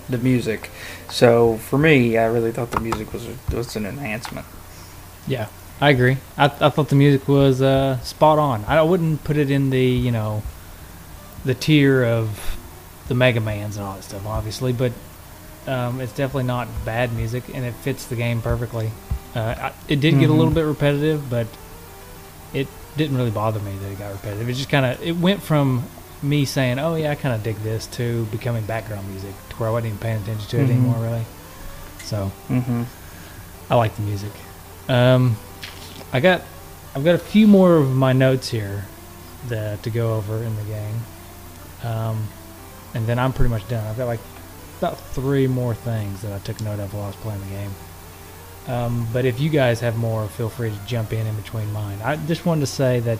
the 0.08 0.18
music. 0.18 0.70
So 1.10 1.56
for 1.56 1.78
me, 1.78 2.18
I 2.18 2.26
really 2.26 2.52
thought 2.52 2.70
the 2.70 2.80
music 2.80 3.12
was 3.12 3.26
was 3.52 3.76
an 3.76 3.86
enhancement. 3.86 4.46
Yeah, 5.26 5.48
I 5.80 5.90
agree. 5.90 6.18
I, 6.36 6.44
I 6.44 6.68
thought 6.68 6.90
the 6.90 6.96
music 6.96 7.28
was 7.28 7.62
uh, 7.62 7.98
spot 8.00 8.38
on. 8.38 8.64
I 8.66 8.82
wouldn't 8.82 9.24
put 9.24 9.36
it 9.36 9.50
in 9.50 9.70
the 9.70 9.84
you 9.84 10.10
know 10.10 10.42
the 11.44 11.54
tier 11.54 12.04
of 12.04 12.58
the 13.08 13.14
Mega 13.14 13.40
Mans 13.40 13.76
and 13.76 13.86
all 13.86 13.94
that 13.94 14.04
stuff, 14.04 14.26
obviously, 14.26 14.72
but 14.72 14.92
um, 15.68 16.00
it's 16.00 16.12
definitely 16.12 16.44
not 16.44 16.66
bad 16.84 17.12
music, 17.12 17.44
and 17.54 17.64
it 17.64 17.74
fits 17.74 18.06
the 18.06 18.16
game 18.16 18.40
perfectly. 18.42 18.90
Uh, 19.34 19.70
it 19.86 20.00
did 20.00 20.18
get 20.18 20.30
a 20.30 20.32
Mhm. 20.32 20.38
little 20.38 20.52
bit 20.54 20.62
repetitive, 20.62 21.28
but 21.30 21.46
it 22.52 22.66
didn't 22.96 23.16
really 23.16 23.30
bother 23.30 23.60
me 23.60 23.72
that 23.82 23.90
it 23.92 23.98
got 23.98 24.10
repetitive. 24.12 24.48
It 24.48 24.54
just 24.54 24.70
kind 24.70 24.86
of 24.86 25.02
it 25.02 25.16
went 25.16 25.42
from 25.42 25.84
me 26.22 26.44
saying, 26.44 26.78
"Oh 26.78 26.94
yeah, 26.96 27.10
I 27.12 27.14
kind 27.14 27.34
of 27.34 27.42
dig 27.42 27.56
this," 27.62 27.86
to 27.98 28.24
becoming 28.32 28.64
background 28.64 29.08
music, 29.08 29.34
to 29.50 29.56
where 29.56 29.68
I 29.68 29.72
wasn't 29.72 29.88
even 29.88 29.98
paying 29.98 30.22
attention 30.22 30.48
to 30.48 30.56
it 30.58 30.66
Mhm. 30.66 30.70
anymore, 30.70 30.98
really. 30.98 31.24
So 32.04 32.32
Mm-hmm. 32.50 32.82
I 33.70 33.74
like 33.74 33.94
the 33.96 34.02
music. 34.02 34.32
Um, 34.88 35.36
I 36.12 36.20
got, 36.20 36.40
I've 36.96 37.04
got 37.04 37.14
a 37.14 37.18
few 37.18 37.46
more 37.46 37.76
of 37.76 37.94
my 37.94 38.14
notes 38.14 38.48
here 38.48 38.86
that 39.48 39.82
to 39.82 39.90
go 39.90 40.14
over 40.14 40.42
in 40.42 40.56
the 40.56 40.62
game, 40.62 41.04
um, 41.84 42.26
and 42.94 43.06
then 43.06 43.18
I'm 43.18 43.34
pretty 43.34 43.50
much 43.50 43.68
done. 43.68 43.86
I've 43.86 43.98
got 43.98 44.06
like 44.06 44.20
about 44.78 44.98
three 44.98 45.46
more 45.46 45.74
things 45.74 46.22
that 46.22 46.32
I 46.32 46.38
took 46.38 46.60
note 46.60 46.80
of 46.80 46.94
while 46.94 47.04
I 47.04 47.06
was 47.08 47.16
playing 47.16 47.40
the 47.40 47.46
game. 47.46 47.70
Um, 48.68 49.08
but 49.12 49.24
if 49.24 49.40
you 49.40 49.48
guys 49.50 49.80
have 49.80 49.96
more, 49.96 50.26
feel 50.28 50.48
free 50.48 50.70
to 50.70 50.76
jump 50.86 51.12
in 51.12 51.26
in 51.26 51.34
between 51.36 51.72
mine. 51.72 51.98
I 52.04 52.16
just 52.16 52.44
wanted 52.44 52.60
to 52.60 52.66
say 52.66 53.00
that 53.00 53.18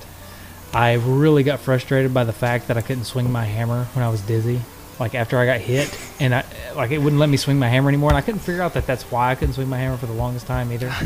I 0.75 0.95
really 0.95 1.43
got 1.43 1.61
frustrated 1.61 2.13
by 2.13 2.25
the 2.25 2.33
fact 2.33 2.69
that 2.69 2.77
I 2.77 2.83
couldn't 2.83 3.05
swing 3.05 3.31
my 3.33 3.45
hammer 3.45 3.85
when 3.95 4.05
I 4.05 4.09
was 4.11 4.21
dizzy. 4.21 4.61
Like 5.01 5.15
after 5.15 5.39
I 5.39 5.47
got 5.47 5.61
hit, 5.61 5.97
and 6.19 6.35
I 6.35 6.45
like 6.75 6.91
it 6.91 6.99
wouldn't 6.99 7.21
let 7.21 7.29
me 7.29 7.37
swing 7.37 7.59
my 7.59 7.69
hammer 7.69 7.89
anymore, 7.89 8.11
and 8.11 8.19
I 8.19 8.21
couldn't 8.21 8.41
figure 8.41 8.63
out 8.63 8.75
that 8.75 8.85
that's 8.87 9.05
why 9.05 9.31
I 9.31 9.37
couldn't 9.37 9.55
swing 9.55 9.69
my 9.69 9.79
hammer 9.79 9.97
for 9.97 10.07
the 10.07 10.13
longest 10.13 10.47
time 10.47 10.73
either. 10.73 10.93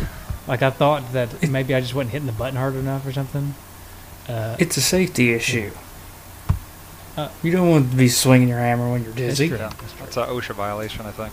Like 0.48 0.60
I 0.62 0.70
thought 0.70 1.12
that 1.12 1.48
maybe 1.48 1.72
I 1.72 1.80
just 1.80 1.94
wasn't 1.94 2.10
hitting 2.10 2.26
the 2.26 2.32
button 2.32 2.56
hard 2.56 2.74
enough 2.74 3.06
or 3.06 3.12
something. 3.12 3.54
Uh, 4.28 4.56
It's 4.58 4.76
a 4.76 4.80
safety 4.80 5.32
issue. 5.32 5.70
Uh, 7.16 7.28
you 7.42 7.52
don't 7.52 7.68
want 7.68 7.90
to 7.90 7.96
be 7.96 8.08
swinging 8.08 8.48
your 8.48 8.58
hammer 8.58 8.90
when 8.90 9.02
you're 9.02 9.12
That's 9.12 9.36
dizzy. 9.38 9.48
true. 9.48 9.58
Yeah, 9.58 9.72
it's 10.04 10.16
an 10.16 10.28
OSHA 10.28 10.54
violation, 10.54 11.04
I 11.06 11.10
think. 11.10 11.32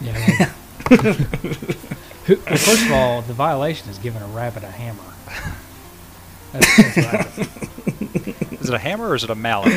yeah. 0.00 0.52
like- 0.90 1.16
Who, 2.24 2.36
well, 2.36 2.56
first 2.56 2.86
of 2.86 2.92
all, 2.92 3.20
the 3.22 3.34
violation 3.34 3.90
is 3.90 3.98
giving 3.98 4.22
a 4.22 4.26
rabbit 4.28 4.62
a 4.62 4.70
hammer. 4.70 5.02
That's, 6.52 6.76
that's 6.96 7.36
what 7.36 7.48
Is 8.62 8.68
it 8.70 8.74
a 8.74 8.78
hammer 8.78 9.08
or 9.08 9.14
is 9.14 9.24
it 9.24 9.30
a 9.30 9.34
mallet? 9.34 9.72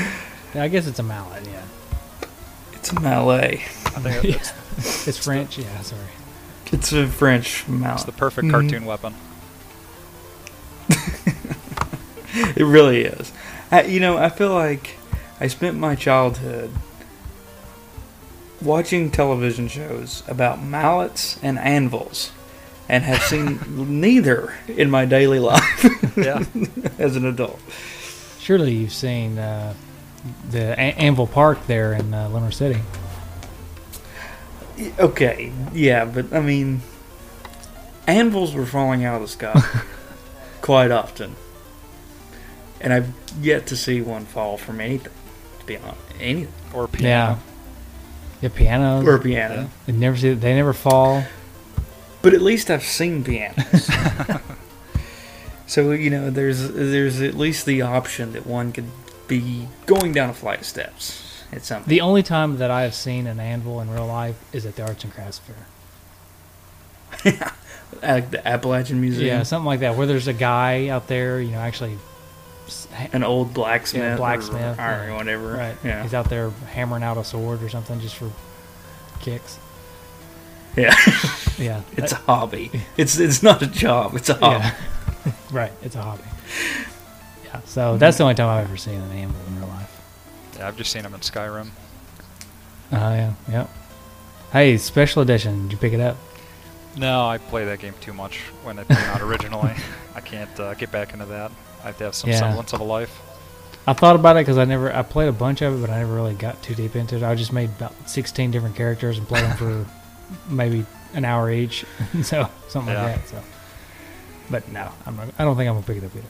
Yeah, 0.56 0.64
I 0.64 0.68
guess 0.70 0.88
it's 0.88 1.00
a 1.00 1.04
mallet. 1.04 1.46
Yeah, 1.46 1.62
It's 2.74 2.92
a 2.92 3.00
mallet. 3.02 3.56
I 3.56 4.00
think 4.00 4.24
Yeah. 4.24 4.36
it's, 4.78 5.08
it's 5.10 5.18
French. 5.26 5.58
Yeah, 5.58 5.82
sorry. 5.82 6.02
It's 6.72 6.94
a 6.94 7.08
French 7.08 7.68
mallet. 7.68 7.96
it's 7.96 8.04
the 8.06 8.12
perfect 8.14 8.50
cartoon 8.50 8.86
weapon. 8.86 9.14
It 12.56 12.64
really 12.66 13.02
is. 13.02 13.32
I, 13.72 13.84
you 13.84 14.00
know, 14.00 14.18
I 14.18 14.30
feel 14.30 14.54
like 14.54 14.97
I 15.40 15.48
spent 15.48 15.78
my 15.78 15.96
childhood 15.96 16.72
watching 18.62 19.12
television 19.12 19.68
shows 19.68 20.24
about 20.28 20.62
mallets 20.64 21.38
and 21.44 21.60
anvils 21.60 22.32
and 22.90 23.04
have 23.04 23.22
seen 23.22 23.60
neither 24.02 24.54
in 24.68 24.90
my 24.90 25.06
daily 25.06 25.40
life 25.40 25.86
Yeah. 26.18 26.44
as 26.98 27.16
an 27.16 27.26
adult. 27.26 27.60
Surely 28.40 28.74
you've 28.74 28.94
seen 28.94 29.38
uh, 29.38 29.74
the 30.50 30.72
A- 30.72 30.96
Anvil 30.98 31.28
Park 31.28 31.68
there 31.68 31.94
in 31.94 32.14
uh, 32.14 32.30
Lemmer 32.30 32.52
City. 32.54 32.82
Okay, 35.00 35.52
yeah, 35.74 36.06
but 36.06 36.32
I 36.34 36.40
mean, 36.40 36.82
anvils 38.06 38.54
were 38.54 38.66
falling 38.66 39.04
out 39.06 39.16
of 39.16 39.22
the 39.22 39.28
sky 39.28 39.82
quite 40.62 40.92
often. 40.92 41.36
And 42.80 42.94
I've 42.94 43.12
yet 43.42 43.66
to 43.68 43.76
see 43.76 44.02
one 44.02 44.26
fall 44.26 44.56
from 44.58 44.80
anything, 44.80 45.12
to 45.68 45.74
be 45.74 45.78
honest. 45.78 46.02
Anything. 46.20 46.54
Or 46.74 46.90
Yeah. 46.98 47.38
piano. 48.54 49.06
Or 49.06 49.20
piano. 49.20 49.70
They 49.86 49.94
never 49.94 50.18
see. 50.18 50.34
They 50.34 50.56
never 50.56 50.74
fall. 50.74 51.26
But 52.22 52.34
at 52.34 52.42
least 52.42 52.70
I've 52.70 52.84
seen 52.84 53.24
pianos. 53.24 53.90
so 55.68 55.92
you 55.92 56.10
know, 56.10 56.30
there's 56.30 56.72
there's 56.72 57.22
at 57.22 57.36
least 57.36 57.66
the 57.66 57.82
option 57.82 58.34
that 58.34 58.46
one 58.48 58.72
could 58.72 58.90
be 59.28 59.68
going 59.86 60.14
down 60.14 60.30
a 60.30 60.34
flight 60.34 60.62
of 60.62 60.66
steps 60.66 61.44
at 61.52 61.64
some 61.64 61.84
The 61.86 62.02
only 62.02 62.24
time 62.24 62.58
that 62.58 62.72
I 62.72 62.84
have 62.84 62.94
seen 62.96 63.28
an 63.28 63.40
anvil 63.40 63.82
in 63.82 63.90
real 63.90 64.08
life 64.08 64.36
is 64.54 64.66
at 64.66 64.76
the 64.78 64.84
Arts 64.84 65.04
and 65.04 65.14
Crafts 65.14 65.40
Fair. 67.24 67.52
at 68.02 68.32
the 68.32 68.48
Appalachian 68.48 69.02
Museum. 69.02 69.28
Yeah, 69.28 69.44
something 69.44 69.66
like 69.66 69.82
that, 69.82 69.96
where 69.96 70.08
there's 70.08 70.28
a 70.28 70.34
guy 70.34 70.88
out 70.88 71.08
there, 71.08 71.42
you 71.42 71.52
know, 71.52 71.60
actually, 71.60 71.98
An 73.14 73.24
old 73.24 73.54
blacksmith, 73.54 74.04
Yeah, 74.04 74.14
or- 74.14 74.18
blacksmith, 74.18 74.80
or, 74.80 75.14
whatever. 75.16 75.54
right? 75.54 75.76
Yeah. 75.84 76.04
He's 76.04 76.14
out 76.14 76.30
there 76.30 76.50
hammering 76.72 77.04
out 77.04 77.18
a 77.18 77.24
sword 77.24 77.62
or 77.64 77.70
something 77.70 78.00
just 78.00 78.16
for 78.16 78.32
kicks. 79.22 79.58
Yeah. 80.76 80.94
Yeah, 81.58 81.82
It's 81.98 82.12
a 82.12 82.18
hobby. 82.18 82.70
It's 82.98 83.18
it's 83.18 83.42
not 83.42 83.64
a 83.64 83.68
job. 83.68 84.16
It's 84.16 84.30
a 84.30 84.36
hobby. 84.36 84.64
yeah. 85.26 85.32
right. 85.52 85.72
It's 85.82 85.96
a 85.96 86.02
hobby. 86.04 86.24
Yeah. 87.46 87.60
So 87.62 87.66
So 87.66 87.98
that's 87.98 88.18
the 88.18 88.24
only 88.24 88.36
time 88.36 88.48
I've 88.50 88.66
ever 88.66 88.78
seen 88.78 89.02
an 89.02 89.12
anvil 89.12 89.42
in 89.48 89.58
real 89.60 89.68
life. 89.70 90.02
Yeah, 90.56 90.68
I've 90.68 90.78
just 90.78 90.92
seen 90.92 91.02
them 91.02 91.16
in 91.16 91.20
Skyrim. 91.22 91.70
Oh 92.92 92.96
yeah, 93.14 93.34
yep. 93.50 93.70
Hey, 94.52 94.78
special 94.78 95.24
edition. 95.24 95.64
Did 95.64 95.72
you 95.72 95.78
pick 95.80 95.94
it 95.94 96.00
up? 96.00 96.16
No, 96.98 97.28
I 97.28 97.38
play 97.38 97.66
that 97.66 97.80
game 97.80 97.94
too 98.02 98.14
much 98.14 98.40
when 98.64 98.80
it 98.80 98.88
came 98.88 98.98
out 98.98 99.22
originally. 99.22 99.74
I 100.16 100.20
can't 100.22 100.60
uh, 100.60 100.74
get 100.74 100.92
back 100.92 101.14
into 101.14 101.26
that. 101.26 101.52
I 101.84 101.88
have 101.88 101.98
to 102.00 102.04
have 102.06 102.16
some 102.16 102.30
Yeah. 102.30 102.40
semblance 102.40 102.74
of 102.74 102.80
a 102.80 102.84
life. 102.84 103.22
I 103.86 103.94
thought 103.94 104.16
about 104.16 104.36
it 104.36 104.42
because 104.42 104.58
I 104.58 104.66
never 104.66 104.94
I 104.94 105.02
played 105.04 105.30
a 105.30 105.32
bunch 105.34 105.62
of 105.62 105.76
it, 105.76 105.82
but 105.86 105.90
I 105.90 106.00
never 106.00 106.14
really 106.14 106.34
got 106.34 106.62
too 106.62 106.76
deep 106.76 106.96
into 106.96 107.16
it. 107.16 107.24
I 107.24 107.36
just 107.36 107.54
made 107.54 107.70
about 107.70 107.94
sixteen 108.10 108.52
different 108.52 108.76
characters 108.76 109.18
and 109.18 109.28
played 109.28 109.44
them 109.46 109.56
for 109.58 109.86
maybe 110.50 110.86
an 111.14 111.24
hour 111.24 111.50
each, 111.52 111.86
so 112.24 112.50
something 112.68 112.94
Yeah. 112.94 113.04
like 113.04 113.16
that. 113.22 113.28
So, 113.30 113.44
but 114.50 114.68
no, 114.72 114.90
I'm 115.06 115.16
not, 115.16 115.28
I 115.40 115.46
don't 115.46 115.56
think 115.56 115.70
I'm 115.70 115.76
gonna 115.76 115.86
pick 115.86 115.98
it 115.98 116.04
up 116.04 116.14
either. 116.16 116.26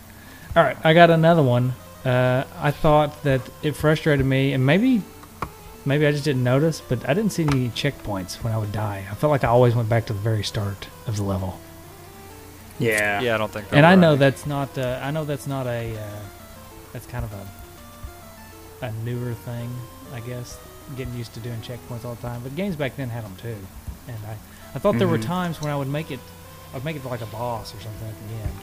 All 0.55 0.63
right, 0.63 0.77
I 0.83 0.93
got 0.93 1.09
another 1.09 1.41
one. 1.43 1.73
Uh, 2.05 2.43
I 2.59 2.69
thought 2.71 3.23
that 3.23 3.41
it 3.63 3.75
frustrated 3.75 4.25
me, 4.25 4.53
and 4.53 4.63
maybe 4.65 5.01
maybe 5.87 6.05
I 6.05 6.11
just 6.11 6.23
didn't 6.25 6.43
notice, 6.43 6.81
but 6.87 7.07
I 7.09 7.13
didn't 7.13 7.31
see 7.31 7.43
any 7.43 7.69
checkpoints 7.69 8.43
when 8.43 8.53
I 8.53 8.57
would 8.57 8.71
die. 8.71 9.05
I 9.09 9.15
felt 9.15 9.31
like 9.31 9.43
I 9.43 9.47
always 9.47 9.73
went 9.75 9.89
back 9.89 10.05
to 10.07 10.13
the 10.13 10.19
very 10.19 10.43
start 10.43 10.87
of 11.07 11.17
the 11.17 11.23
level. 11.23 11.59
Yeah. 12.79 13.21
Yeah, 13.21 13.35
I 13.35 13.37
don't 13.37 13.51
think. 13.51 13.69
there 13.69 13.77
And 13.77 13.85
I 13.85 13.95
know 13.95 14.11
any. 14.11 14.19
that's 14.19 14.45
not. 14.45 14.77
Uh, 14.77 14.99
I 15.01 15.09
know 15.11 15.25
that's 15.25 15.47
not 15.47 15.65
a. 15.65 15.97
Uh, 15.97 16.19
that's 16.93 17.07
kind 17.07 17.25
of 17.25 17.33
a 17.33 18.85
a 18.85 18.91
newer 19.03 19.33
thing, 19.33 19.69
I 20.13 20.19
guess. 20.19 20.59
Getting 20.95 21.15
used 21.15 21.33
to 21.33 21.39
doing 21.39 21.59
checkpoints 21.61 22.05
all 22.05 22.15
the 22.15 22.21
time, 22.21 22.41
but 22.43 22.55
games 22.55 22.75
back 22.75 22.95
then 22.95 23.09
had 23.09 23.23
them 23.25 23.35
too. 23.41 23.55
And 24.07 24.17
I, 24.25 24.37
I 24.75 24.79
thought 24.79 24.97
there 24.99 25.07
were 25.07 25.17
Mhm. 25.17 25.25
times 25.25 25.59
when 25.61 25.71
I 25.71 25.75
would 25.75 25.87
make 25.89 26.11
it, 26.11 26.19
I'd 26.73 26.85
make 26.85 26.95
it 26.95 27.01
to 27.01 27.07
like 27.07 27.21
a 27.21 27.25
boss 27.27 27.73
or 27.73 27.79
something 27.81 28.07
at 28.07 28.15
the 28.29 28.35
end, 28.35 28.53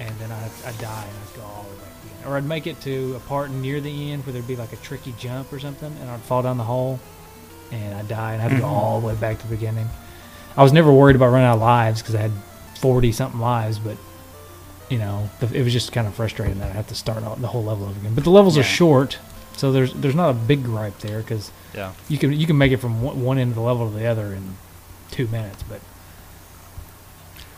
and 0.00 0.14
then 0.18 0.30
I'd, 0.32 0.50
I'd 0.66 0.78
die 0.78 1.04
and 1.08 1.16
I'd 1.16 1.36
go 1.36 1.42
all 1.42 1.64
the 1.64 1.70
way 1.70 1.76
back 1.84 2.00
to 2.00 2.06
the 2.08 2.14
end. 2.14 2.26
Or 2.26 2.36
I'd 2.36 2.44
make 2.44 2.66
it 2.66 2.80
to 2.82 3.14
a 3.16 3.20
part 3.20 3.50
near 3.50 3.80
the 3.80 4.12
end 4.12 4.24
where 4.26 4.32
there'd 4.32 4.46
be 4.46 4.56
like 4.56 4.72
a 4.72 4.76
tricky 4.76 5.14
jump 5.18 5.52
or 5.52 5.58
something, 5.60 5.94
and 6.00 6.10
I'd 6.10 6.20
fall 6.22 6.42
down 6.42 6.56
the 6.58 6.64
hole, 6.64 6.98
and 7.70 7.94
I'd 7.94 8.08
die 8.08 8.34
and 8.34 8.42
I'd 8.42 8.60
go 8.60 8.66
Mhm. 8.66 8.70
all 8.72 9.00
the 9.00 9.06
way 9.08 9.14
back 9.14 9.38
to 9.38 9.46
the 9.46 9.54
beginning. 9.54 9.88
I 10.56 10.62
was 10.62 10.72
never 10.72 10.92
worried 10.92 11.16
about 11.16 11.28
running 11.28 11.46
out 11.46 11.54
of 11.54 11.60
lives 11.60 12.02
because 12.02 12.14
I 12.14 12.20
had 12.20 12.32
forty 12.78 13.12
something 13.12 13.40
lives, 13.40 13.78
but 13.78 13.96
you 14.90 14.98
know, 14.98 15.30
the, 15.40 15.46
it 15.58 15.62
was 15.64 15.72
just 15.72 15.90
kind 15.92 16.06
of 16.06 16.14
frustrating 16.14 16.58
that 16.58 16.68
I 16.70 16.74
have 16.74 16.88
to 16.88 16.94
start 16.94 17.22
all, 17.24 17.36
the 17.36 17.46
whole 17.46 17.64
level 17.64 17.84
over 17.86 17.98
again. 17.98 18.14
But 18.14 18.24
the 18.24 18.30
levels 18.30 18.58
are 18.58 18.62
short, 18.62 19.18
so 19.56 19.72
there's 19.72 19.92
there's 19.94 20.14
not 20.14 20.28
a 20.30 20.34
big 20.34 20.64
gripe 20.64 20.98
there 20.98 21.18
because 21.20 21.50
Yeah. 21.74 21.92
you 22.08 22.18
can 22.18 22.32
you 22.32 22.46
can 22.46 22.58
make 22.58 22.72
it 22.72 22.76
from 22.78 23.00
one, 23.00 23.22
one 23.22 23.38
end 23.38 23.50
of 23.52 23.54
the 23.54 23.62
level 23.62 23.88
to 23.90 23.96
the 23.96 24.06
other 24.06 24.34
in 24.34 24.56
two 25.10 25.26
minutes. 25.28 25.62
But 25.66 25.80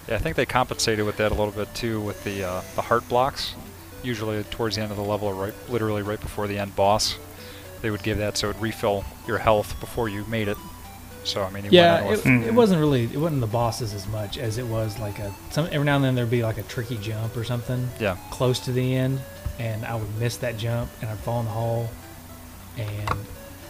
Yeah, 0.09 0.17
I 0.17 0.19
think 0.19 0.37
they 0.37 0.47
compensated 0.47 1.05
with 1.07 1.17
that 1.17 1.33
a 1.33 1.35
little 1.35 1.53
bit 1.53 1.73
too 1.75 2.01
with 2.01 2.23
the 2.25 2.45
uh, 2.45 2.63
the 2.75 2.83
heart 2.83 3.09
blocks. 3.09 3.55
Usually 4.03 4.43
towards 4.45 4.77
the 4.77 4.83
end 4.83 4.91
of 4.91 4.99
the 4.99 5.03
level, 5.03 5.29
or 5.29 5.35
right, 5.35 5.55
literally 5.71 6.03
right 6.03 6.21
before 6.21 6.47
the 6.47 6.59
end 6.59 6.77
boss, 6.77 7.17
they 7.81 7.91
would 7.91 8.03
give 8.03 8.19
that 8.19 8.37
so 8.37 8.51
it 8.51 8.55
would 8.57 8.63
refill 8.63 9.03
your 9.27 9.39
health 9.39 9.79
before 9.81 10.09
you 10.11 10.25
made 10.27 10.47
it. 10.49 10.59
So 11.25 11.43
I 11.43 11.49
mean, 11.49 11.65
yeah, 11.71 12.05
it, 12.05 12.19
Mhm. 12.21 12.45
it 12.47 12.53
wasn't 12.53 12.81
really 12.81 13.05
it 13.05 13.17
wasn't 13.17 13.41
the 13.41 13.47
bosses 13.47 13.95
as 13.95 14.07
much 14.09 14.37
as 14.37 14.59
it 14.59 14.67
was 14.67 14.99
like 14.99 15.19
a 15.21 15.33
some 15.51 15.67
every 15.73 15.87
now 15.87 15.97
and 15.97 16.05
then 16.05 16.15
there'd 16.15 16.29
be 16.31 16.43
like 16.43 16.59
a 16.59 16.63
tricky 16.65 16.99
jump 16.99 17.35
or 17.35 17.45
something 17.45 17.89
yeah, 17.99 18.17
close 18.31 18.61
to 18.61 18.73
the 18.73 18.95
end, 18.95 19.21
and 19.59 19.87
I 19.87 19.95
would 19.95 20.19
miss 20.19 20.37
that 20.39 20.59
jump 20.59 20.91
and 21.01 21.09
I'd 21.09 21.19
fall 21.21 21.41
in 21.41 21.47
the 21.47 21.53
hole, 21.53 21.89
and 22.77 23.11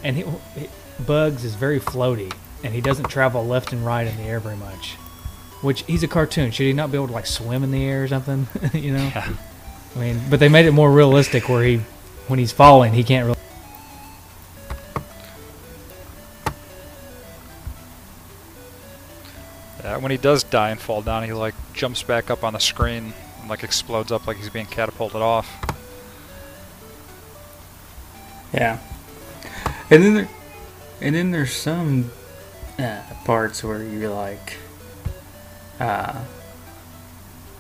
and 0.03 0.17
he, 0.17 0.25
he, 0.59 0.69
Bugs 1.07 1.45
is 1.45 1.55
very 1.55 1.79
floaty 1.79 2.33
and 2.65 2.75
he 2.75 2.81
doesn't 2.81 3.09
travel 3.09 3.47
left 3.47 3.73
and 3.73 3.87
right 3.87 4.07
in 4.07 4.17
the 4.17 4.25
air 4.25 4.41
very 4.41 4.57
much. 4.57 4.97
Which 5.65 5.83
he's 5.85 6.03
a 6.03 6.09
cartoon. 6.09 6.51
Should 6.51 6.67
he 6.67 6.75
not 6.75 6.93
be 6.93 6.99
able 6.99 7.07
to 7.07 7.15
like 7.15 7.25
swim 7.25 7.65
in 7.65 7.71
the 7.71 7.83
air 7.83 8.05
or 8.05 8.09
something? 8.09 8.47
you 8.75 8.93
know. 8.93 9.03
yeah. 9.03 9.33
I 9.97 9.99
mean, 9.99 10.21
but 10.29 10.39
they 10.39 10.51
made 10.51 10.67
it 10.67 10.73
more 10.73 10.93
realistic 10.93 11.49
where 11.49 11.65
he, 11.65 11.79
when 12.29 12.39
he's 12.39 12.53
falling, 12.53 12.93
he 12.93 13.03
can't 13.03 13.25
really. 13.25 13.39
Yeah, 19.83 19.97
when 19.97 20.11
he 20.11 20.19
does 20.19 20.45
die 20.45 20.69
and 20.69 20.79
fall 20.79 21.01
down, 21.01 21.25
he 21.25 21.33
like 21.33 21.55
jumps 21.73 22.03
back 22.03 22.31
up 22.31 22.45
on 22.45 22.53
the 22.53 22.59
screen 22.59 23.15
and 23.41 23.49
like 23.49 23.65
explodes 23.65 24.13
up 24.13 24.27
like 24.27 24.37
he's 24.37 24.51
being 24.51 24.67
catapulted 24.67 25.23
off. 25.23 25.49
Yeah. 28.53 28.81
And 29.89 30.05
then 30.05 30.15
there, 30.15 30.29
and 31.01 31.15
then 31.15 31.31
there's 31.31 31.55
some 31.55 32.11
uh, 32.79 33.01
parts 33.25 33.65
where 33.65 33.83
you're 33.83 34.11
like, 34.11 34.59
uh, 35.81 36.25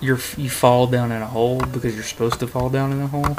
you're 0.00 0.18
you 0.36 0.50
fall 0.50 0.86
down 0.86 1.12
in 1.12 1.22
a 1.22 1.26
hole 1.26 1.60
because 1.60 1.94
you're 1.94 2.04
supposed 2.04 2.40
to 2.40 2.46
fall 2.46 2.68
down 2.70 2.92
in 2.92 3.00
a 3.00 3.06
hole, 3.06 3.36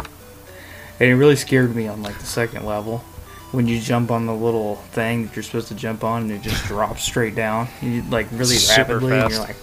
and 0.99 1.09
it 1.09 1.15
really 1.15 1.35
scared 1.35 1.75
me 1.75 1.87
on 1.87 2.01
like 2.01 2.17
the 2.19 2.25
second 2.25 2.65
level 2.65 3.03
when 3.51 3.67
you 3.67 3.79
jump 3.79 4.11
on 4.11 4.25
the 4.25 4.33
little 4.33 4.75
thing 4.91 5.25
that 5.25 5.35
you're 5.35 5.43
supposed 5.43 5.69
to 5.69 5.75
jump 5.75 6.03
on 6.03 6.23
and 6.23 6.31
it 6.31 6.41
just 6.41 6.65
drops 6.65 7.03
straight 7.03 7.35
down. 7.35 7.67
You 7.81 8.01
like 8.03 8.27
really 8.31 8.55
Super 8.55 8.99
rapidly, 8.99 9.19
and 9.19 9.31
you're 9.31 9.39
like, 9.39 9.55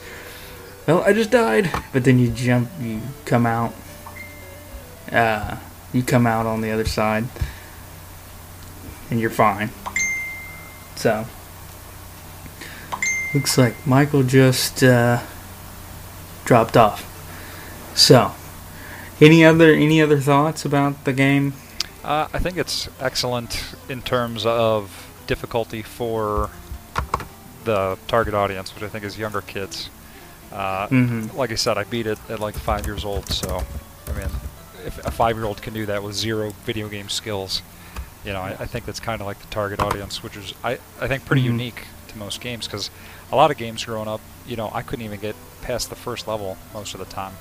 well, 0.87 1.03
I 1.03 1.13
just 1.13 1.31
died. 1.31 1.71
But 1.93 2.05
then 2.05 2.19
you 2.19 2.31
jump, 2.31 2.71
you 2.81 3.01
come 3.27 3.47
out, 3.47 3.75
uh, 5.11 5.57
you 5.93 6.03
come 6.03 6.27
out 6.27 6.47
on 6.47 6.61
the 6.61 6.71
other 6.71 6.87
side 6.87 7.25
and 9.11 9.21
you're 9.21 9.31
fine. 9.31 9.71
So, 10.97 11.27
looks 13.35 13.57
like 13.59 13.75
Michael 13.87 14.23
just 14.23 14.83
uh, 14.83 15.21
dropped 16.45 16.77
off. 16.77 17.09
So, 17.95 18.33
any 19.21 19.45
other 19.45 19.73
any 19.73 20.01
other 20.03 20.21
thoughts 20.21 20.65
about 20.65 21.05
the 21.05 21.13
game? 21.13 21.55
Uh, 22.05 22.27
I 22.33 22.39
think 22.39 22.57
it's 22.57 22.89
excellent 23.01 23.75
in 23.89 24.03
terms 24.03 24.45
of 24.45 25.09
difficulty 25.27 25.83
for 25.83 26.51
the 27.65 27.97
target 28.09 28.35
audience, 28.35 28.75
which 28.75 28.83
I 28.83 28.89
think 28.89 29.05
is 29.05 29.19
younger 29.19 29.41
kids. 29.41 29.89
Uh, 30.51 30.89
Mm-hmm. 30.89 31.37
like 31.37 31.51
I 31.53 31.55
said, 31.55 31.79
I 31.79 31.85
beat 31.85 32.07
it 32.07 32.19
at 32.29 32.41
like 32.41 32.55
five 32.57 32.85
years 32.87 33.05
old, 33.05 33.29
so 33.29 33.63
I 34.09 34.13
mean, 34.13 34.29
if 34.85 34.99
a 35.07 35.11
five-year-old 35.11 35.63
can 35.63 35.73
do 35.73 35.87
that 35.87 36.03
with 36.03 36.15
zero 36.15 36.53
video 36.65 36.89
game 36.89 37.09
skills, 37.09 37.63
you 38.25 38.33
know, 38.33 38.41
I, 38.41 38.51
I 38.59 38.67
think 38.67 38.85
that's 38.85 39.01
kind 39.01 39.21
of 39.21 39.27
like 39.27 39.39
the 39.39 39.47
target 39.47 39.81
audience, 39.81 40.23
which 40.23 40.37
is 40.37 40.53
I, 40.65 40.73
I 41.01 41.07
think 41.09 41.25
pretty 41.25 41.43
Mhm. 41.43 41.53
unique 41.57 41.87
to 42.09 42.19
most 42.19 42.41
games 42.41 42.67
because 42.67 42.91
a 43.33 43.37
lot 43.37 43.51
of 43.51 43.57
games 43.57 43.85
growing 43.85 44.09
up, 44.09 44.21
you 44.47 44.57
know, 44.57 44.71
I 44.73 44.83
couldn't 44.83 45.05
even 45.05 45.19
get 45.19 45.35
past 45.63 45.89
the 45.91 45.97
first 45.97 46.29
level 46.29 46.57
most 46.75 46.95
of 46.95 47.01
the 47.01 47.07
time, 47.07 47.33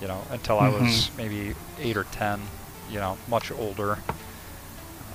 you 0.00 0.08
know, 0.08 0.20
until 0.30 0.58
I 0.58 0.68
was 0.68 1.10
maybe 1.16 1.54
eight 1.80 1.96
or 1.96 2.04
ten, 2.04 2.40
you 2.90 2.98
know, 2.98 3.16
much 3.28 3.50
older. 3.52 3.98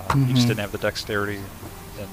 Uh, 0.08 0.14
You 0.16 0.32
just 0.34 0.44
Mhm. 0.44 0.48
didn't 0.48 0.60
have 0.60 0.72
the 0.72 0.78
dexterity 0.78 1.40
and 1.98 2.08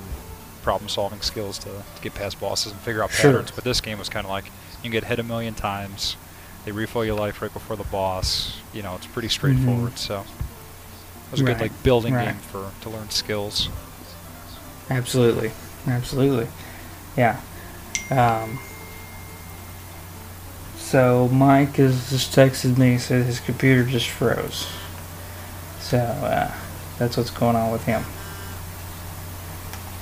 problem-solving 0.63 1.21
skills 1.21 1.57
to, 1.59 1.69
to 1.69 2.01
get 2.01 2.13
past 2.15 2.39
bosses 2.39 2.71
and 2.71 2.81
figure 2.81 3.03
out 3.03 3.11
Sure. 3.11 3.31
patterns. 3.31 3.51
But 3.51 3.63
this 3.63 3.79
game 3.79 3.97
was 3.99 4.09
kind 4.09 4.25
of 4.25 4.31
like 4.31 4.45
you 4.45 4.51
can 4.81 4.91
get 4.91 5.03
hit 5.05 5.19
a 5.19 5.23
million 5.23 5.53
times. 5.53 6.17
They 6.65 6.71
refill 6.71 7.05
your 7.05 7.15
life 7.15 7.41
right 7.41 7.53
before 7.53 7.75
the 7.75 7.83
boss. 7.83 8.57
You 8.73 8.81
know, 8.81 8.95
it's 8.95 9.05
pretty 9.05 9.29
straightforward. 9.29 9.97
So 9.99 10.21
it 10.21 11.31
was 11.31 11.39
a 11.41 11.43
good 11.43 11.53
Mm-hmm. 11.53 11.61
Like 11.61 11.83
building 11.83 12.13
Right. 12.15 12.25
game 12.33 12.39
for 12.51 12.71
to 12.81 12.89
learn 12.89 13.11
skills. 13.11 13.69
Absolutely, 14.89 15.51
absolutely, 15.87 16.47
yeah. 17.17 17.37
Um, 18.09 18.59
so 20.77 21.27
Mike 21.29 21.75
has 21.77 22.09
just 22.09 22.35
texted 22.35 22.77
me 22.77 22.97
said 22.97 23.25
his 23.25 23.39
computer 23.39 23.83
just 23.83 24.09
froze. 24.09 24.67
So 25.79 25.97
uh, 25.97 26.53
that's 26.97 27.17
what's 27.17 27.31
going 27.31 27.55
on 27.55 27.71
with 27.71 27.83
him. 27.85 28.03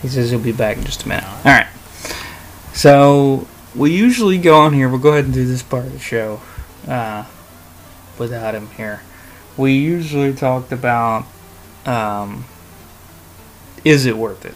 He 0.02 0.10
says 0.10 0.30
he'll 0.32 0.40
be 0.40 0.52
back 0.52 0.78
in 0.78 0.84
just 0.84 1.04
a 1.04 1.08
minute. 1.08 1.24
All 1.24 1.44
right. 1.46 1.68
So 2.74 3.48
we 3.76 3.96
usually 3.96 4.38
go 4.38 4.60
on 4.60 4.74
here. 4.74 4.90
We'll 4.90 5.00
go 5.00 5.10
ahead 5.10 5.26
and 5.26 5.34
do 5.34 5.46
this 5.46 5.64
part 5.64 5.86
of 5.86 5.94
the 5.94 6.00
show 6.00 6.42
uh, 6.88 7.26
without 8.20 8.54
him 8.54 8.68
here. 8.72 9.02
We 9.56 9.74
usually 9.74 10.34
talked 10.34 10.72
about 10.72 11.26
um, 11.86 12.46
is 13.84 14.06
it 14.06 14.18
worth 14.18 14.46
it? 14.46 14.56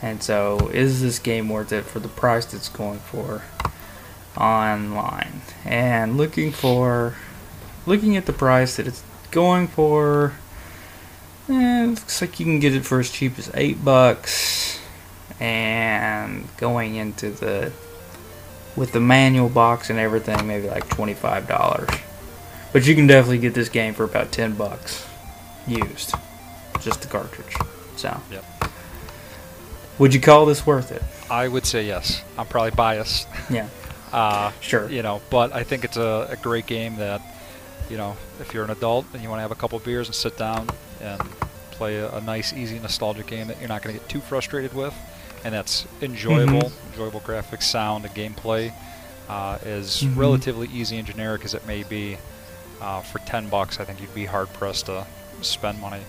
And 0.00 0.22
so, 0.22 0.70
is 0.72 1.02
this 1.02 1.18
game 1.18 1.48
worth 1.48 1.72
it 1.72 1.84
for 1.84 1.98
the 1.98 2.08
price 2.08 2.54
it's 2.54 2.68
going 2.68 3.00
for 3.00 3.42
online? 4.36 5.42
And 5.64 6.16
looking 6.16 6.52
for, 6.52 7.16
looking 7.84 8.16
at 8.16 8.26
the 8.26 8.32
price 8.32 8.76
that 8.76 8.86
it's 8.86 9.02
going 9.32 9.66
for, 9.66 10.34
eh, 11.48 11.86
looks 11.86 12.20
like 12.20 12.38
you 12.38 12.46
can 12.46 12.60
get 12.60 12.74
it 12.74 12.84
for 12.84 13.00
as 13.00 13.10
cheap 13.10 13.38
as 13.38 13.50
eight 13.54 13.84
bucks. 13.84 14.78
And 15.40 16.48
going 16.56 16.96
into 16.96 17.30
the, 17.30 17.72
with 18.76 18.92
the 18.92 19.00
manual 19.00 19.48
box 19.48 19.90
and 19.90 19.98
everything, 19.98 20.46
maybe 20.46 20.68
like 20.68 20.88
twenty-five 20.88 21.46
dollars. 21.48 21.88
But 22.72 22.86
you 22.86 22.94
can 22.94 23.06
definitely 23.06 23.38
get 23.38 23.54
this 23.54 23.68
game 23.68 23.94
for 23.94 24.04
about 24.04 24.30
ten 24.30 24.54
bucks, 24.54 25.06
used, 25.66 26.14
just 26.80 27.02
the 27.02 27.08
cartridge. 27.08 27.54
So. 27.96 28.20
Yep. 28.30 28.57
Would 29.98 30.14
you 30.14 30.20
call 30.20 30.46
this 30.46 30.64
worth 30.66 30.92
it? 30.92 31.02
I 31.30 31.48
would 31.48 31.66
say 31.66 31.84
yes. 31.86 32.22
I'm 32.36 32.46
probably 32.46 32.70
biased. 32.72 33.26
Yeah, 33.50 33.68
Uh, 34.12 34.52
sure. 34.60 34.88
you 34.90 35.02
know, 35.02 35.20
but 35.30 35.52
I 35.52 35.64
think 35.64 35.84
it's 35.84 35.96
a, 35.96 36.28
a 36.30 36.36
great 36.36 36.66
game 36.66 36.96
that 36.96 37.20
you 37.90 37.96
know, 37.96 38.16
if 38.40 38.52
you're 38.52 38.64
an 38.64 38.70
adult 38.70 39.06
and 39.14 39.22
you 39.22 39.28
want 39.30 39.38
to 39.38 39.42
have 39.42 39.50
a 39.50 39.54
couple 39.54 39.78
beers 39.78 40.08
and 40.08 40.14
sit 40.14 40.36
down 40.36 40.68
and 41.00 41.20
play 41.70 41.96
a, 41.96 42.10
a 42.16 42.20
nice, 42.20 42.52
easy, 42.52 42.78
nostalgic 42.78 43.26
game 43.26 43.48
that 43.48 43.58
you're 43.60 43.68
not 43.68 43.82
going 43.82 43.94
to 43.94 44.00
get 44.00 44.08
too 44.10 44.20
frustrated 44.20 44.74
with, 44.74 44.94
and 45.44 45.54
that's 45.54 45.86
enjoyable, 46.02 46.68
Mhm. 46.70 46.72
enjoyable 46.92 47.20
graphics, 47.20 47.62
sound, 47.62 48.04
and 48.04 48.14
gameplay, 48.14 48.72
uh, 49.30 49.56
as 49.64 50.02
Mhm. 50.02 50.16
relatively 50.18 50.68
easy 50.68 50.98
and 50.98 51.06
generic 51.06 51.44
as 51.46 51.54
it 51.54 51.66
may 51.66 51.82
be. 51.82 52.18
Uh, 52.80 53.00
for 53.00 53.18
10 53.20 53.48
bucks, 53.48 53.80
I 53.80 53.84
think 53.84 54.00
you'd 54.02 54.14
be 54.14 54.26
hard 54.26 54.52
pressed 54.52 54.86
to 54.86 55.06
spend 55.40 55.80
money 55.80 56.00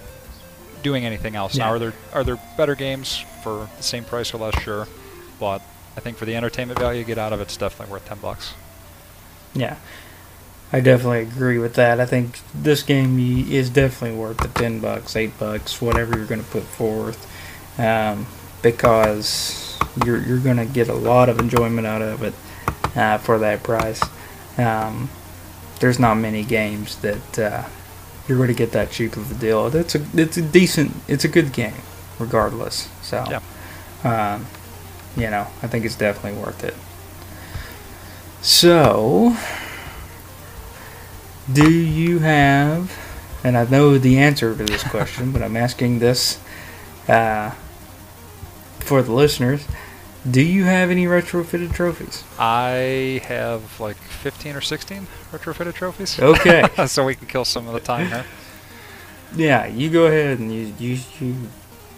doing 0.84 1.06
anything 1.06 1.36
else. 1.36 1.56
Now, 1.58 1.70
are 1.70 1.80
there 1.80 1.94
are 2.14 2.24
there 2.24 2.40
better 2.58 2.76
games 2.76 3.24
for 3.44 3.70
the 3.78 3.84
same 3.84 4.04
price 4.04 4.34
or 4.34 4.38
less? 4.38 4.60
Sure, 4.62 4.88
but 5.40 5.62
I 5.98 6.00
think 6.02 6.18
for 6.18 6.26
the 6.26 6.36
entertainment 6.36 6.80
value 6.80 7.00
you 7.00 7.06
get 7.06 7.18
out 7.18 7.34
of 7.34 7.40
it, 7.40 7.44
it's 7.44 7.58
definitely 7.58 7.92
worth 7.92 8.08
10 8.08 8.20
bucks. 8.20 8.54
Yeah, 9.54 9.78
I 10.72 10.80
definitely 10.82 11.22
agree 11.22 11.58
with 11.58 11.74
that. 11.76 12.00
I 12.00 12.06
think 12.06 12.40
this 12.54 12.84
game 12.84 13.20
is 13.20 13.70
definitely 13.70 14.18
worth 14.18 14.38
the 14.38 14.50
ten 14.50 14.80
bucks, 14.80 15.16
eight 15.16 15.38
bucks, 15.40 15.82
whatever 15.82 16.16
you're 16.16 16.28
going 16.28 16.44
to 16.44 16.50
put 16.52 16.64
forth, 16.64 17.28
um, 17.80 18.28
because 18.62 19.78
you're 20.06 20.22
you're 20.22 20.40
going 20.40 20.58
to 20.58 20.66
get 20.66 20.88
a 20.88 20.94
lot 20.94 21.28
of 21.30 21.40
enjoyment 21.40 21.88
out 21.88 22.04
of 22.04 22.22
it 22.22 22.34
uh, 22.96 23.18
for 23.18 23.40
that 23.40 23.64
price. 23.64 24.02
Um, 24.58 25.10
there's 25.80 25.98
not 25.98 26.16
many 26.16 26.44
games 26.44 26.98
that 26.98 27.40
uh, 27.40 27.64
you're 28.30 28.38
going 28.38 28.50
to 28.50 28.54
get 28.54 28.72
that 28.74 28.92
cheap 28.92 29.18
of 29.18 29.32
a 29.32 29.34
deal. 29.34 29.76
It's 29.76 29.96
a 29.96 30.06
it's 30.14 30.38
a 30.38 30.42
decent, 30.42 30.94
it's 31.08 31.26
a 31.26 31.28
good 31.28 31.52
game, 31.52 31.74
regardless. 32.20 32.88
So, 33.02 33.42
um, 34.04 34.46
you 35.18 35.30
know, 35.32 35.48
I 35.64 35.68
think 35.68 35.84
it's 35.84 35.96
definitely 35.96 36.40
worth 36.40 36.64
it. 36.64 36.76
So, 38.42 39.36
do 41.52 41.70
you 41.70 42.20
have, 42.20 42.96
and 43.44 43.58
I 43.58 43.66
know 43.66 43.98
the 43.98 44.20
answer 44.20 44.56
to 44.56 44.64
this 44.64 44.84
question, 44.90 45.32
but 45.32 45.42
I'm 45.42 45.58
asking 45.58 46.00
this 46.00 46.40
uh, 47.08 47.52
for 48.80 49.02
the 49.02 49.12
listeners. 49.12 49.66
Do 50.30 50.42
you 50.42 50.66
have 50.66 50.90
any 50.90 51.06
retrofitted 51.06 51.74
trophies? 51.74 52.24
I 52.38 53.22
have 53.26 53.80
like 53.80 53.96
15 53.96 54.56
or 54.56 54.62
16 54.62 55.08
retrofitted 55.32 55.74
trophies. 55.74 56.20
Okay. 56.20 56.64
so 56.88 57.06
we 57.06 57.16
can 57.16 57.28
kill 57.28 57.46
some 57.46 57.68
of 57.68 57.74
the 57.74 57.80
time 57.80 58.08
here. 58.08 58.26
yeah, 59.36 59.66
you 59.66 59.90
go 59.90 60.08
ahead 60.08 60.40
and 60.40 60.54
you 60.54 60.74
you, 60.78 61.00
you 61.22 61.36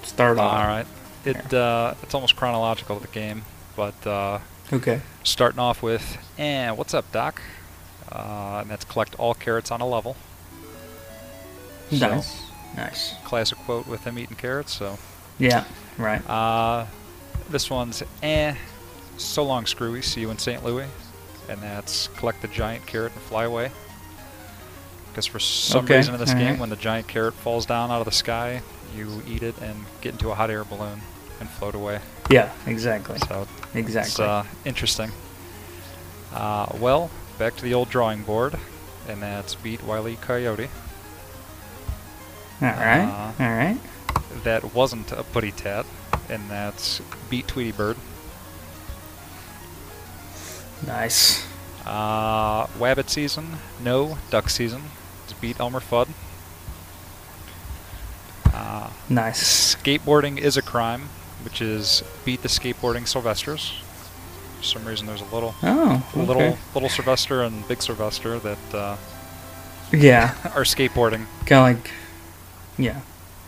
start 0.03 0.37
All 0.37 0.45
off. 0.47 0.53
All 0.61 0.67
right. 0.67 0.85
It 1.25 1.53
uh, 1.53 1.95
it's 2.03 2.13
almost 2.13 2.35
chronological 2.35 2.97
to 2.99 3.01
the 3.07 3.11
game, 3.11 3.43
but 3.75 4.05
uh, 4.07 4.39
Okay. 4.73 5.01
starting 5.23 5.59
off 5.59 5.83
with, 5.83 6.17
eh, 6.37 6.71
what's 6.71 6.93
up, 6.93 7.11
Doc? 7.11 7.41
Uh, 8.11 8.59
and 8.61 8.69
that's 8.69 8.85
collect 8.85 9.15
all 9.15 9.33
carrots 9.33 9.69
on 9.71 9.81
a 9.81 9.87
level. 9.87 10.15
So, 11.91 11.97
Nice. 12.07 12.41
Nice. 12.77 13.13
classic 13.25 13.57
quote 13.59 13.85
with 13.87 14.05
him 14.05 14.17
eating 14.17 14.37
carrots. 14.37 14.73
So, 14.73 14.97
Yeah. 15.39 15.65
Right. 15.97 16.27
uh, 16.29 16.85
this 17.49 17.69
one's 17.69 18.03
eh. 18.23 18.55
So 19.17 19.43
long, 19.43 19.65
Screwy. 19.65 20.01
See 20.01 20.21
you 20.21 20.31
in 20.31 20.37
St. 20.37 20.63
Louis. 20.63 20.87
And 21.49 21.61
that's 21.61 22.07
collect 22.17 22.41
the 22.41 22.47
giant 22.47 22.85
carrot 22.85 23.13
and 23.13 23.21
fly 23.23 23.43
away. 23.45 23.71
Because 25.09 25.25
for 25.25 25.39
some 25.39 25.83
Okay, 25.85 25.97
reason 25.97 26.13
in 26.13 26.19
this 26.19 26.33
game, 26.33 26.41
alright. 26.43 26.59
when 26.59 26.69
the 26.69 26.75
giant 26.77 27.07
carrot 27.07 27.33
falls 27.33 27.65
down 27.65 27.91
out 27.91 27.99
of 27.99 28.05
the 28.05 28.11
sky, 28.13 28.61
you 28.95 29.21
eat 29.27 29.43
it 29.43 29.55
and 29.61 29.75
get 29.99 30.13
into 30.13 30.31
a 30.31 30.35
hot 30.35 30.49
air 30.49 30.63
balloon 30.63 31.01
and 31.41 31.49
float 31.49 31.75
away. 31.75 31.99
Yeah. 32.29 32.49
Exactly. 32.65 33.17
So 33.27 33.45
it's 33.63 33.75
Exactly. 33.75 34.23
uh, 34.25 34.43
interesting. 34.63 35.11
Uh, 36.33 36.67
well, 36.79 37.11
back 37.37 37.57
to 37.57 37.63
the 37.63 37.73
old 37.73 37.89
drawing 37.89 38.23
board, 38.23 38.55
and 39.09 39.21
that's 39.21 39.55
beat 39.55 39.83
Wile 39.83 40.07
E. 40.07 40.15
Coyote. 40.21 40.69
all 42.61 42.67
right. 42.69 43.33
uh, 43.39 43.43
all 43.43 43.49
right. 43.51 43.77
That 44.45 44.73
wasn't 44.73 45.11
a 45.11 45.23
putty 45.23 45.51
tat, 45.51 45.85
and 46.31 46.49
that's 46.49 47.01
beat 47.29 47.47
Tweety 47.47 47.71
Bird. 47.71 47.97
Nice. 50.85 51.45
Uh, 51.85 52.65
Wabbit 52.79 53.09
season, 53.09 53.57
no. 53.83 54.17
Duck 54.29 54.49
season, 54.49 54.83
it's 55.23 55.33
beat 55.33 55.59
Elmer 55.59 55.79
Fudd. 55.79 56.09
Uh, 58.53 58.89
Nice. 59.09 59.75
skateboarding 59.75 60.37
is 60.37 60.57
a 60.57 60.61
crime, 60.61 61.09
which 61.43 61.61
is 61.61 62.03
beat 62.25 62.41
the 62.41 62.47
skateboarding 62.47 63.07
Sylvesters. 63.07 63.73
For 64.57 64.63
some 64.63 64.85
reason, 64.85 65.07
there's 65.07 65.21
a 65.21 65.33
little, 65.33 65.55
Oh. 65.63 66.03
Okay. 66.13 66.21
little, 66.25 66.57
little 66.75 66.89
Sylvester 66.89 67.41
and 67.43 67.67
big 67.67 67.81
Sylvester 67.81 68.37
that 68.39 68.73
uh, 68.73 68.97
Yeah. 69.91 70.35
are 70.55 70.63
skateboarding. 70.63 71.25
Kind 71.45 71.75
of 71.77 71.83
like. 71.83 71.91
Yeah. 72.77 72.99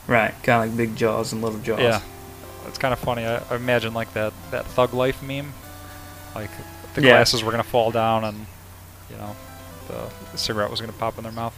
Right. 0.08 0.34
Kind 0.44 0.64
of 0.64 0.70
like 0.70 0.78
Big 0.78 0.96
Jaws 0.96 1.32
and 1.34 1.42
Little 1.42 1.60
Jaws. 1.60 1.80
Yeah, 1.80 2.02
it's 2.68 2.78
kind 2.78 2.94
of 2.94 3.00
funny. 3.00 3.26
I, 3.26 3.38
I 3.50 3.56
imagine 3.56 3.94
like 3.94 4.14
that 4.14 4.34
that 4.52 4.66
Thug 4.68 4.94
Life 4.94 5.22
meme, 5.24 5.54
like 6.36 6.50
the 6.96 7.02
Yeah. 7.02 7.10
glasses 7.12 7.44
were 7.44 7.52
gonna 7.52 7.64
fall 7.64 7.92
down 7.92 8.24
and 8.24 8.46
you 9.10 9.18
know 9.18 9.36
the, 9.88 10.10
the 10.32 10.38
cigarette 10.38 10.70
was 10.72 10.80
gonna 10.82 10.94
pop 10.94 11.18
in 11.18 11.24
their 11.24 11.32
mouth. 11.34 11.56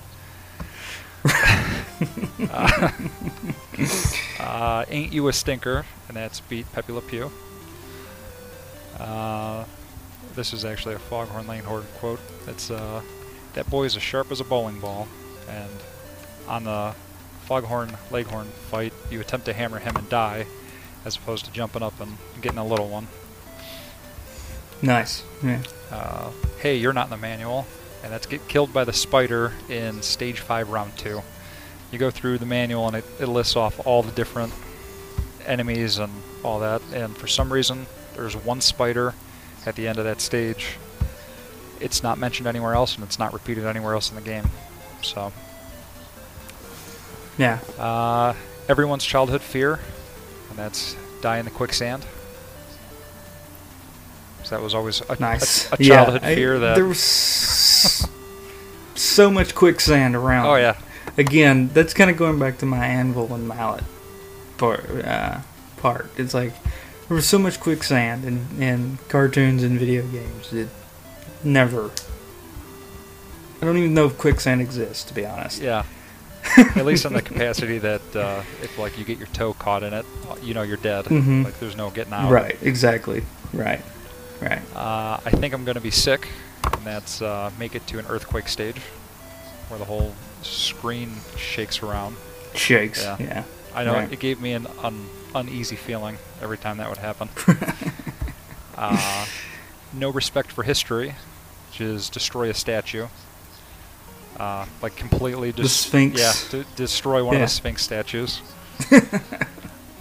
uh, 2.51 2.91
uh, 4.39 4.85
ain't 4.89 5.11
you 5.13 5.27
a 5.27 5.33
stinker? 5.33 5.85
And 6.07 6.17
that's 6.17 6.39
beat 6.41 6.71
Pepe 6.73 6.93
Le 6.93 7.01
Pew. 7.01 7.31
Uh, 8.99 9.65
this 10.35 10.53
is 10.53 10.65
actually 10.65 10.95
a 10.95 10.99
Foghorn 10.99 11.47
Leghorn 11.47 11.85
quote. 11.99 12.19
It's 12.47 12.69
uh, 12.71 13.01
that 13.53 13.69
boy 13.69 13.83
is 13.85 13.95
as 13.95 14.03
sharp 14.03 14.31
as 14.31 14.39
a 14.39 14.43
bowling 14.43 14.79
ball, 14.79 15.07
and 15.49 15.69
on 16.47 16.63
the 16.65 16.93
Foghorn 17.45 17.95
Leghorn 18.11 18.47
fight, 18.69 18.93
you 19.09 19.19
attempt 19.21 19.45
to 19.47 19.53
hammer 19.53 19.79
him 19.79 19.95
and 19.95 20.07
die, 20.09 20.45
as 21.05 21.15
opposed 21.15 21.45
to 21.45 21.51
jumping 21.51 21.83
up 21.83 21.99
and 22.01 22.17
getting 22.41 22.57
a 22.57 22.65
little 22.65 22.89
one. 22.89 23.07
Nice. 24.81 25.23
Yeah. 25.43 25.61
Uh, 25.91 26.31
hey, 26.59 26.75
you're 26.77 26.93
not 26.93 27.05
in 27.05 27.11
the 27.11 27.17
manual, 27.17 27.65
and 28.03 28.11
that's 28.11 28.25
get 28.25 28.47
killed 28.47 28.73
by 28.73 28.83
the 28.83 28.93
spider 28.93 29.53
in 29.69 30.01
stage 30.01 30.39
five, 30.39 30.69
round 30.69 30.97
two. 30.97 31.21
You 31.91 31.99
go 31.99 32.11
through 32.11 32.39
the 32.39 32.45
manual 32.45 32.87
and 32.87 32.97
it, 32.97 33.05
it 33.19 33.27
lists 33.27 33.55
off 33.55 33.85
all 33.87 34.03
the 34.03 34.11
different 34.11 34.51
enemies 35.45 35.99
and 35.99 36.11
all 36.43 36.59
that, 36.59 36.81
and 36.93 37.15
for 37.15 37.27
some 37.27 37.53
reason, 37.53 37.85
there's 38.15 38.35
one 38.35 38.59
spider 38.61 39.13
at 39.65 39.75
the 39.75 39.87
end 39.87 39.97
of 39.99 40.05
that 40.05 40.19
stage. 40.21 40.77
It's 41.79 42.01
not 42.03 42.17
mentioned 42.17 42.47
anywhere 42.47 42.73
else, 42.73 42.95
and 42.95 43.03
it's 43.03 43.19
not 43.19 43.31
repeated 43.33 43.65
anywhere 43.65 43.93
else 43.93 44.09
in 44.09 44.15
the 44.15 44.21
game. 44.21 44.49
So, 45.01 45.31
Yeah. 47.37 47.59
uh, 47.77 48.33
everyone's 48.67 49.05
childhood 49.05 49.41
fear, 49.41 49.79
and 50.55 50.63
that's 50.63 50.95
die 51.21 51.37
in 51.39 51.45
the 51.45 51.51
quicksand. 51.51 52.05
'Cause 54.39 54.49
that 54.51 54.61
was 54.61 54.73
always 54.75 55.01
a, 55.01 55.13
a- 55.13 55.19
Nice. 55.19 55.71
a, 55.71 55.77
Yeah, 55.79 55.95
childhood 56.03 56.23
I- 56.23 56.35
fear 56.35 56.59
that. 56.59 56.75
there 56.75 56.85
was 56.85 56.99
so 58.95 59.31
much 59.31 59.55
quicksand 59.55 60.15
around. 60.15 60.45
Oh 60.45 60.55
yeah, 60.55 60.75
Again, 61.17 61.69
that's 61.73 61.93
kind 61.93 62.09
of 62.11 62.17
going 62.17 62.39
back 62.39 62.57
to 62.59 62.65
my 62.65 62.85
anvil 62.85 63.33
and 63.33 63.47
mallet 63.47 63.83
part. 64.57 64.89
Uh, 65.03 65.39
part. 65.77 66.09
It's 66.17 66.33
like 66.33 66.53
there 67.07 67.15
was 67.15 67.25
so 67.27 67.37
much 67.39 67.59
quicksand 67.59 68.23
in, 68.25 68.47
in 68.61 68.97
cartoons 69.09 69.63
and 69.63 69.77
video 69.79 70.03
games. 70.07 70.51
It 70.53 70.69
never. 71.43 71.91
I 73.61 73.65
don't 73.65 73.77
even 73.77 73.93
know 73.93 74.05
if 74.05 74.17
quicksand 74.17 74.61
exists, 74.61 75.03
to 75.05 75.13
be 75.13 75.25
honest. 75.25 75.61
yeah. 75.61 75.83
At 76.57 76.85
least 76.85 77.05
in 77.05 77.13
the 77.13 77.21
capacity 77.21 77.77
that 77.79 78.15
uh, 78.15 78.41
if 78.61 78.77
like 78.77 78.97
you 78.97 79.03
get 79.05 79.17
your 79.17 79.27
toe 79.27 79.53
caught 79.53 79.83
in 79.83 79.93
it, 79.93 80.05
you 80.41 80.53
know 80.53 80.61
you're 80.61 80.77
dead. 80.77 81.05
Mhm. 81.05 81.43
Like 81.45 81.59
there's 81.59 81.75
no 81.77 81.89
getting 81.89 82.13
out. 82.13 82.31
Right. 82.31 82.57
Exactly. 82.61 83.23
Right. 83.53 83.81
Right. 84.41 84.61
Uh, 84.75 85.19
I 85.25 85.31
think 85.31 85.53
I'm 85.53 85.65
gonna 85.65 85.81
be 85.81 85.91
sick, 85.91 86.27
and 86.71 86.85
that's 86.85 87.21
uh, 87.21 87.51
make 87.57 87.73
it 87.75 87.85
to 87.87 87.99
an 87.99 88.05
earthquake 88.07 88.47
stage, 88.47 88.77
where 89.69 89.79
the 89.79 89.85
whole 89.85 90.13
screen 90.43 91.11
shakes 91.37 91.81
around. 91.81 92.15
Shakes. 92.53 93.01
Yeah. 93.03 93.17
Yeah. 93.19 93.43
I 93.73 93.83
know 93.83 93.93
Right. 93.93 94.11
it 94.11 94.19
gave 94.19 94.39
me 94.39 94.53
an 94.53 94.67
un- 94.83 95.09
uneasy 95.33 95.75
feeling 95.75 96.17
every 96.41 96.57
time 96.57 96.77
that 96.77 96.87
would 96.89 96.99
happen. 96.99 97.27
uh, 98.77 99.25
no 99.93 100.09
respect 100.09 100.51
for 100.51 100.63
history, 100.63 101.15
which 101.69 101.81
is 101.81 102.09
destroy 102.09 102.49
a 102.49 102.53
statue. 102.53 103.07
Uh, 104.39 104.65
like 104.81 104.95
completely 104.95 105.51
The 105.51 105.63
just 105.63 105.81
Sphinx. 105.81 106.19
Yeah, 106.19 106.31
to 106.51 106.65
destroy 106.75 107.23
one 107.23 107.35
Yeah. 107.35 107.43
of 107.43 107.49
the 107.49 107.53
Sphinx 107.55 107.81
statues. 107.83 108.41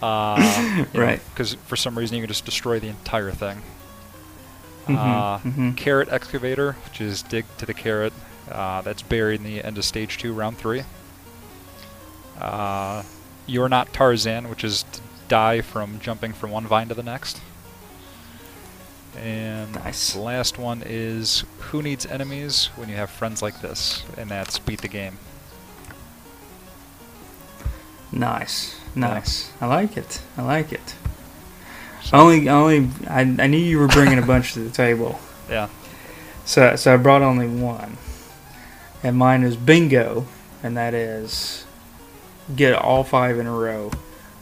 uh, 0.03 0.85
Right. 0.95 1.21
Because 1.31 1.55
for 1.67 1.77
some 1.77 1.97
reason 1.97 2.17
you 2.17 2.23
can 2.23 2.29
just 2.29 2.45
destroy 2.45 2.79
the 2.81 2.89
entire 2.89 3.31
thing. 3.31 3.63
Mhm, 4.87 4.97
Uh, 4.99 5.39
mhm. 5.39 5.77
Carrot 5.77 6.09
excavator, 6.11 6.73
which 6.85 7.01
is 7.01 7.23
dig 7.23 7.45
to 7.59 7.67
the 7.67 7.75
carrot. 7.75 8.13
Uh, 8.51 8.83
that's 8.83 9.03
buried 9.03 9.41
in 9.41 9.45
the 9.47 9.63
end 9.65 9.79
of 9.79 9.85
stage 9.85 10.19
two, 10.19 10.33
round 10.33 10.59
three. 10.59 10.83
Uh, 12.39 13.03
you're 13.47 13.69
not 13.69 13.93
Tarzan, 13.93 14.49
which 14.51 14.65
is 14.65 14.85
die 15.29 15.61
from 15.61 16.01
jumping 16.01 16.33
from 16.33 16.51
one 16.51 16.67
vine 16.67 16.89
to 16.89 16.95
the 16.95 17.03
next. 17.03 17.41
And 19.17 19.75
Nice. 19.77 20.13
the 20.13 20.21
last 20.21 20.59
one 20.59 20.83
is 20.85 21.45
Who 21.71 21.83
Needs 21.83 22.05
Enemies 22.07 22.67
When 22.77 22.89
You 22.89 22.97
Have 22.97 23.11
Friends 23.11 23.43
Like 23.43 23.61
This? 23.61 24.03
And 24.19 24.29
that's 24.31 24.59
Beat 24.59 24.83
the 24.83 24.89
Game. 24.89 25.19
Nice, 28.13 28.79
nice. 28.95 29.53
I 29.61 29.67
like 29.67 29.97
it. 29.97 30.23
I 30.37 30.43
like 30.43 30.73
it. 30.73 30.95
Only, 32.13 32.49
only. 32.49 32.89
I, 33.09 33.21
I 33.23 33.47
knew 33.47 33.57
you 33.59 33.79
were 33.79 33.89
bringing 33.89 34.19
a 34.19 34.23
bunch 34.27 34.53
to 34.55 34.61
the 34.61 34.71
table, 34.71 35.19
Yeah. 35.51 35.69
so 36.45 36.77
so 36.77 36.95
I 36.95 36.97
brought 36.97 37.23
only 37.23 37.49
one, 37.49 37.97
and 39.03 39.17
mine 39.17 39.43
is 39.43 39.57
bingo, 39.57 40.27
and 40.63 40.77
that 40.77 40.95
is 40.95 41.65
get 42.55 42.75
all 42.75 43.03
five 43.05 43.39
in 43.39 43.47
a 43.47 43.53
row 43.53 43.91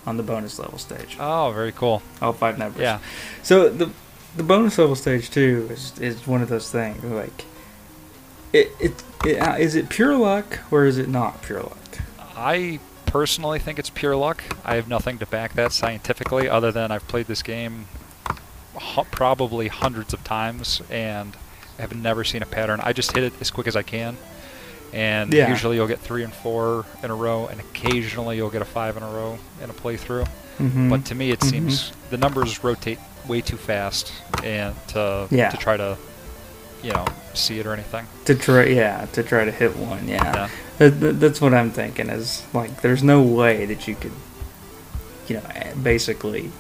on 0.05 0.17
the 0.17 0.23
bonus 0.25 0.59
level 0.59 0.77
stage. 0.79 1.17
Oh, 1.21 1.53
very 1.55 1.73
cool. 1.73 2.03
All 2.21 2.33
five 2.33 2.59
numbers. 2.59 2.83
Yeah. 2.83 2.99
So 3.45 3.69
the 3.71 3.91
the 4.37 4.43
bonus 4.43 4.79
level 4.79 4.95
stage 4.97 5.31
too 5.31 5.69
is 5.71 5.93
is 5.99 6.27
one 6.27 6.43
of 6.43 6.49
those 6.49 6.71
things 6.71 7.03
like. 7.05 7.45
It, 8.53 8.71
it, 8.81 9.03
it 9.25 9.39
uh, 9.41 9.55
is 9.57 9.75
it 9.75 9.89
pure 9.89 10.15
luck 10.17 10.59
or 10.71 10.85
is 10.85 10.99
it 10.99 11.09
not 11.09 11.41
pure 11.43 11.63
luck? 11.63 11.99
I 12.37 12.81
personally 13.07 13.59
think 13.59 13.79
it's 13.79 13.89
pure 13.91 14.15
luck. 14.17 14.43
I 14.65 14.75
have 14.77 14.89
nothing 14.89 15.19
to 15.19 15.27
back 15.27 15.55
that 15.55 15.73
scientifically 15.73 16.49
other 16.49 16.71
than 16.71 16.91
I've 16.91 17.07
played 17.09 17.27
this 17.27 17.43
game 17.43 17.87
probably 19.11 19.69
hundreds 19.69 20.13
of 20.13 20.23
times 20.25 20.83
and 20.91 21.35
have 21.79 21.95
never 21.95 22.25
seen 22.25 22.43
a 22.43 22.47
pattern. 22.47 22.81
I 22.83 22.93
just 22.93 23.13
hit 23.13 23.25
it 23.25 23.33
as 23.41 23.51
quick 23.51 23.67
as 23.67 23.77
I 23.77 23.83
can. 23.83 24.17
And 24.93 25.33
Yeah. 25.33 25.49
usually 25.49 25.77
you'll 25.77 25.87
get 25.89 26.01
three 26.01 26.23
and 26.23 26.33
four 26.33 26.85
in 27.03 27.11
a 27.11 27.15
row, 27.15 27.47
and 27.47 27.59
occasionally 27.61 28.37
you'll 28.37 28.51
get 28.51 28.61
a 28.61 28.67
five 28.67 28.97
in 28.97 29.03
a 29.03 29.09
row 29.11 29.39
in 29.63 29.71
a 29.71 29.73
playthrough. 29.73 30.27
Mm-hmm. 30.59 30.91
But 30.91 31.07
to 31.07 31.15
me, 31.15 31.31
it 31.31 31.41
Mhm. 31.41 31.51
seems 31.51 31.93
the 32.11 32.19
numbers 32.19 32.63
rotate 32.63 32.99
way 33.29 33.41
too 33.41 33.57
fast, 33.57 34.13
and 34.43 34.75
to 34.89 35.27
Yeah. 35.31 35.51
to 35.51 35.57
try 35.57 35.77
to, 35.77 35.97
you 36.83 36.93
know, 36.93 37.05
see 37.35 37.59
it 37.61 37.67
or 37.67 37.73
anything. 37.73 38.07
to 38.25 38.35
try, 38.35 38.65
yeah, 38.67 39.07
to 39.13 39.23
try 39.23 39.45
to 39.45 39.51
hit 39.51 39.77
one, 39.77 40.07
yeah. 40.09 40.23
Yeah. 40.25 40.49
That, 40.79 41.01
that- 41.01 41.21
that's 41.21 41.41
what 41.41 41.55
I'm 41.55 41.71
thinking. 41.71 42.09
Is 42.11 42.43
like, 42.53 42.81
there's 42.83 43.03
no 43.03 43.23
way 43.23 43.65
that 43.67 43.87
you 43.89 43.95
could, 43.95 44.13
you 45.29 45.37
know, 45.37 45.43
basically 45.83 46.51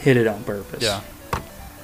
hit 0.00 0.16
it 0.16 0.26
on 0.26 0.42
purpose. 0.44 0.82
Yeah. 0.82 1.00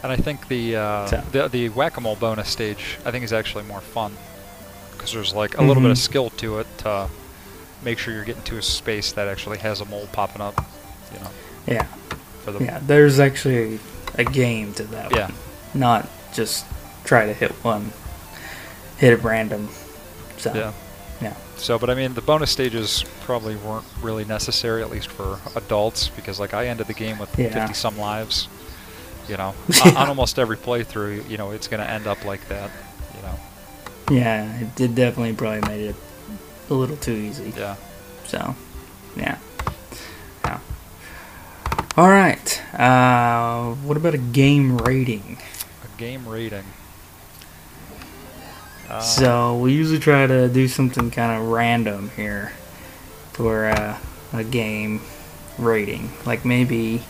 And 0.03 0.11
I 0.11 0.17
think 0.17 0.49
the 0.49 0.77
uh, 0.77 1.07
So- 1.07 1.23
the 1.33 1.49
the 1.49 1.69
whack-a-mole 1.69 2.17
bonus 2.17 2.49
stage 2.49 2.99
I 3.05 3.11
think 3.13 3.25
is 3.25 3.33
actually 3.33 3.65
more 3.65 3.81
fun 3.81 4.17
because 4.93 5.13
there's 5.13 5.33
like 5.35 5.57
a 5.59 5.63
little 5.63 5.83
bit 5.83 5.91
of 5.93 5.97
Mhm. 5.97 6.01
skill 6.03 6.31
to 6.31 6.59
it 6.59 6.67
to 6.79 7.09
make 7.85 7.99
sure 7.99 8.13
you're 8.15 8.25
getting 8.25 8.43
to 8.45 8.59
a 8.59 8.63
space 8.63 9.13
that 9.13 9.29
actually 9.29 9.59
has 9.59 9.81
a 9.81 9.85
mole 9.85 10.09
popping 10.13 10.41
up, 10.43 10.65
you 11.13 11.19
know, 11.21 11.31
yeah, 11.67 11.87
for 12.45 12.53
the 12.53 12.65
yeah. 12.65 12.79
There's 12.85 13.19
actually 13.21 13.79
a 14.15 14.25
game 14.25 14.73
to 14.75 14.85
that. 14.85 15.13
yeah. 15.15 15.27
one. 15.27 15.35
Not 15.75 16.09
just 16.35 16.67
try 17.05 17.27
to 17.27 17.33
hit 17.33 17.51
one, 17.65 17.93
hit 18.99 19.13
at 19.13 19.25
random. 19.25 19.69
So 20.39 20.53
Yeah. 20.55 20.73
yeah. 21.21 21.35
So, 21.57 21.79
but 21.79 21.89
I 21.91 21.95
mean, 21.95 22.15
the 22.15 22.21
bonus 22.21 22.51
stages 22.51 23.05
probably 23.23 23.55
weren't 23.57 23.85
really 24.01 24.25
necessary, 24.25 24.83
at 24.83 24.91
least 24.91 25.09
for 25.09 25.39
adults, 25.57 26.09
because 26.09 26.41
like 26.41 26.55
I 26.55 26.67
ended 26.67 26.87
the 26.89 26.95
game 26.95 27.19
with 27.19 27.37
Yeah. 27.39 27.53
50 27.53 27.75
some 27.75 27.99
lives. 27.99 28.49
You 29.29 29.37
know, 29.37 29.55
on, 29.85 29.97
on 29.97 30.09
almost 30.09 30.39
every 30.39 30.57
playthrough, 30.57 31.29
you 31.31 31.39
know, 31.39 31.53
it's 31.53 31.69
going 31.69 31.81
to 31.83 31.89
end 31.89 32.07
up 32.09 32.25
like 32.25 32.47
that. 32.49 32.71
You 33.17 33.23
know, 33.23 33.39
Yeah, 34.21 34.59
it 34.61 34.75
did 34.75 34.95
definitely 34.97 35.35
probably 35.35 35.61
made 35.69 35.91
it 35.91 35.97
a 36.69 36.75
little 36.75 36.97
too 36.97 37.13
easy. 37.13 37.53
yeah. 37.57 37.77
So. 38.27 38.55
Yeah. 39.17 39.39
All 41.97 42.09
right. 42.09 42.63
Uh, 42.79 43.75
what 43.75 43.97
about 43.97 44.15
a 44.15 44.19
game 44.19 44.79
rating? 44.79 45.39
A 45.85 45.99
game 45.99 46.27
rating. 46.27 46.65
Uh, 48.89 49.01
So 49.01 49.59
we 49.59 49.73
usually 49.75 49.99
try 49.99 50.27
to 50.27 50.49
do 50.49 50.69
something 50.69 51.11
kind 51.11 51.41
of 51.43 51.49
random 51.49 52.11
here 52.17 52.53
for 53.33 53.67
uh, 53.67 53.99
a 54.33 54.45
game 54.45 55.03
rating. 55.59 56.11
Like 56.25 56.45
maybe 56.47 57.03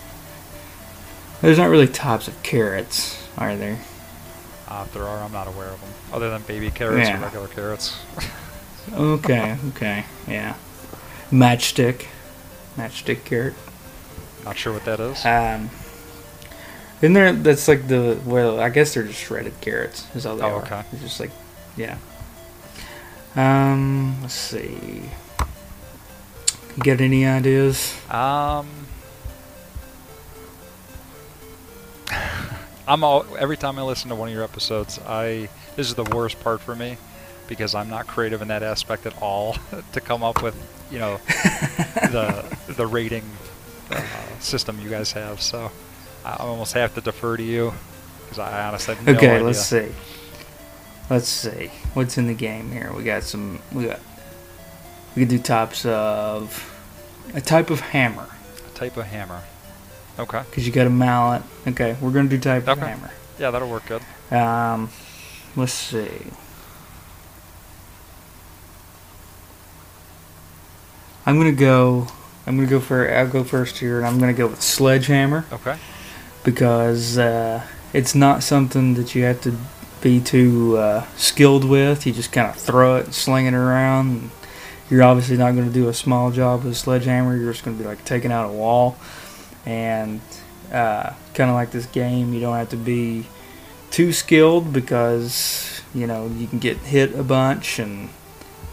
there's 1.40 1.58
not 1.58 1.70
really 1.70 1.86
types 1.88 2.26
of 2.26 2.40
carrots, 2.42 3.24
are 3.38 3.56
there? 3.56 3.78
Uh, 4.68 4.84
if 4.86 4.94
there 4.94 5.04
are, 5.04 5.22
I'm 5.22 5.32
not 5.32 5.46
aware 5.48 5.68
of 5.68 5.80
them. 5.80 5.90
Other 6.12 6.30
than 6.30 6.42
baby 6.42 6.70
carrots 6.70 7.08
Yeah. 7.08 7.18
or 7.18 7.22
regular 7.22 7.48
carrots. 7.48 7.98
Okay, 8.92 9.56
okay, 9.68 10.04
yeah. 10.26 10.54
Matchstick, 11.30 12.06
matchstick 12.76 13.24
carrot. 13.24 13.54
Not 14.44 14.56
sure 14.56 14.72
what 14.72 14.84
that 14.84 15.00
is. 15.00 15.24
Um, 15.24 15.70
isn't 17.00 17.12
there? 17.14 17.32
That's 17.32 17.66
like 17.68 17.88
the 17.88 18.18
well, 18.24 18.60
I 18.60 18.68
guess 18.68 18.94
they're 18.94 19.02
just 19.04 19.18
shredded 19.20 19.54
carrots. 19.60 20.06
Is 20.14 20.24
all 20.26 20.36
they 20.36 20.44
Oh, 20.44 20.56
are. 20.56 20.62
okay. 20.62 20.82
It's 20.92 21.02
just 21.02 21.20
like, 21.20 21.30
yeah. 21.76 21.96
Um, 23.34 24.20
let's 24.22 24.34
see. 24.34 25.02
You 26.76 26.82
got 26.82 27.00
any 27.00 27.26
ideas? 27.26 27.94
Um, 28.10 28.68
I'm 32.88 33.04
all 33.04 33.24
every 33.38 33.56
time 33.56 33.78
I 33.78 33.82
listen 33.82 34.08
to 34.10 34.14
one 34.14 34.28
of 34.28 34.34
your 34.34 34.42
episodes, 34.44 34.98
I 35.06 35.48
this 35.76 35.88
is 35.88 35.94
the 35.94 36.04
worst 36.04 36.40
part 36.40 36.60
for 36.60 36.74
me 36.74 36.96
because 37.48 37.74
I'm 37.74 37.88
not 37.90 38.06
creative 38.06 38.42
in 38.42 38.48
that 38.48 38.62
aspect 38.62 39.06
at 39.06 39.20
all 39.22 39.56
to 39.92 40.00
come 40.00 40.22
up 40.22 40.42
with 40.42 40.54
you 40.90 40.98
know 40.98 41.16
the 41.26 42.44
the 42.76 42.86
rating 42.86 43.24
uh, 43.92 44.38
system 44.40 44.80
you 44.80 44.90
guys 44.90 45.12
have. 45.12 45.40
So 45.40 45.70
I 46.24 46.36
almost 46.36 46.74
have 46.74 46.94
to 46.94 47.00
defer 47.00 47.36
to 47.36 47.42
you 47.42 47.72
because 48.24 48.38
I 48.38 48.66
honestly 48.66 48.96
no 49.04 49.12
okay, 49.12 49.36
idea. 49.36 49.46
let's 49.46 49.60
see. 49.60 49.88
Let's 51.10 51.28
see. 51.28 51.70
What's 51.94 52.16
in 52.16 52.26
the 52.26 52.34
game 52.34 52.70
here? 52.70 52.92
We 52.96 53.04
got 53.04 53.22
some. 53.22 53.60
We 53.72 53.86
got. 53.86 54.00
We 55.14 55.22
could 55.22 55.28
do 55.28 55.38
types 55.38 55.84
of 55.84 56.68
a 57.34 57.40
type 57.40 57.70
of 57.70 57.80
hammer 57.80 58.28
A 58.66 58.70
Type 58.78 58.96
of 58.96 59.06
hammer. 59.06 59.42
Okay. 60.18 60.42
because 60.48 60.66
you 60.66 60.72
got 60.72 60.86
a 60.86 60.90
mallet. 60.90 61.42
Okay, 61.66 61.96
we're 62.00 62.10
gonna 62.10 62.28
do 62.28 62.38
type 62.38 62.68
of 62.68 62.78
hammer. 62.78 63.10
Yeah, 63.38 63.50
that'll 63.50 63.68
work 63.68 63.84
good. 63.86 64.02
Um, 64.30 64.90
let's 65.56 65.72
see. 65.72 66.08
I'm 71.24 71.38
gonna 71.38 71.52
go. 71.52 72.08
I'm 72.46 72.56
gonna 72.56 72.68
go 72.68 72.80
for. 72.80 73.08
I'll 73.12 73.28
go 73.28 73.44
first 73.44 73.78
here, 73.78 73.98
and 73.98 74.06
I'm 74.06 74.18
gonna 74.18 74.32
go 74.32 74.48
with 74.48 74.62
sledgehammer 74.62 75.44
Okay. 75.52 75.76
because 76.44 77.16
uh, 77.18 77.62
it's 77.92 78.14
not 78.14 78.42
something 78.42 78.94
that 78.94 79.14
you 79.14 79.22
have 79.24 79.40
to 79.42 79.56
be 80.00 80.20
too 80.20 80.76
uh, 80.76 81.06
skilled 81.16 81.64
with. 81.64 82.06
You 82.06 82.12
just 82.12 82.32
kind 82.32 82.48
of 82.48 82.56
throw 82.56 82.96
it, 82.96 83.04
and 83.06 83.14
sling 83.14 83.46
it 83.46 83.54
around. 83.54 84.08
And 84.08 84.30
you're 84.90 85.02
obviously 85.04 85.36
not 85.36 85.52
going 85.54 85.66
to 85.66 85.72
do 85.72 85.88
a 85.88 85.94
small 85.94 86.30
job 86.32 86.64
with 86.64 86.72
a 86.72 86.74
sledgehammer. 86.76 87.36
You're 87.36 87.52
just 87.52 87.64
going 87.64 87.76
to 87.76 87.82
be 87.82 87.88
like 87.88 88.04
taking 88.04 88.32
out 88.32 88.50
a 88.50 88.52
wall, 88.52 88.96
and 89.64 90.20
uh, 90.72 91.12
kind 91.34 91.48
of 91.48 91.54
like 91.54 91.70
this 91.70 91.86
game, 91.86 92.32
you 92.34 92.40
don't 92.40 92.56
have 92.56 92.70
to 92.70 92.76
be 92.76 93.26
too 93.90 94.12
skilled 94.12 94.72
because 94.72 95.82
you 95.94 96.06
know 96.06 96.26
you 96.26 96.46
can 96.46 96.58
get 96.58 96.78
hit 96.78 97.14
a 97.14 97.22
bunch 97.22 97.78
and 97.78 98.08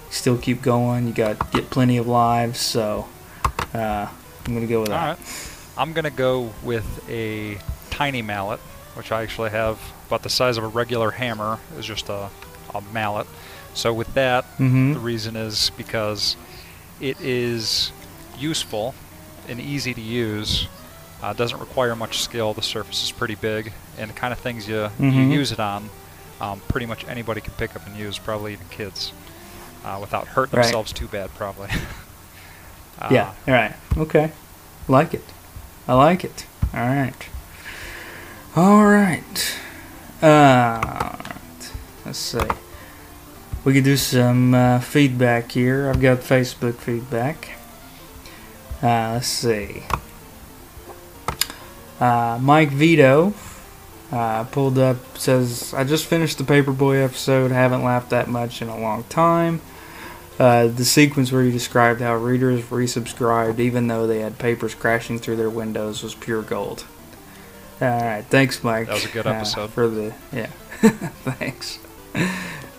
still 0.10 0.38
keep 0.38 0.62
going. 0.64 1.08
You 1.08 1.14
got 1.14 1.52
get 1.52 1.70
plenty 1.70 1.98
of 1.98 2.08
lives, 2.08 2.60
so 2.60 3.08
uh, 3.74 4.08
I'm 4.46 4.54
gonna 4.54 4.68
go 4.68 4.82
with 4.82 4.90
All 4.90 4.98
that. 4.98 5.18
right. 5.20 5.56
I'm 5.78 5.94
gonna 5.94 6.10
go 6.10 6.52
with 6.64 6.86
a 7.10 7.58
tiny 7.90 8.22
mallet, 8.22 8.60
which 8.96 9.12
I 9.12 9.24
actually 9.24 9.52
have 9.52 9.80
about 10.08 10.24
the 10.24 10.30
size 10.30 10.58
of 10.58 10.64
a 10.64 10.68
regular 10.68 11.12
hammer. 11.12 11.60
is 11.78 11.86
just 11.86 12.10
a, 12.10 12.30
a 12.74 12.82
mallet. 12.94 13.28
So 13.74 13.94
with 13.94 14.14
that, 14.16 14.44
Mm-hmm. 14.58 14.94
the 14.94 15.00
reason 15.00 15.36
is 15.36 15.70
because 15.78 16.36
it 17.00 17.20
is 17.22 17.92
useful 18.38 18.94
and 19.48 19.60
easy 19.60 19.94
to 19.94 20.02
use. 20.02 20.68
Uh, 21.22 21.34
doesn't 21.34 21.60
require 21.60 21.96
much 21.96 22.20
skill. 22.22 22.54
The 22.54 22.62
surface 22.62 23.04
is 23.04 23.12
pretty 23.12 23.36
big, 23.36 23.74
and 23.98 24.10
the 24.10 24.14
kind 24.14 24.32
of 24.34 24.40
things 24.40 24.68
you 24.68 24.76
you 25.00 25.12
Mhm. 25.12 25.32
use 25.32 25.52
it 25.52 25.60
on, 25.60 25.90
um, 26.42 26.62
pretty 26.70 26.86
much 26.86 27.06
anybody 27.08 27.42
can 27.42 27.54
pick 27.54 27.76
up 27.76 27.86
and 27.86 27.96
use. 27.96 28.18
Probably 28.18 28.54
even 28.54 28.68
kids, 28.70 29.12
uh, 29.86 29.98
without 30.02 30.28
hurting 30.30 30.58
Right. 30.58 30.64
themselves 30.64 30.92
too 30.94 31.08
bad. 31.08 31.30
Probably. 31.36 31.70
uh, 33.00 33.08
Yeah. 33.12 33.34
All 33.48 33.54
right. 33.54 33.76
Okay. 33.98 34.32
Like 34.88 35.14
it. 35.14 35.24
I 35.88 35.94
like 35.94 36.24
it. 36.24 36.46
All 36.74 36.82
right. 36.88 37.30
All 38.56 38.86
right. 38.86 39.58
Uh, 40.22 41.16
let's 42.06 42.18
see. 42.20 42.40
We 43.64 43.74
could 43.74 43.84
do 43.84 43.98
some 43.98 44.54
uh, 44.54 44.80
feedback 44.80 45.52
here. 45.52 45.90
I've 45.90 46.02
got 46.02 46.20
Facebook 46.20 46.76
feedback. 46.76 47.50
Uh, 48.82 49.14
let's 49.14 49.28
see. 49.28 49.84
Uh, 52.00 52.40
Mike 52.42 52.70
Vito 52.72 53.34
uh, 54.12 54.46
pulled 54.46 54.78
up 54.80 55.18
says, 55.18 55.74
"I 55.74 55.84
just 55.84 56.06
finished 56.06 56.38
the 56.38 56.44
Paperboy 56.44 57.04
episode. 57.04 57.52
Haven't 57.52 57.84
laughed 57.84 58.10
that 58.12 58.28
much 58.30 58.62
in 58.62 58.70
a 58.70 58.80
long 58.80 59.04
time." 59.06 59.62
Uh, 60.40 60.68
the 60.68 60.86
sequence 60.86 61.34
where 61.34 61.44
you 61.44 61.52
described 61.52 62.00
how 62.00 62.16
readers 62.16 62.62
resubscribed 62.62 63.60
even 63.60 63.88
though 63.88 64.08
they 64.08 64.20
had 64.22 64.40
papers 64.40 64.74
crashing 64.74 65.20
through 65.20 65.36
their 65.36 65.50
windows 65.50 66.02
was 66.02 66.16
pure 66.16 66.42
gold. 66.42 66.86
All 67.82 67.88
right, 67.90 68.24
thanks, 68.30 68.64
Mike. 68.64 68.88
That 68.88 68.94
was 68.94 69.06
a 69.06 69.10
good 69.10 69.28
uh, 69.28 69.32
episode. 69.32 69.70
for 69.72 69.88
the 69.90 70.14
yeah. 70.32 70.48
thanks. 71.24 71.80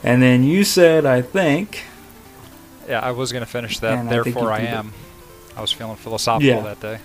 And 0.02 0.22
then 0.22 0.42
you 0.42 0.64
said, 0.64 1.04
I 1.04 1.20
think. 1.20 1.82
Yeah, 2.88 3.00
I 3.00 3.10
was 3.10 3.30
gonna 3.30 3.44
finish 3.46 3.78
that. 3.80 3.98
I 3.98 4.02
Therefore, 4.04 4.50
I 4.50 4.60
did 4.60 4.70
it. 4.70 4.74
am. 4.74 4.92
I 5.56 5.60
was 5.60 5.70
feeling 5.72 5.96
philosophical 5.96 6.48
Yeah. 6.48 6.62
that 6.74 6.80
day. 6.80 6.98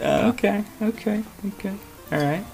Uh, 0.00 0.32
okay, 0.34 0.64
okay, 0.82 1.24
okay. 1.48 1.74
All 2.12 2.18
right. 2.20 2.44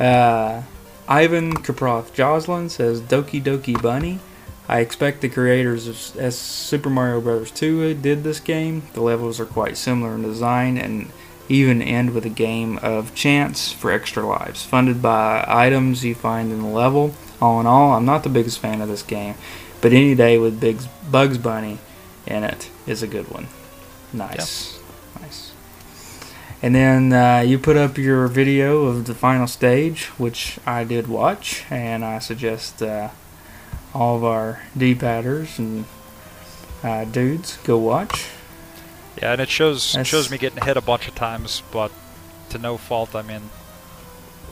Uh, 0.00 0.62
Ivan 1.06 1.52
Kaproth 1.54 2.14
Joslin 2.14 2.68
says 2.70 3.00
Doki 3.02 3.42
Doki 3.42 3.80
Bunny. 3.80 4.20
I 4.68 4.78
expect 4.80 5.20
the 5.20 5.28
creators 5.28 5.88
of 5.88 6.16
as 6.20 6.38
Super 6.38 6.88
Mario 6.88 7.20
Bros. 7.20 7.50
2 7.50 7.94
did 7.94 8.24
this 8.24 8.40
game. 8.40 8.82
The 8.94 9.02
levels 9.02 9.40
are 9.40 9.46
quite 9.46 9.76
similar 9.76 10.14
in 10.14 10.22
design 10.22 10.78
and 10.78 11.10
even 11.48 11.82
end 11.82 12.14
with 12.14 12.24
a 12.24 12.30
game 12.30 12.78
of 12.78 13.14
chance 13.14 13.72
for 13.72 13.90
extra 13.90 14.24
lives, 14.24 14.64
funded 14.64 15.02
by 15.02 15.44
items 15.46 16.04
you 16.04 16.14
find 16.14 16.52
in 16.52 16.62
the 16.62 16.68
level. 16.68 17.14
All 17.40 17.60
in 17.60 17.66
all, 17.66 17.92
I'm 17.92 18.06
not 18.06 18.22
the 18.22 18.28
biggest 18.28 18.60
fan 18.60 18.80
of 18.80 18.88
this 18.88 19.02
game, 19.02 19.34
but 19.80 19.92
any 19.92 20.14
day 20.14 20.38
with 20.38 20.60
Big 20.60 20.78
Bugs 21.10 21.38
Bunny 21.38 21.78
in 22.26 22.44
it 22.44 22.70
is 22.86 23.02
a 23.02 23.08
good 23.08 23.28
one. 23.30 23.48
Nice, 24.12 24.78
nice. 25.20 25.52
And 26.62 26.74
then 26.74 27.12
uh, 27.12 27.40
you 27.40 27.58
put 27.58 27.76
up 27.76 27.98
your 27.98 28.28
video 28.28 28.84
of 28.84 29.06
the 29.06 29.14
final 29.14 29.48
stage, 29.48 30.06
which 30.18 30.58
I 30.64 30.84
did 30.84 31.08
watch, 31.08 31.64
and 31.68 32.04
I 32.04 32.20
suggest 32.20 32.80
uh, 32.80 33.08
all 33.94 34.16
of 34.16 34.24
our 34.24 34.60
D-padders 34.76 35.58
and 35.58 35.84
uh, 36.82 37.04
dudes 37.04 37.58
go 37.64 37.78
watch. 37.78 38.26
Yeah, 39.20 39.32
and 39.32 39.40
it 39.40 39.48
shows 39.48 39.92
That's- 39.92 40.06
shows 40.06 40.30
me 40.30 40.38
getting 40.38 40.62
hit 40.64 40.76
a 40.76 40.80
bunch 40.80 41.06
of 41.08 41.14
times, 41.14 41.62
but 41.70 41.92
to 42.50 42.58
no 42.58 42.76
fault. 42.78 43.14
I 43.14 43.22
mean, 43.22 43.42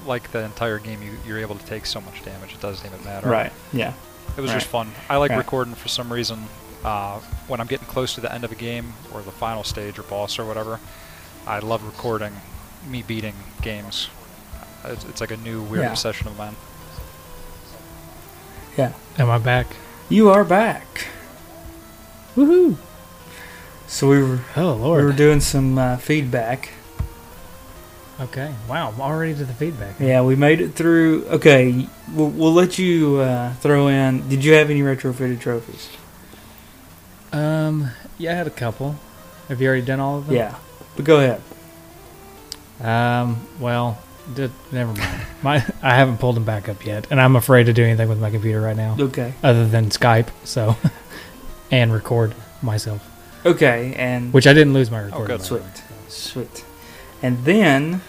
like 0.06 0.30
the 0.32 0.44
entire 0.44 0.78
game, 0.78 1.02
you, 1.02 1.12
you're 1.26 1.38
able 1.38 1.56
to 1.56 1.64
take 1.66 1.86
so 1.86 2.00
much 2.00 2.22
damage. 2.24 2.52
It 2.54 2.60
doesn't 2.60 2.86
even 2.86 3.02
matter. 3.04 3.28
Right? 3.28 3.52
Yeah. 3.72 3.94
It 4.36 4.40
was 4.40 4.50
just 4.52 4.66
fun. 4.66 4.92
I 5.08 5.16
like 5.16 5.30
Right. 5.30 5.38
recording 5.38 5.74
for 5.74 5.88
some 5.88 6.12
reason. 6.12 6.44
Uh, 6.84 7.18
when 7.48 7.60
I'm 7.60 7.66
getting 7.66 7.86
close 7.88 8.14
to 8.14 8.20
the 8.22 8.32
end 8.32 8.44
of 8.44 8.52
a 8.52 8.54
game 8.54 8.92
or 9.12 9.20
the 9.22 9.32
final 9.32 9.64
stage 9.64 9.98
or 9.98 10.02
boss 10.04 10.38
or 10.38 10.44
whatever, 10.46 10.78
I 11.46 11.58
love 11.58 11.82
recording 11.84 12.32
me 12.88 13.02
beating 13.02 13.34
games. 13.60 14.08
It's, 14.84 15.04
it's 15.04 15.20
like 15.20 15.30
a 15.30 15.36
new 15.38 15.62
weird 15.62 15.84
Yeah. 15.84 15.90
obsession 15.90 16.28
of 16.28 16.38
mine. 16.38 16.56
Yeah. 18.80 18.92
Am 19.18 19.28
I 19.28 19.36
back? 19.36 19.66
You 20.08 20.30
are 20.30 20.42
back. 20.42 21.06
Woohoo! 22.34 22.76
So 23.86 24.08
we 24.08 24.22
were 24.22 24.40
Oh 24.56 24.72
lord, 24.72 25.00
we 25.00 25.04
were 25.04 25.12
doing 25.12 25.40
some 25.40 25.76
uh, 25.76 25.98
feedback. 25.98 26.70
okay. 28.18 28.54
Wow. 28.66 28.88
I'm 28.94 29.00
already 29.02 29.34
to 29.34 29.44
the 29.44 29.52
feedback. 29.52 30.00
Yeah, 30.00 30.22
we 30.22 30.34
made 30.34 30.62
it 30.62 30.72
through. 30.72 31.26
Okay, 31.26 31.88
we'll, 32.14 32.30
we'll 32.30 32.54
let 32.54 32.78
you 32.78 33.18
uh, 33.18 33.52
throw 33.56 33.88
in. 33.88 34.26
Did 34.30 34.42
you 34.46 34.54
have 34.54 34.70
any 34.70 34.80
retrofitted 34.80 35.40
trophies? 35.40 35.90
Um. 37.34 37.90
Yeah, 38.16 38.32
I 38.32 38.34
had 38.36 38.46
a 38.46 38.50
couple. 38.64 38.96
Have 39.48 39.60
you 39.60 39.68
already 39.68 39.84
done 39.84 40.00
all 40.00 40.16
of 40.16 40.26
them? 40.26 40.36
Yeah, 40.36 40.54
but 40.96 41.04
go 41.04 41.18
ahead. 41.20 41.42
Um. 42.80 43.46
Well, 43.60 43.98
d- 44.34 44.50
never 44.72 44.92
mind. 44.92 45.20
My 45.42 45.64
I 45.82 45.94
haven't 45.94 46.18
pulled 46.18 46.36
them 46.36 46.44
back 46.44 46.68
up 46.68 46.84
yet, 46.84 47.06
and 47.10 47.20
I'm 47.20 47.36
afraid 47.36 47.64
to 47.66 47.72
do 47.72 47.82
anything 47.84 48.08
with 48.08 48.20
my 48.20 48.30
computer 48.30 48.60
right 48.60 48.76
now, 48.76 48.96
Okay. 48.98 49.34
other 49.42 49.66
than 49.66 49.90
Skype. 49.90 50.28
So, 50.44 50.76
and 51.70 51.92
record 51.92 52.34
myself, 52.62 53.06
Okay, 53.46 53.94
and 53.96 54.32
which 54.32 54.46
I 54.46 54.52
didn't 54.52 54.74
lose 54.74 54.90
my 54.90 54.98
recording. 55.00 55.26
good. 55.36 55.40
by. 55.40 55.44
Sweet. 55.44 55.82
Sweet. 56.08 56.64
And 57.22 57.44
then 57.44 58.02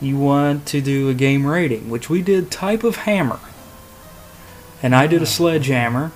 you 0.00 0.16
want 0.18 0.66
to 0.66 0.80
do 0.80 1.08
a 1.08 1.14
game 1.14 1.46
rating, 1.46 1.88
which 1.90 2.10
we 2.10 2.22
did 2.22 2.50
type 2.50 2.82
of 2.84 2.96
hammer. 2.96 3.38
And 4.82 4.94
I 4.96 5.06
did 5.06 5.20
a 5.20 5.24
Ah. 5.24 5.28
sledgehammer, 5.28 6.10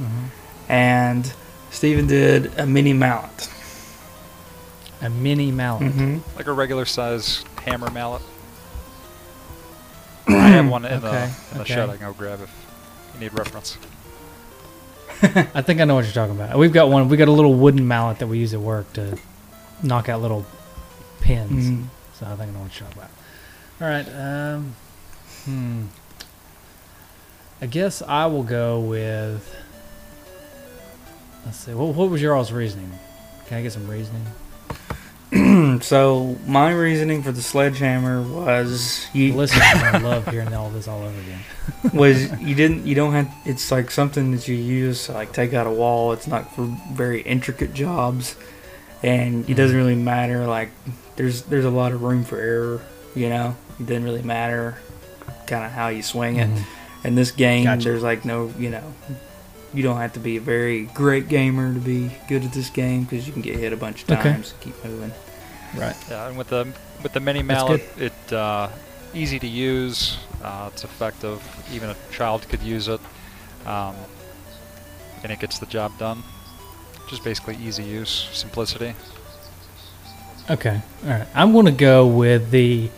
Mhm. 0.00 0.28
and 0.68 1.32
Steven 1.70 2.06
did 2.06 2.52
a 2.58 2.66
mini 2.66 2.92
mallet. 2.92 3.48
A 5.02 5.08
mini 5.10 5.50
mallet. 5.50 5.82
Mm-hmm. 5.92 6.18
Like 6.36 6.46
a 6.46 6.52
regular 6.52 6.84
size 6.84 7.42
hammer 7.64 7.90
mallet. 7.90 8.22
I 10.28 10.32
have 10.32 10.68
one 10.68 10.84
in 10.84 10.92
Okay, 10.92 11.00
the, 11.00 11.24
in 11.52 11.58
the 11.58 11.60
okay. 11.62 11.74
shed 11.74 11.90
I 11.90 11.96
can 11.96 12.06
go 12.06 12.12
grab 12.12 12.40
if 12.40 12.50
you 13.14 13.20
need 13.20 13.32
reference. 13.34 13.76
I 15.22 15.62
think 15.62 15.80
I 15.80 15.84
know 15.84 15.96
what 15.96 16.04
you're 16.04 16.14
talking 16.14 16.34
about. 16.34 16.56
We've 16.58 16.72
got 16.72 16.88
one. 16.88 17.08
We 17.08 17.16
got 17.16 17.28
a 17.28 17.32
little 17.32 17.54
wooden 17.54 17.86
mallet 17.86 18.18
that 18.20 18.26
we 18.26 18.38
use 18.38 18.54
at 18.54 18.60
work 18.60 18.90
to 18.94 19.18
knock 19.82 20.08
out 20.08 20.22
little 20.22 20.46
pins. 21.20 21.66
Mhm. 21.66 21.86
So 22.14 22.26
I 22.26 22.36
think 22.36 22.50
I 22.50 22.54
know 22.54 22.60
what 22.60 22.78
you're 22.78 22.88
talking 22.88 23.02
about. 23.02 23.10
All 23.80 23.88
right. 23.88 24.54
Um, 24.54 24.74
hmm. 25.44 25.82
I 27.62 27.66
guess 27.66 28.02
I 28.02 28.26
will 28.26 28.42
go 28.42 28.80
with. 28.80 29.54
Let's 31.44 31.58
see. 31.58 31.74
What, 31.74 31.94
what 31.94 32.10
was 32.10 32.22
your 32.22 32.34
all's 32.34 32.52
reasoning? 32.52 32.90
Can 33.46 33.58
I 33.58 33.62
get 33.62 33.72
some 33.72 33.88
reasoning? 33.88 34.24
so 35.80 36.36
my 36.46 36.72
reasoning 36.72 37.22
for 37.22 37.30
the 37.32 37.42
sledgehammer 37.42 38.22
was 38.22 39.06
you 39.12 39.32
listen. 39.34 39.60
I 39.62 39.98
love 39.98 40.26
hearing 40.28 40.52
all 40.54 40.70
this 40.70 40.88
all 40.88 41.02
over 41.02 41.20
again. 41.20 41.40
was 41.94 42.30
you 42.40 42.54
didn't 42.54 42.84
you 42.86 42.94
don't 42.94 43.12
have 43.12 43.32
it's 43.44 43.70
like 43.70 43.90
something 43.90 44.32
that 44.32 44.48
you 44.48 44.56
use 44.56 45.06
to 45.06 45.12
like 45.12 45.32
take 45.32 45.54
out 45.54 45.66
a 45.66 45.70
wall. 45.70 46.12
It's 46.12 46.26
not 46.26 46.54
for 46.54 46.64
very 46.92 47.22
intricate 47.22 47.74
jobs, 47.74 48.34
and 49.02 49.48
it 49.48 49.54
doesn't 49.54 49.76
really 49.76 49.94
matter. 49.94 50.46
Like 50.46 50.70
there's 51.16 51.42
there's 51.42 51.64
a 51.64 51.70
lot 51.70 51.92
of 51.92 52.02
room 52.02 52.24
for 52.24 52.38
error. 52.38 52.80
You 53.14 53.28
know, 53.28 53.56
it 53.78 53.86
doesn't 53.86 54.04
really 54.04 54.22
matter 54.22 54.78
kind 55.46 55.64
of 55.64 55.70
how 55.72 55.88
you 55.88 56.02
swing 56.02 56.36
it. 56.36 56.48
Mhm. 56.48 56.64
In 57.02 57.14
this 57.14 57.30
game, 57.30 57.64
Gotcha. 57.64 57.84
there's 57.88 58.02
like 58.02 58.24
no 58.24 58.52
you 58.58 58.70
know. 58.70 58.82
You 59.72 59.82
don't 59.82 59.98
have 59.98 60.12
to 60.14 60.20
be 60.20 60.36
a 60.36 60.40
very 60.40 60.82
great 60.86 61.28
gamer 61.28 61.72
to 61.72 61.78
be 61.80 62.10
good 62.28 62.44
at 62.44 62.52
this 62.52 62.70
game 62.70 63.04
because 63.04 63.26
you 63.26 63.32
can 63.32 63.42
get 63.42 63.56
hit 63.56 63.72
a 63.72 63.76
bunch 63.76 64.02
of 64.02 64.10
Okay. 64.10 64.22
times 64.32 64.52
and 64.52 64.60
keep 64.60 64.84
moving. 64.84 65.12
Right. 65.76 65.96
Yeah, 66.10 66.26
and 66.28 66.36
with 66.36 66.48
the 66.48 66.66
with 67.02 67.12
the 67.12 67.20
mini 67.20 67.42
That's 67.42 67.62
mallet, 67.62 67.82
it 67.98 68.32
uh, 68.32 68.68
easy 69.14 69.38
to 69.38 69.46
use. 69.46 70.18
Uh, 70.42 70.70
it's 70.72 70.82
effective. 70.82 71.40
Even 71.72 71.90
a 71.90 71.96
child 72.10 72.48
could 72.48 72.62
use 72.62 72.88
it, 72.88 73.00
um, 73.66 73.94
and 75.22 75.30
it 75.30 75.38
gets 75.38 75.58
the 75.60 75.66
job 75.66 75.96
done. 75.98 76.22
Just 77.08 77.22
basically 77.22 77.56
easy 77.56 77.84
use, 77.84 78.28
simplicity. 78.32 78.94
Okay. 80.50 80.80
All 81.04 81.10
right. 81.10 81.26
I'm 81.34 81.52
going 81.52 81.66
to 81.66 81.72
go 81.72 82.06
with 82.06 82.50
the. 82.50 82.90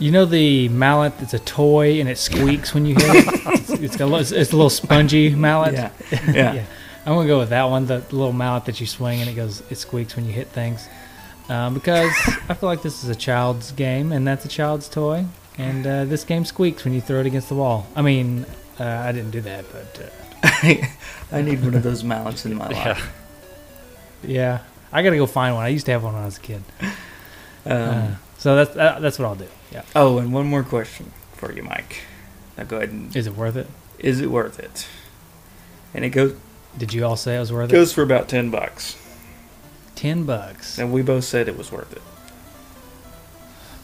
You 0.00 0.12
know 0.12 0.24
the 0.24 0.68
mallet 0.68 1.18
that's 1.18 1.34
a 1.34 1.38
toy 1.40 1.98
and 2.00 2.08
it 2.08 2.18
squeaks 2.18 2.72
when 2.72 2.86
you 2.86 2.94
hit 2.94 3.04
it. 3.26 3.26
it's, 3.46 3.70
it's 3.70 3.96
got 3.96 4.04
a 4.04 4.10
little, 4.14 4.38
it's 4.38 4.52
a 4.52 4.56
little 4.56 4.70
spongy 4.70 5.34
mallet. 5.34 5.74
Yeah, 6.12 6.52
yeah. 6.54 6.64
I'm 7.04 7.14
gonna 7.14 7.26
go 7.26 7.38
with 7.38 7.48
that 7.50 7.64
one, 7.64 7.86
the 7.86 7.98
little 8.10 8.32
mallet 8.32 8.66
that 8.66 8.80
you 8.80 8.86
swing 8.86 9.20
and 9.20 9.28
it 9.30 9.34
goes, 9.34 9.62
it 9.70 9.76
squeaks 9.76 10.14
when 10.14 10.24
you 10.26 10.32
hit 10.32 10.48
things. 10.48 10.88
Um, 11.48 11.72
because 11.74 12.12
I 12.48 12.54
feel 12.54 12.68
like 12.68 12.82
this 12.82 13.02
is 13.02 13.08
a 13.10 13.14
child's 13.14 13.72
game 13.72 14.12
and 14.12 14.26
that's 14.26 14.44
a 14.44 14.48
child's 14.48 14.88
toy, 14.88 15.24
and 15.56 15.86
uh, 15.86 16.04
this 16.04 16.22
game 16.24 16.44
squeaks 16.44 16.84
when 16.84 16.92
you 16.92 17.00
throw 17.00 17.20
it 17.20 17.26
against 17.26 17.48
the 17.48 17.54
wall. 17.54 17.86
I 17.96 18.02
mean, 18.02 18.44
uh, 18.78 18.84
I 18.84 19.12
didn't 19.12 19.30
do 19.30 19.40
that, 19.40 19.64
but 19.72 20.10
uh, 20.44 20.74
I 21.32 21.40
need 21.42 21.64
one 21.64 21.74
of 21.74 21.82
those 21.82 22.04
mallets 22.04 22.44
in 22.44 22.54
my 22.54 22.68
Yeah. 22.70 22.88
life. 22.88 23.12
yeah, 24.22 24.58
I 24.92 25.02
gotta 25.02 25.16
go 25.16 25.24
find 25.26 25.54
one. 25.54 25.64
I 25.64 25.68
used 25.68 25.86
to 25.86 25.92
have 25.92 26.04
one 26.04 26.12
when 26.12 26.22
I 26.22 26.26
was 26.26 26.36
a 26.36 26.40
kid. 26.40 26.62
Um, 26.82 27.72
Uh, 27.72 28.10
so 28.38 28.56
that's 28.56 28.74
uh, 28.76 28.98
that's 29.00 29.18
what 29.18 29.26
I'll 29.26 29.34
do. 29.34 29.48
Yeah. 29.70 29.82
oh, 29.94 30.16
and 30.18 30.32
one 30.32 30.46
more 30.46 30.62
question 30.62 31.12
for 31.34 31.52
you, 31.52 31.62
Mike. 31.62 32.02
Now 32.56 32.64
go 32.64 32.78
ahead 32.78 32.88
and 32.90 33.14
Is 33.14 33.26
it 33.26 33.36
worth 33.36 33.56
it? 33.56 33.66
is 33.98 34.20
it 34.20 34.30
worth 34.30 34.58
it? 34.58 34.86
And 35.92 36.04
it 36.04 36.10
goes 36.10 36.34
Did 36.78 36.92
you 36.94 37.04
all 37.04 37.16
say 37.16 37.36
it 37.36 37.40
was 37.40 37.52
worth 37.52 37.68
it? 37.70 37.72
goes 37.72 37.92
for 37.92 38.02
about 38.02 38.28
ten 38.28 38.50
bucks, 38.50 38.96
Ten 39.94 40.24
bucks. 40.24 40.78
and 40.78 40.92
we 40.92 41.02
both 41.02 41.24
said 41.24 41.48
it 41.48 41.58
was 41.58 41.70
worth 41.72 41.92
it. 41.92 42.02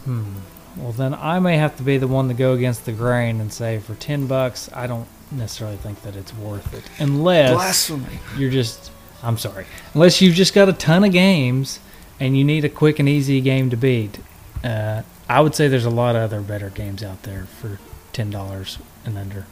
Hmm. 0.05 0.35
Well, 0.77 0.93
then 0.93 1.15
I 1.15 1.39
may 1.39 1.57
have 1.57 1.77
to 1.77 1.83
be 1.83 1.99
the 1.99 2.09
one 2.09 2.29
to 2.29 2.35
go 2.35 2.53
against 2.53 2.85
the 2.85 2.93
grain 2.93 3.41
and 3.41 3.53
say 3.53 3.79
for 3.79 3.95
ten 3.95 4.27
bucks, 4.27 4.69
I 4.73 4.87
don't 4.87 5.07
necessarily 5.31 5.77
think 5.77 6.03
that 6.03 6.17
it's 6.17 6.35
worth 6.35 6.75
it, 6.75 6.85
unless 6.99 7.53
Blasphemy! 7.55 8.19
you're 8.37 8.51
just. 8.51 8.91
I'm 9.23 9.39
sorry. 9.39 9.65
Unless 9.95 10.21
you've 10.21 10.35
just 10.35 10.53
got 10.53 10.69
a 10.69 10.73
ton 10.75 11.03
of 11.05 11.11
games 11.13 11.81
and 12.21 12.37
you 12.37 12.45
need 12.45 12.65
a 12.65 12.69
quick 12.69 12.99
and 12.99 13.09
easy 13.09 13.41
game 13.41 13.71
to 13.71 13.77
beat. 13.77 14.19
Uh, 14.65 15.03
I 15.29 15.41
would 15.43 15.55
say 15.55 15.69
there's 15.69 15.85
a 15.85 15.91
lot 15.91 16.17
of 16.17 16.23
other 16.23 16.41
better 16.41 16.71
games 16.71 17.05
out 17.05 17.23
there 17.23 17.45
for 17.61 17.79
ten 18.13 18.31
dollars 18.31 18.79
and 19.05 19.19
under. 19.19 19.47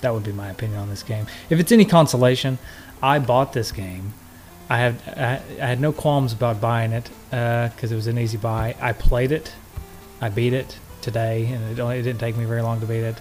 That 0.00 0.14
would 0.14 0.22
be 0.24 0.32
my 0.32 0.48
opinion 0.48 0.78
on 0.78 0.88
this 0.88 1.02
game. 1.02 1.26
If 1.50 1.58
it's 1.58 1.72
any 1.72 1.84
consolation, 1.84 2.58
I 3.02 3.18
bought 3.18 3.52
this 3.52 3.72
game. 3.72 4.14
I 4.70 4.78
had 4.78 5.02
I, 5.06 5.42
I 5.60 5.66
had 5.66 5.80
no 5.80 5.92
qualms 5.92 6.32
about 6.32 6.60
buying 6.60 6.92
it 6.92 7.10
because 7.28 7.90
it 7.90 7.96
was 7.96 8.06
an 8.06 8.18
easy 8.18 8.38
buy. 8.38 8.76
I 8.80 8.92
played 8.92 9.32
it, 9.32 9.52
I 10.20 10.28
beat 10.28 10.52
it 10.52 10.78
today, 11.02 11.46
and 11.46 11.72
it, 11.72 11.80
only, 11.80 11.98
it 11.98 12.02
didn't 12.02 12.20
take 12.20 12.36
me 12.36 12.44
very 12.44 12.62
long 12.62 12.78
to 12.80 12.86
beat 12.86 13.02
it. 13.02 13.18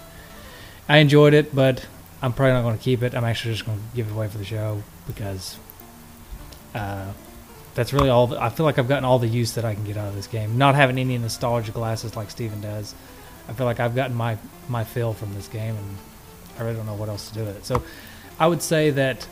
I 0.88 0.98
enjoyed 0.98 1.34
it, 1.34 1.56
but 1.56 1.86
I'm 2.22 2.34
probably 2.34 2.54
not 2.54 2.62
going 2.62 2.78
to 2.78 2.84
keep 2.84 3.02
it. 3.02 3.16
I'm 3.16 3.24
actually 3.24 3.54
just 3.54 3.66
going 3.66 3.80
to 3.80 3.96
give 3.96 4.08
it 4.08 4.12
away 4.12 4.28
for 4.28 4.38
the 4.38 4.46
show 4.46 4.84
because 5.08 5.58
uh, 6.76 7.12
that's 7.80 7.94
really 7.94 8.10
all. 8.10 8.28
The, 8.28 8.44
I 8.44 8.50
feel 8.50 8.66
like 8.66 8.78
I've 8.78 8.90
gotten 8.90 9.06
all 9.06 9.20
the 9.20 9.28
use 9.28 9.54
that 9.54 9.64
I 9.64 9.74
can 9.74 9.86
get 9.86 9.96
out 9.96 10.10
of 10.10 10.14
this 10.14 10.28
game. 10.28 10.58
Not 10.58 10.76
having 10.76 10.98
any 10.98 11.18
nostalgia 11.18 11.72
glasses 11.72 12.14
like 12.14 12.30
Steven 12.30 12.60
does, 12.60 12.94
I 13.48 13.54
feel 13.54 13.66
like 13.66 13.80
I've 13.80 13.96
gotten 13.96 14.18
my 14.18 14.38
my 14.68 14.84
fill 14.84 15.14
from 15.14 15.34
this 15.34 15.48
game, 15.48 15.78
and 15.78 15.98
I 16.58 16.64
really 16.64 16.76
don't 16.76 16.86
know 16.86 16.96
what 16.96 17.08
else 17.08 17.30
to 17.30 17.34
do 17.36 17.46
with 17.46 17.56
it. 17.56 17.66
So, 17.66 17.82
I 18.38 18.48
would 18.48 18.62
say 18.62 18.90
that 18.90 19.26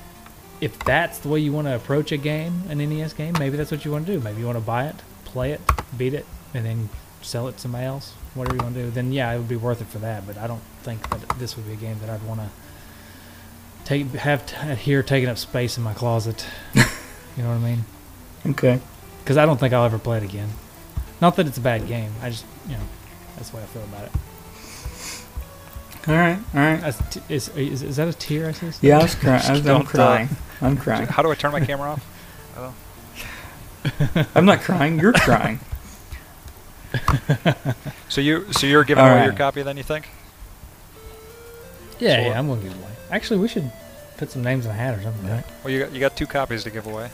if 0.62 0.80
that's 0.80 1.20
the 1.20 1.28
way 1.28 1.42
you 1.42 1.52
want 1.52 1.68
to 1.68 1.76
approach 1.76 2.14
a 2.14 2.18
game, 2.18 2.64
an 2.70 2.78
NES 2.78 3.12
game, 3.12 3.36
maybe 3.38 3.58
that's 3.58 3.70
what 3.70 3.84
you 3.84 3.92
want 3.92 4.06
to 4.06 4.14
do. 4.14 4.22
Maybe 4.22 4.40
you 4.40 4.46
want 4.46 4.58
to 4.58 4.64
buy 4.64 4.86
it, 4.86 4.96
play 5.26 5.52
it, 5.52 5.60
beat 5.98 6.14
it, 6.14 6.26
and 6.54 6.66
then 6.66 6.88
sell 7.22 7.50
it 7.50 7.56
to 7.56 7.60
somebody 7.60 7.84
else. 7.84 8.14
Whatever 8.34 8.56
you 8.56 8.64
want 8.64 8.76
to 8.76 8.84
do, 8.84 8.92
then 8.92 9.12
yeah, 9.12 9.30
it 9.34 9.40
would 9.40 9.50
be 9.50 9.58
worth 9.58 9.82
it 9.82 9.88
for 9.88 10.00
that. 10.00 10.26
But 10.26 10.38
I 10.38 10.48
don't 10.48 10.64
think 10.84 11.10
that 11.10 11.38
this 11.38 11.58
would 11.58 11.68
be 11.68 11.74
a 11.74 11.76
game 11.76 12.00
that 12.00 12.10
I'd 12.10 12.24
want 12.24 12.40
to 12.40 12.50
take 13.84 14.08
have 14.14 14.46
t- 14.46 14.76
here 14.76 15.04
taking 15.04 15.28
up 15.28 15.38
space 15.38 15.78
in 15.78 15.84
my 15.84 15.94
closet. 15.94 16.46
you 16.74 17.44
know 17.44 17.50
what 17.50 17.56
I 17.56 17.60
mean? 17.60 17.84
Okay. 18.46 18.80
Because 19.24 19.38
I 19.38 19.46
don't 19.46 19.60
think 19.60 19.74
I'll 19.74 19.86
ever 19.86 20.00
play 20.00 20.18
it 20.18 20.24
again. 20.24 20.50
Not 21.22 21.36
that 21.38 21.48
it's 21.48 21.58
a 21.58 21.62
bad 21.62 21.88
game. 21.88 22.12
I 22.22 22.30
just 22.30 22.46
you 22.68 22.74
know 22.74 22.84
that's 23.36 23.50
the 23.50 23.58
way 23.58 23.64
I 23.64 23.66
feel 23.68 23.84
about 23.84 24.06
it. 24.06 24.12
All 26.08 26.16
right. 26.16 26.40
All 26.54 26.60
right. 26.62 26.96
T- 27.12 27.22
is, 27.28 27.50
is 27.50 27.82
is 27.84 27.96
that 27.98 28.08
a 28.08 28.14
tear? 28.14 28.48
I 28.48 28.52
see. 28.54 28.88
Yeah, 28.88 29.00
I 29.00 29.04
was 29.04 29.16
crying. 29.16 29.42
I 29.44 29.52
was, 29.52 29.60
I'm 29.60 29.66
Don't, 29.66 29.86
crying. 29.86 30.30
I'm 30.62 30.78
crying. 30.78 31.08
How 31.08 31.22
do 31.22 31.30
I 31.32 31.36
turn 31.36 31.52
my 31.52 31.60
camera 31.66 31.92
off? 31.92 32.06
Oh. 33.90 34.26
I'm 34.36 34.46
not 34.46 34.62
crying. 34.62 35.00
You're 35.00 35.14
crying. 35.28 35.60
So 38.10 38.22
you 38.22 38.52
so 38.54 38.66
you're 38.68 38.84
giving 38.84 39.04
All 39.04 39.12
away 39.12 39.26
your 39.26 39.34
copy 39.34 39.62
then? 39.62 39.78
You 39.78 39.84
think? 39.84 40.08
Yeah, 42.00 42.16
So- 42.16 42.22
yeah, 42.30 42.40
I'm 42.40 42.48
gonna 42.48 42.62
give 42.62 42.74
away. 42.76 42.92
Actually, 43.12 43.40
we 43.40 43.48
should 43.48 43.72
put 44.18 44.32
some 44.32 44.44
names 44.44 44.66
in 44.66 44.72
a 44.72 44.74
hat 44.74 44.98
or 44.98 45.02
something, 45.04 45.30
right? 45.30 45.44
Well, 45.64 45.72
you 45.74 45.80
got 45.80 45.92
you 45.94 46.00
got 46.00 46.16
two 46.18 46.26
copies 46.26 46.64
to 46.64 46.70
give 46.72 46.88
away. 46.88 47.10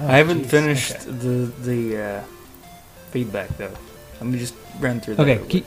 Oh, 0.00 0.08
I 0.08 0.16
haven't 0.16 0.42
jeez. 0.42 0.50
finished 0.50 0.92
Okay. 0.96 1.10
the 1.10 1.52
the 1.60 2.02
uh, 2.02 2.22
feedback 3.10 3.56
though. 3.56 3.72
Let 4.20 4.26
me 4.30 4.38
just 4.38 4.54
run 4.80 5.00
through 5.00 5.16
that. 5.16 5.22
Okay, 5.28 5.46
keep 5.48 5.66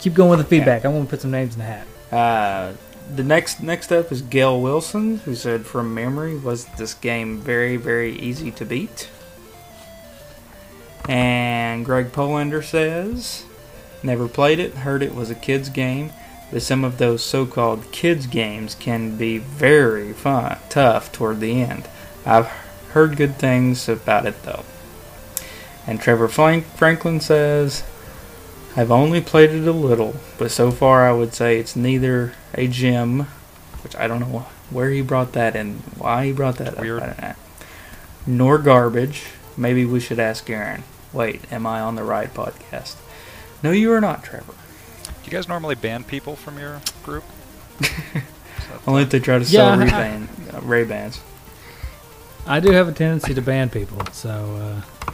keep 0.00 0.14
going 0.14 0.30
with 0.30 0.38
the 0.40 0.44
feedback. 0.44 0.84
I'm 0.84 0.92
gonna 0.92 1.06
put 1.06 1.20
some 1.20 1.30
names 1.30 1.54
in 1.54 1.60
the 1.60 1.66
hat. 1.66 1.86
Uh, 2.10 2.72
the 3.14 3.22
next 3.24 3.62
next 3.62 3.92
up 3.92 4.10
is 4.12 4.22
Gail 4.22 4.60
Wilson, 4.60 5.18
who 5.18 5.34
said, 5.34 5.66
"From 5.66 5.94
memory, 5.94 6.36
was 6.36 6.64
this 6.78 6.94
game 6.94 7.38
very 7.38 7.76
very 7.76 8.12
easy 8.18 8.50
to 8.52 8.64
beat?" 8.64 9.08
And 11.08 11.84
Greg 11.84 12.12
Polander 12.12 12.62
says, 12.62 13.44
"Never 14.02 14.28
played 14.28 14.58
it. 14.58 14.74
Heard 14.78 15.02
it 15.02 15.14
was 15.14 15.30
a 15.30 15.34
kids 15.34 15.68
game, 15.68 16.12
but 16.52 16.62
some 16.62 16.84
of 16.84 16.98
those 16.98 17.22
so-called 17.24 17.90
kids 17.92 18.26
games 18.26 18.76
can 18.78 19.16
be 19.16 19.38
very 19.38 20.12
fun, 20.12 20.58
tough 20.68 21.10
toward 21.12 21.40
the 21.40 21.60
end. 21.62 21.88
I've 22.24 22.48
heard 22.94 23.16
good 23.16 23.36
things 23.36 23.88
about 23.88 24.26
it 24.26 24.42
though." 24.44 24.64
And 25.86 26.00
Trevor 26.00 26.28
Franklin 26.28 27.20
says, 27.20 27.82
I've 28.76 28.90
only 28.90 29.20
played 29.20 29.50
it 29.50 29.66
a 29.66 29.72
little, 29.72 30.14
but 30.38 30.50
so 30.50 30.70
far 30.70 31.06
I 31.06 31.12
would 31.12 31.34
say 31.34 31.58
it's 31.58 31.76
neither 31.76 32.32
a 32.54 32.68
gem, 32.68 33.26
which 33.82 33.94
I 33.96 34.06
don't 34.06 34.20
know 34.20 34.46
where 34.70 34.90
he 34.90 35.02
brought 35.02 35.32
that 35.32 35.54
in, 35.56 35.74
why 35.98 36.26
he 36.26 36.32
brought 36.32 36.56
that 36.56 36.78
Weird. 36.80 37.02
up, 37.02 37.08
I 37.08 37.12
don't 37.12 37.20
know, 37.22 37.34
nor 38.26 38.58
garbage. 38.58 39.24
Maybe 39.56 39.84
we 39.84 40.00
should 40.00 40.18
ask 40.18 40.48
Aaron. 40.48 40.84
Wait, 41.12 41.42
am 41.52 41.66
I 41.66 41.80
on 41.80 41.96
the 41.96 42.04
right 42.04 42.32
podcast? 42.32 42.96
No, 43.62 43.72
you 43.72 43.92
are 43.92 44.00
not, 44.00 44.24
Trevor. 44.24 44.54
Do 45.04 45.10
you 45.26 45.32
guys 45.32 45.48
normally 45.48 45.74
ban 45.74 46.04
people 46.04 46.36
from 46.36 46.58
your 46.58 46.80
group? 47.02 47.24
Only 48.86 49.02
if 49.02 49.10
they 49.10 49.20
try 49.20 49.38
to 49.38 49.44
sell 49.44 49.76
Yeah, 49.76 49.84
Ray-Ban, 49.84 50.28
uh, 50.54 50.60
Ray-Bans. 50.62 51.20
I 52.46 52.60
do 52.60 52.72
have 52.72 52.88
a 52.88 52.92
tendency 52.92 53.34
to 53.34 53.42
ban 53.42 53.70
people, 53.70 54.04
so 54.12 54.30
uh, 54.30 55.12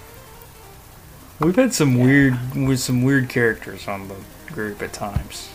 We've 1.41 1.55
had 1.55 1.73
some 1.73 1.99
weird, 2.01 2.37
with 2.55 2.81
some 2.81 3.03
weird 3.03 3.29
characters 3.29 3.87
on 3.87 4.09
the 4.09 4.17
group 4.53 4.83
at 4.83 4.93
times. 4.93 5.51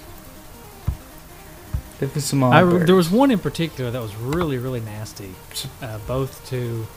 There 2.00 2.10
was 2.14 2.24
some 2.24 2.42
I, 2.44 2.64
there 2.64 2.96
was 2.96 3.10
one 3.10 3.32
in 3.32 3.40
particular 3.40 3.92
that 3.92 4.02
was 4.02 4.16
really, 4.16 4.58
really 4.58 4.80
nasty, 4.80 5.36
uh, 5.82 6.00
both 6.08 6.48
to 6.50 6.88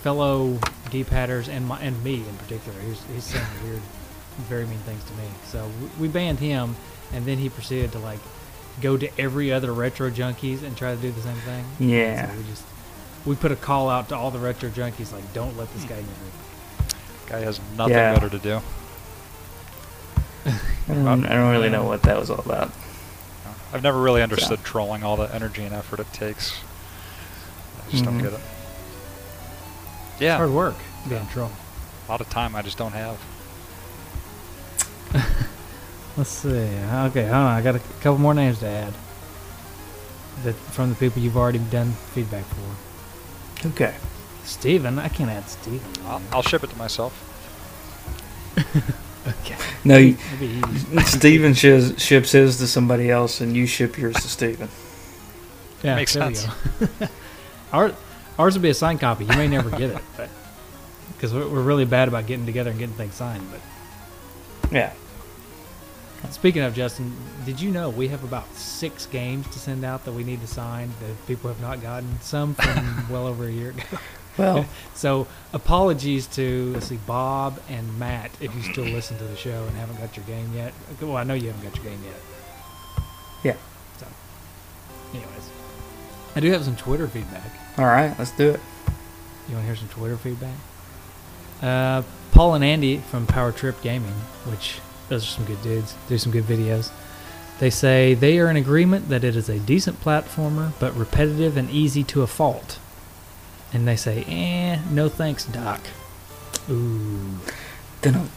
fellow 0.00 0.58
D-patters 0.90 1.48
and 1.48 1.66
my, 1.66 1.78
and 1.80 2.02
me 2.02 2.16
in 2.16 2.36
particular. 2.36 2.78
He 2.80 2.88
was, 2.88 3.02
he's 3.14 3.24
saying 3.24 3.46
weird, 3.64 3.82
very 4.48 4.66
mean 4.66 4.78
things 4.78 5.04
to 5.04 5.12
me. 5.12 5.28
So 5.44 5.70
we 6.00 6.08
banned 6.08 6.38
him, 6.38 6.76
and 7.12 7.26
then 7.26 7.36
he 7.36 7.50
proceeded 7.50 7.92
to 7.92 7.98
like 7.98 8.20
go 8.80 8.96
to 8.96 9.20
every 9.20 9.52
other 9.52 9.74
retro 9.74 10.10
junkies 10.10 10.62
and 10.62 10.74
try 10.74 10.94
to 10.94 11.00
do 11.00 11.12
the 11.12 11.20
same 11.20 11.36
thing. 11.36 11.64
Yeah. 11.78 12.30
So 12.30 12.38
we 12.38 12.44
just 12.44 12.64
we 13.24 13.36
put 13.36 13.52
a 13.52 13.56
call 13.56 13.88
out 13.88 14.08
to 14.08 14.16
all 14.16 14.30
the 14.30 14.38
retro 14.38 14.68
junkies 14.70 15.12
like, 15.12 15.32
don't 15.32 15.56
let 15.56 15.72
this 15.74 15.84
guy 15.84 15.96
in 15.96 16.04
your 16.04 16.14
group. 16.14 16.32
Guy 17.26 17.40
has 17.40 17.60
nothing 17.76 17.94
Yeah. 17.94 18.14
better 18.14 18.28
to 18.28 18.38
do. 18.38 18.60
I 20.88 20.94
don't, 20.94 21.24
I 21.26 21.34
don't 21.34 21.50
really 21.52 21.70
know 21.70 21.84
what 21.84 22.02
that 22.02 22.18
was 22.18 22.30
all 22.30 22.40
about. 22.40 22.72
I've 23.72 23.82
never 23.82 24.00
really 24.00 24.22
understood 24.22 24.62
trolling, 24.64 25.02
all 25.02 25.16
the 25.16 25.32
energy 25.34 25.64
and 25.64 25.74
effort 25.74 26.00
it 26.00 26.12
takes. 26.12 26.52
I 27.86 27.90
just 27.90 28.04
don't 28.04 28.18
Mhm. 28.18 28.22
get 28.24 28.32
it. 28.34 28.40
Yeah, 30.18 30.36
Hard 30.36 30.50
work 30.50 30.74
being 31.08 31.26
troll. 31.28 31.50
a 32.06 32.10
lot 32.10 32.20
of 32.20 32.28
time 32.28 32.54
I 32.54 32.60
just 32.62 32.76
don't 32.76 32.92
have. 32.92 33.16
Let's 36.16 36.30
see. 36.30 36.48
Okay, 36.48 37.22
hold 37.22 37.34
on. 37.34 37.46
I 37.56 37.62
got 37.62 37.74
a 37.76 37.80
couple 38.00 38.18
more 38.18 38.34
names 38.34 38.58
to 38.60 38.66
add. 38.68 38.92
That 40.44 40.54
from 40.54 40.90
the 40.90 40.96
people 40.96 41.22
you've 41.22 41.36
already 41.36 41.58
done 41.58 41.92
feedback 42.14 42.44
for. 42.44 42.76
Okay. 43.64 43.94
Steven, 44.44 44.98
I 44.98 45.08
can't 45.08 45.30
add 45.30 45.48
Steven. 45.48 45.80
I'll, 46.06 46.22
I'll 46.32 46.42
ship 46.42 46.64
it 46.64 46.70
to 46.70 46.76
myself. 46.76 47.28
Okay. 49.26 49.56
No, 49.84 49.98
you, 49.98 50.14
That'd 50.14 50.40
be 50.40 50.46
easy. 50.46 51.00
Steven 51.04 51.54
ships, 51.54 52.02
ships 52.02 52.32
his 52.32 52.58
to 52.58 52.66
somebody 52.66 53.08
else, 53.08 53.40
and 53.40 53.56
you 53.56 53.66
ship 53.66 53.96
yours 53.96 54.16
to 54.16 54.28
Steven. 54.28 54.68
Yeah, 55.82 55.94
Makes 55.94 56.14
there 56.14 56.34
sense. 56.34 56.46
Our, 57.72 57.92
ours 58.38 58.54
would 58.54 58.62
be 58.62 58.70
a 58.70 58.74
signed 58.74 59.00
copy. 59.00 59.24
You 59.24 59.36
may 59.36 59.46
never 59.48 59.70
get 59.70 59.90
it, 59.90 59.98
but 60.16 60.28
because 61.14 61.32
we're, 61.32 61.48
we're 61.48 61.62
really 61.62 61.84
bad 61.84 62.08
about 62.08 62.26
getting 62.26 62.46
together 62.46 62.70
and 62.70 62.78
getting 62.78 62.94
things 62.96 63.14
signed. 63.14 63.46
But 63.50 64.72
Yeah. 64.72 64.92
Speaking 66.30 66.62
of 66.62 66.74
Justin, 66.74 67.14
did 67.44 67.60
you 67.60 67.70
know 67.70 67.90
we 67.90 68.08
have 68.08 68.22
about 68.24 68.52
six 68.54 69.06
games 69.06 69.46
to 69.48 69.58
send 69.58 69.84
out 69.84 70.04
that 70.04 70.12
we 70.12 70.24
need 70.24 70.40
to 70.40 70.46
sign 70.46 70.90
that 71.00 71.26
people 71.26 71.48
have 71.48 71.60
not 71.60 71.82
gotten? 71.82 72.20
Some 72.20 72.54
from 72.54 73.06
well 73.10 73.26
over 73.26 73.44
a 73.46 73.50
year 73.50 73.70
ago. 73.70 73.82
Well, 74.38 74.66
So 74.94 75.26
apologies 75.52 76.26
to 76.28 76.72
let's 76.74 76.86
see 76.86 76.98
Bob 77.06 77.60
and 77.68 77.98
Matt 77.98 78.30
if 78.40 78.54
you 78.54 78.62
still 78.62 78.84
listen 78.84 79.18
to 79.18 79.24
the 79.24 79.36
show 79.36 79.64
and 79.64 79.76
haven't 79.76 79.98
got 79.98 80.16
your 80.16 80.24
game 80.26 80.50
yet. 80.54 80.72
Well, 81.00 81.16
I 81.16 81.24
know 81.24 81.34
you 81.34 81.48
haven't 81.48 81.64
got 81.64 81.76
your 81.76 81.84
game 81.92 82.00
yet. 82.04 83.04
Yeah. 83.42 83.56
So, 83.98 84.06
anyways, 85.12 85.50
I 86.36 86.40
do 86.40 86.50
have 86.52 86.64
some 86.64 86.76
Twitter 86.76 87.08
feedback. 87.08 87.50
all 87.78 87.86
right, 87.86 88.16
let's 88.18 88.30
do 88.36 88.50
it. 88.50 88.60
You 89.48 89.54
want 89.56 89.62
to 89.62 89.66
hear 89.66 89.76
some 89.76 89.88
Twitter 89.88 90.16
feedback? 90.16 90.54
Uh, 91.60 92.02
Paul 92.30 92.54
and 92.54 92.64
Andy 92.64 92.98
from 92.98 93.26
Power 93.26 93.50
Trip 93.52 93.80
Gaming, 93.82 94.14
which 94.46 94.78
those 95.12 95.24
are 95.24 95.26
some 95.26 95.44
good 95.44 95.62
dudes, 95.62 95.94
do 96.08 96.16
some 96.18 96.32
good 96.32 96.44
videos. 96.44 96.90
They 97.60 97.68
say 97.70 98.14
they 98.14 98.38
are 98.38 98.48
in 98.50 98.56
agreement 98.56 99.08
that 99.10 99.22
it 99.24 99.36
is 99.36 99.48
a 99.48 99.58
decent 99.58 100.00
platformer, 100.00 100.72
but 100.80 100.96
repetitive 100.96 101.56
and 101.56 101.70
easy 101.70 102.02
to 102.04 102.22
a 102.22 102.26
fault. 102.26 102.78
And 103.74 103.86
they 103.86 103.96
say, 103.96 104.24
eh, 104.26 104.78
no 104.90 105.08
thanks, 105.08 105.44
Doc. 105.44 105.80
Ooh. 106.70 107.38
Dun- 108.00 108.28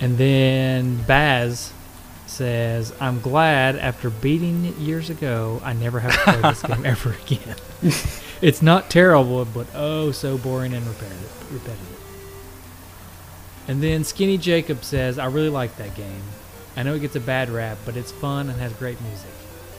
And 0.00 0.18
then 0.18 1.02
Baz 1.04 1.72
says, 2.26 2.92
I'm 3.00 3.20
glad 3.20 3.76
after 3.76 4.10
beating 4.10 4.64
it 4.64 4.76
years 4.76 5.10
ago, 5.10 5.60
I 5.64 5.72
never 5.74 6.00
have 6.00 6.12
to 6.12 6.18
play 6.32 6.50
this 6.50 6.62
game 6.76 6.84
ever 6.86 7.14
again. 7.26 7.56
it's 8.40 8.62
not 8.62 8.90
terrible, 8.90 9.44
but 9.44 9.66
oh, 9.74 10.10
so 10.12 10.36
boring 10.38 10.72
and 10.74 10.86
repetitive. 10.86 11.52
repetitive. 11.52 12.01
And 13.68 13.82
then 13.82 14.04
Skinny 14.04 14.38
Jacob 14.38 14.84
says, 14.84 15.18
I 15.18 15.26
really 15.26 15.48
like 15.48 15.76
that 15.76 15.94
game. 15.94 16.22
I 16.76 16.82
know 16.82 16.94
it 16.94 17.00
gets 17.00 17.16
a 17.16 17.20
bad 17.20 17.48
rap, 17.50 17.78
but 17.84 17.96
it's 17.96 18.10
fun 18.10 18.48
and 18.48 18.58
has 18.60 18.72
great 18.74 19.00
music. 19.02 19.30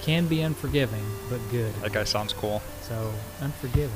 Can 0.04 0.28
be 0.28 0.42
unforgiving, 0.42 1.04
but 1.30 1.40
good. 1.52 1.74
That 1.76 1.92
guy 1.94 2.04
sounds 2.04 2.34
cool. 2.34 2.62
So 2.82 3.12
unforgiving. 3.42 3.92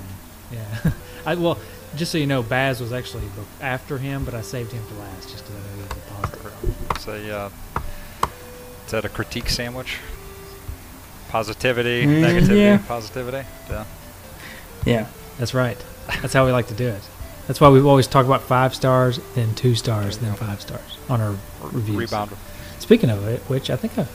Yeah. 0.51 0.91
I 1.25 1.35
well, 1.35 1.57
just 1.95 2.11
so 2.11 2.17
you 2.17 2.25
know, 2.27 2.41
Baz 2.43 2.79
was 2.81 2.91
actually 2.93 3.23
after 3.61 3.97
him, 3.97 4.23
but 4.25 4.33
I 4.33 4.41
saved 4.41 4.71
him 4.71 4.83
for 4.85 4.95
last 4.95 5.29
just 5.29 5.45
because 5.45 5.55
I 5.55 5.67
knew 5.69 5.75
he 5.75 5.81
was 5.83 5.91
a 5.91 6.27
positive. 6.27 6.91
It's 6.91 7.07
a, 7.07 7.37
uh, 7.37 7.49
is 8.85 8.91
that 8.91 9.05
a 9.05 9.09
critique 9.09 9.49
sandwich? 9.49 9.97
Positivity, 11.29 12.05
Mm, 12.05 12.21
negativity, 12.23 12.57
yeah. 12.57 12.77
positivity. 12.87 13.45
Yeah. 13.69 13.85
Yeah. 14.85 15.07
That's 15.37 15.53
right. 15.53 15.77
That's 16.21 16.33
how 16.33 16.45
we 16.45 16.51
like 16.53 16.67
to 16.67 16.73
do 16.73 16.87
it. 16.87 17.01
That's 17.47 17.61
why 17.61 17.69
we 17.69 17.79
always 17.81 18.07
talk 18.07 18.25
about 18.25 18.41
five 18.41 18.75
stars, 18.75 19.19
then 19.35 19.55
two 19.55 19.73
stars, 19.75 20.17
then 20.17 20.33
five 20.35 20.59
stars 20.61 20.97
on 21.09 21.21
our 21.21 21.35
reviews. 21.61 22.11
Rebound. 22.11 22.31
Speaking 22.79 23.09
of 23.09 23.25
it, 23.27 23.39
which 23.49 23.69
I 23.69 23.75
think 23.77 23.97
I, 23.97 24.01
I 24.01 24.05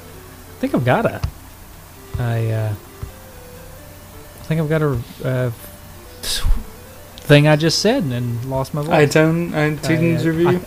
think 0.61 0.75
I've 0.75 0.85
got 0.85 1.07
a, 1.07 1.21
a 2.19 2.53
uh, 2.53 2.73
I 2.73 4.43
think 4.45 4.61
I've 4.61 4.69
got 4.69 4.83
a 4.83 5.01
uh, 5.25 5.51
thing 7.23 7.49
I 7.49 7.57
just 7.57 7.79
said 7.81 8.03
and 8.03 8.13
then 8.13 8.51
lost 8.51 8.75
my 8.75 8.83
voice. 8.83 9.15
iTunes, 9.15 9.51
iTunes 9.53 10.21
I- 10.21 10.25
review. 10.29 10.49
I- 10.59 10.67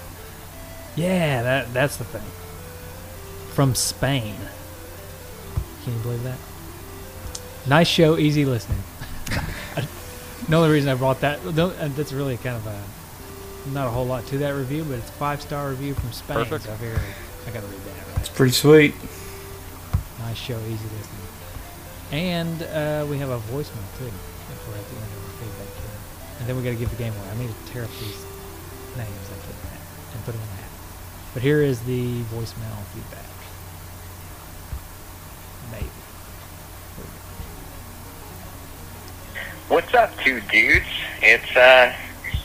yeah, 0.95 1.43
that 1.43 1.73
that's 1.73 1.97
the 1.97 2.05
thing. 2.05 2.23
From 3.53 3.75
Spain. 3.75 4.35
Can 5.83 5.93
you 5.93 5.99
believe 5.99 6.23
that? 6.23 6.37
Nice 7.67 7.87
show, 7.87 8.17
easy 8.17 8.43
listening. 8.45 8.81
the 10.47 10.55
only 10.55 10.69
reason 10.69 10.89
I 10.89 10.95
brought 10.95 11.21
that, 11.21 11.43
no, 11.55 11.71
and 11.71 11.95
that's 11.95 12.13
really 12.13 12.37
kind 12.37 12.55
of 12.55 12.67
a 12.67 12.81
not 13.73 13.87
a 13.87 13.89
whole 13.89 14.05
lot 14.05 14.25
to 14.27 14.37
that 14.39 14.51
review, 14.51 14.83
but 14.83 14.99
it's 14.99 15.09
a 15.09 15.13
five 15.13 15.41
star 15.41 15.69
review 15.69 15.93
from 15.93 16.11
Spain. 16.11 16.37
Perfect. 16.37 16.65
So 16.65 16.73
I 16.73 16.75
figured 16.75 17.01
I 17.47 17.51
gotta 17.51 17.65
read 17.67 17.81
that. 17.81 18.07
Right? 18.07 18.19
it's 18.19 18.29
pretty 18.29 18.53
sweet. 18.53 18.93
Nice 20.19 20.37
show, 20.37 20.57
easy 20.59 20.71
listening. 20.71 21.25
And 22.11 22.63
uh, 22.63 23.05
we 23.09 23.17
have 23.17 23.29
a 23.29 23.39
voicemail 23.51 23.87
too. 23.97 24.05
If 24.05 24.67
we're 24.67 24.77
at 24.77 24.85
the 24.85 24.95
end 24.95 25.11
of 25.11 25.23
our 25.25 25.33
feedback 25.41 25.71
here. 25.81 25.99
And 26.39 26.47
then 26.47 26.57
we 26.57 26.63
got 26.63 26.69
to 26.69 26.75
give 26.75 26.89
the 26.89 26.95
game 26.95 27.13
away. 27.13 27.29
I 27.29 27.37
need 27.37 27.49
to 27.49 27.73
tear 27.73 27.83
up 27.83 27.91
these 27.99 28.25
names 28.97 29.29
I 29.29 29.37
put 29.45 29.57
that 29.63 29.79
and 30.13 30.25
put 30.25 30.31
them 30.33 30.41
in 30.41 30.47
the 30.47 30.61
hat. 30.61 30.71
But 31.33 31.43
here 31.43 31.61
is 31.61 31.81
the 31.81 32.21
voicemail 32.33 32.77
feedback. 32.93 33.25
Maybe. 35.71 35.94
What's 39.67 39.95
up, 39.95 40.15
two 40.19 40.41
dudes? 40.41 40.85
It's 41.23 41.55
uh, 41.57 41.91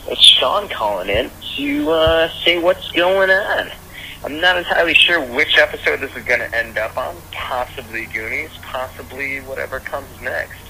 it's 0.07 0.21
Sean 0.21 0.67
calling 0.67 1.07
in 1.07 1.29
to 1.55 1.91
uh, 1.91 2.29
say 2.43 2.57
what's 2.57 2.91
going 2.93 3.29
on. 3.29 3.69
I'm 4.25 4.41
not 4.41 4.57
entirely 4.57 4.95
sure 4.95 5.21
which 5.21 5.55
episode 5.59 5.99
this 5.99 6.15
is 6.15 6.23
going 6.23 6.39
to 6.39 6.57
end 6.57 6.79
up 6.79 6.97
on. 6.97 7.15
Possibly 7.31 8.07
Goonies, 8.07 8.49
possibly 8.63 9.37
whatever 9.41 9.79
comes 9.79 10.09
next. 10.19 10.61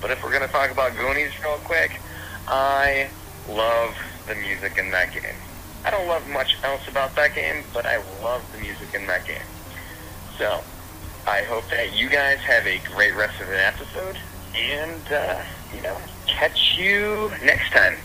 But 0.00 0.10
if 0.10 0.20
we're 0.24 0.32
going 0.32 0.42
to 0.42 0.52
talk 0.52 0.72
about 0.72 0.96
Goonies 0.96 1.30
real 1.44 1.58
quick, 1.58 2.00
I 2.48 3.06
love 3.48 3.94
the 4.26 4.34
music 4.34 4.76
in 4.76 4.90
that 4.90 5.12
game. 5.12 5.36
I 5.84 5.92
don't 5.92 6.08
love 6.08 6.28
much 6.28 6.56
else 6.64 6.88
about 6.88 7.14
that 7.14 7.36
game, 7.36 7.62
but 7.72 7.86
I 7.86 7.98
love 8.20 8.42
the 8.52 8.58
music 8.58 8.94
in 8.94 9.06
that 9.06 9.28
game. 9.28 9.46
So, 10.38 10.60
I 11.24 11.42
hope 11.42 11.70
that 11.70 11.94
you 11.96 12.08
guys 12.08 12.38
have 12.38 12.66
a 12.66 12.80
great 12.92 13.14
rest 13.14 13.40
of 13.40 13.46
the 13.46 13.64
episode, 13.64 14.18
and, 14.56 15.12
uh, 15.12 15.40
you 15.74 15.82
know, 15.82 15.96
catch 16.26 16.76
you 16.78 17.30
next 17.42 17.70
time. 17.72 17.96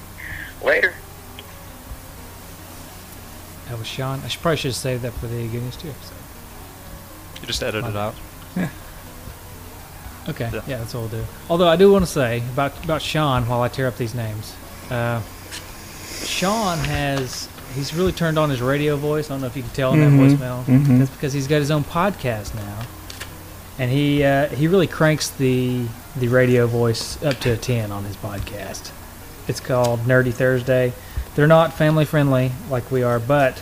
Later. 0.64 0.94
That 3.70 3.78
was 3.78 3.88
Sean. 3.88 4.22
I 4.24 4.28
should 4.28 4.42
probably 4.42 4.58
should 4.58 4.70
have 4.70 4.76
saved 4.76 5.04
that 5.04 5.14
for 5.14 5.28
the 5.28 5.48
Goonies 5.48 5.76
2 5.78 5.90
episode. 5.90 6.16
You 7.42 7.48
just 7.48 7.62
edit 7.64 7.86
it 7.86 7.96
out. 7.96 8.16
Yeah. 8.56 8.70
Okay, 10.28 10.50
Yeah. 10.54 10.62
yeah. 10.68 10.78
that's 10.78 10.94
all 10.94 11.02
we'll 11.04 11.10
do. 11.10 11.26
Although 11.50 11.70
I 11.70 11.76
do 11.76 11.92
want 11.92 12.06
to 12.06 12.12
say 12.12 12.40
about 12.54 12.84
about 12.84 13.02
Sean 13.02 13.48
while 13.48 13.62
I 13.64 13.68
tear 13.68 13.88
up 13.88 13.98
these 13.98 14.14
names. 14.14 14.54
Uh, 14.92 15.22
Sean 16.24 16.78
has 16.78 17.50
he's 17.74 17.96
really 17.96 18.12
turned 18.12 18.38
on 18.38 18.48
his 18.52 18.62
radio 18.62 18.96
voice. 18.96 19.28
I 19.32 19.34
don't 19.34 19.42
know 19.42 19.48
if 19.48 19.56
you 19.58 19.64
can 19.64 19.72
tell 19.72 19.94
in 19.94 20.02
that 20.02 20.12
voicemail. 20.12 20.64
mhm. 20.66 21.00
That's 21.00 21.10
because 21.10 21.34
he's 21.34 21.48
got 21.48 21.60
his 21.60 21.72
own 21.72 21.84
podcast 21.84 22.54
now, 22.54 22.82
and 23.80 23.90
he 23.90 24.24
uh, 24.24 24.50
he 24.50 24.68
really 24.68 24.86
cranks 24.88 25.32
the 25.32 25.88
the 26.16 26.28
radio 26.28 26.68
voice 26.68 27.22
up 27.24 27.40
to 27.42 27.52
a 27.52 27.58
ten 27.58 27.92
on 27.92 28.04
his 28.04 28.16
podcast. 28.18 28.92
It's 29.48 29.60
called 29.60 30.02
Nerdy 30.02 30.34
Thursday. 30.34 30.94
They're 31.36 31.48
not 31.48 31.74
family 31.74 32.06
friendly 32.06 32.52
like 32.70 32.92
we 32.92 33.04
are, 33.04 33.20
but 33.20 33.62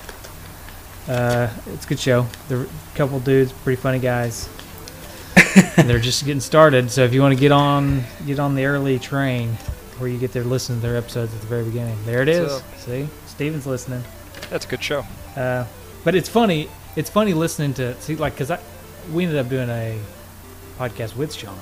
uh, 1.07 1.49
it's 1.67 1.85
a 1.85 1.87
good 1.87 1.99
show. 1.99 2.27
They're 2.47 2.63
a 2.63 2.67
couple 2.95 3.19
dudes, 3.19 3.51
pretty 3.51 3.81
funny 3.81 3.99
guys. 3.99 4.49
and 5.77 5.89
they're 5.89 5.99
just 5.99 6.25
getting 6.25 6.41
started. 6.41 6.91
So 6.91 7.03
if 7.03 7.13
you 7.13 7.21
want 7.21 7.33
to 7.33 7.39
get 7.39 7.51
on 7.51 8.03
get 8.25 8.39
on 8.39 8.55
the 8.55 8.65
early 8.65 8.99
train, 8.99 9.53
where 9.99 10.09
you 10.09 10.17
get 10.17 10.31
to 10.33 10.43
listen 10.43 10.75
to 10.75 10.81
their 10.81 10.97
episodes 10.97 11.33
at 11.33 11.41
the 11.41 11.47
very 11.47 11.63
beginning, 11.63 11.97
there 12.05 12.21
it 12.21 12.29
is. 12.29 12.61
See, 12.77 13.07
Steven's 13.27 13.65
listening. 13.65 14.03
That's 14.49 14.65
a 14.65 14.67
good 14.67 14.83
show. 14.83 15.05
Uh, 15.35 15.65
but 16.03 16.15
it's 16.15 16.29
funny. 16.29 16.69
It's 16.95 17.09
funny 17.09 17.33
listening 17.33 17.73
to 17.75 17.99
see 18.01 18.15
like 18.15 18.33
because 18.33 18.51
I 18.51 18.59
we 19.11 19.23
ended 19.23 19.39
up 19.39 19.49
doing 19.49 19.69
a 19.69 19.99
podcast 20.77 21.15
with 21.15 21.33
Sean. 21.33 21.57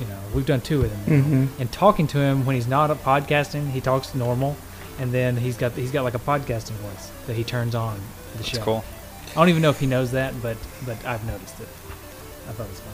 You 0.00 0.06
know, 0.06 0.18
we've 0.34 0.46
done 0.46 0.60
two 0.60 0.80
with 0.80 0.92
him, 0.92 1.00
now. 1.06 1.24
Mhm. 1.28 1.48
and 1.60 1.70
talking 1.72 2.06
to 2.08 2.18
him 2.18 2.44
when 2.44 2.56
he's 2.56 2.66
not 2.66 2.90
up 2.90 3.02
podcasting, 3.04 3.70
he 3.70 3.80
talks 3.80 4.14
normal, 4.14 4.56
and 4.98 5.12
then 5.12 5.36
he's 5.36 5.56
got 5.56 5.72
he's 5.72 5.92
got 5.92 6.02
like 6.02 6.14
a 6.14 6.18
podcasting 6.18 6.72
voice 6.78 7.10
that 7.26 7.36
he 7.36 7.44
turns 7.44 7.74
on 7.76 8.00
the 8.36 8.42
show. 8.42 8.60
Cool. 8.60 8.84
I 9.30 9.34
don't 9.34 9.48
even 9.48 9.62
know 9.62 9.70
if 9.70 9.78
he 9.80 9.86
knows 9.86 10.10
that, 10.12 10.34
but 10.42 10.56
but 10.84 10.96
I've 11.06 11.24
noticed 11.26 11.60
it. 11.60 11.68
I 12.48 12.52
thought 12.52 12.66
it 12.66 12.70
was 12.70 12.80
fun. 12.80 12.92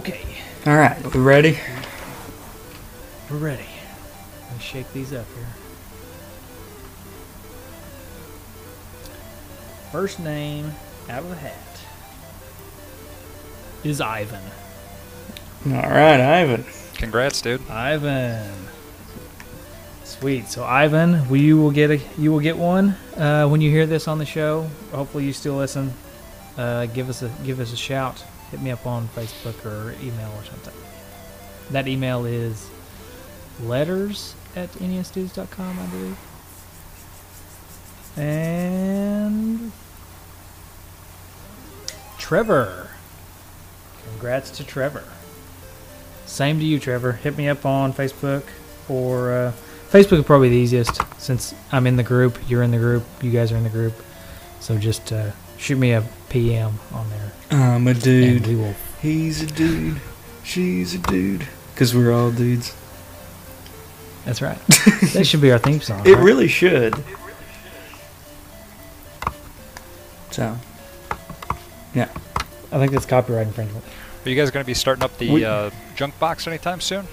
Okay, 0.00 0.20
All 0.66 0.76
right, 0.76 1.14
we 1.14 1.20
ready? 1.20 1.58
we're 3.30 3.36
ready. 3.36 3.66
Let 4.48 4.52
me 4.56 4.60
shake 4.60 4.92
these 4.92 5.12
up 5.12 5.26
here. 5.34 5.46
First 9.92 10.18
name 10.20 10.72
out 11.08 11.20
of 11.22 11.28
the 11.28 11.36
hat 11.36 11.54
is 13.86 14.00
Ivan. 14.00 14.42
All 15.66 15.72
right, 15.72 16.20
Ivan. 16.20 16.64
Congrats, 16.94 17.40
dude. 17.40 17.68
Ivan. 17.70 18.66
Sweet. 20.04 20.48
So 20.48 20.64
Ivan, 20.64 21.28
we 21.28 21.40
you 21.40 21.58
will 21.58 21.70
get 21.70 21.90
a 21.90 22.00
you 22.16 22.32
will 22.32 22.40
get 22.40 22.56
one 22.56 22.96
uh, 23.16 23.46
when 23.48 23.60
you 23.60 23.70
hear 23.70 23.86
this 23.86 24.08
on 24.08 24.18
the 24.18 24.24
show. 24.24 24.68
Hopefully 24.92 25.24
you 25.24 25.32
still 25.32 25.56
listen. 25.56 25.92
Uh, 26.56 26.86
give 26.86 27.10
us 27.10 27.22
a 27.22 27.30
give 27.44 27.60
us 27.60 27.72
a 27.72 27.76
shout. 27.76 28.24
Hit 28.50 28.62
me 28.62 28.70
up 28.70 28.86
on 28.86 29.08
Facebook 29.08 29.64
or 29.66 29.92
email 30.00 30.30
or 30.36 30.44
something. 30.44 30.74
That 31.70 31.86
email 31.88 32.24
is 32.24 32.70
letters 33.60 34.34
at 34.54 34.70
nesdudes.com, 34.74 35.78
I 35.78 35.86
believe. 35.86 36.18
And 38.16 39.72
Trevor. 42.16 42.90
Congrats 44.10 44.50
to 44.52 44.64
Trevor. 44.64 45.04
Same 46.26 46.58
to 46.58 46.64
you, 46.64 46.80
Trevor. 46.80 47.12
Hit 47.12 47.36
me 47.36 47.48
up 47.48 47.64
on 47.64 47.92
Facebook 47.92 48.42
or 48.88 49.32
uh, 49.32 49.52
Facebook 49.90 50.18
is 50.18 50.24
probably 50.24 50.48
the 50.48 50.56
easiest 50.56 51.00
since 51.20 51.54
I'm 51.72 51.86
in 51.86 51.96
the 51.96 52.02
group. 52.02 52.38
You're 52.48 52.62
in 52.62 52.70
the 52.70 52.78
group. 52.78 53.04
You 53.22 53.30
guys 53.30 53.52
are 53.52 53.56
in 53.56 53.62
the 53.62 53.70
group. 53.70 53.94
So 54.60 54.76
just 54.78 55.12
uh, 55.12 55.30
shoot 55.58 55.78
me 55.78 55.92
a 55.92 56.04
PM 56.28 56.74
on 56.92 57.08
there. 57.10 57.32
I'm 57.50 57.86
a 57.86 57.94
dude. 57.94 58.46
will. 58.46 58.74
He's 59.00 59.42
a 59.42 59.46
dude. 59.46 60.00
She's 60.42 60.94
a 60.94 60.98
dude. 60.98 61.46
Because 61.72 61.94
we're 61.94 62.12
all 62.12 62.30
dudes. 62.30 62.74
That's 64.24 64.42
right. 64.42 64.58
that 65.12 65.24
should 65.24 65.40
be 65.40 65.52
our 65.52 65.58
theme 65.58 65.80
song. 65.80 66.04
It 66.04 66.14
right? 66.14 66.22
really 66.22 66.48
should. 66.48 66.94
So, 70.32 70.58
I 72.72 72.78
think 72.78 72.92
that's 72.92 73.06
copyright 73.06 73.46
infringement. 73.46 73.84
Are 74.24 74.28
you 74.30 74.36
guys 74.36 74.50
going 74.50 74.64
to 74.64 74.66
be 74.66 74.74
starting 74.74 75.04
up 75.04 75.16
the 75.18 75.30
We- 75.30 75.44
uh, 75.44 75.70
junk 75.94 76.18
box 76.18 76.46
anytime 76.46 76.80
soon? 76.80 77.06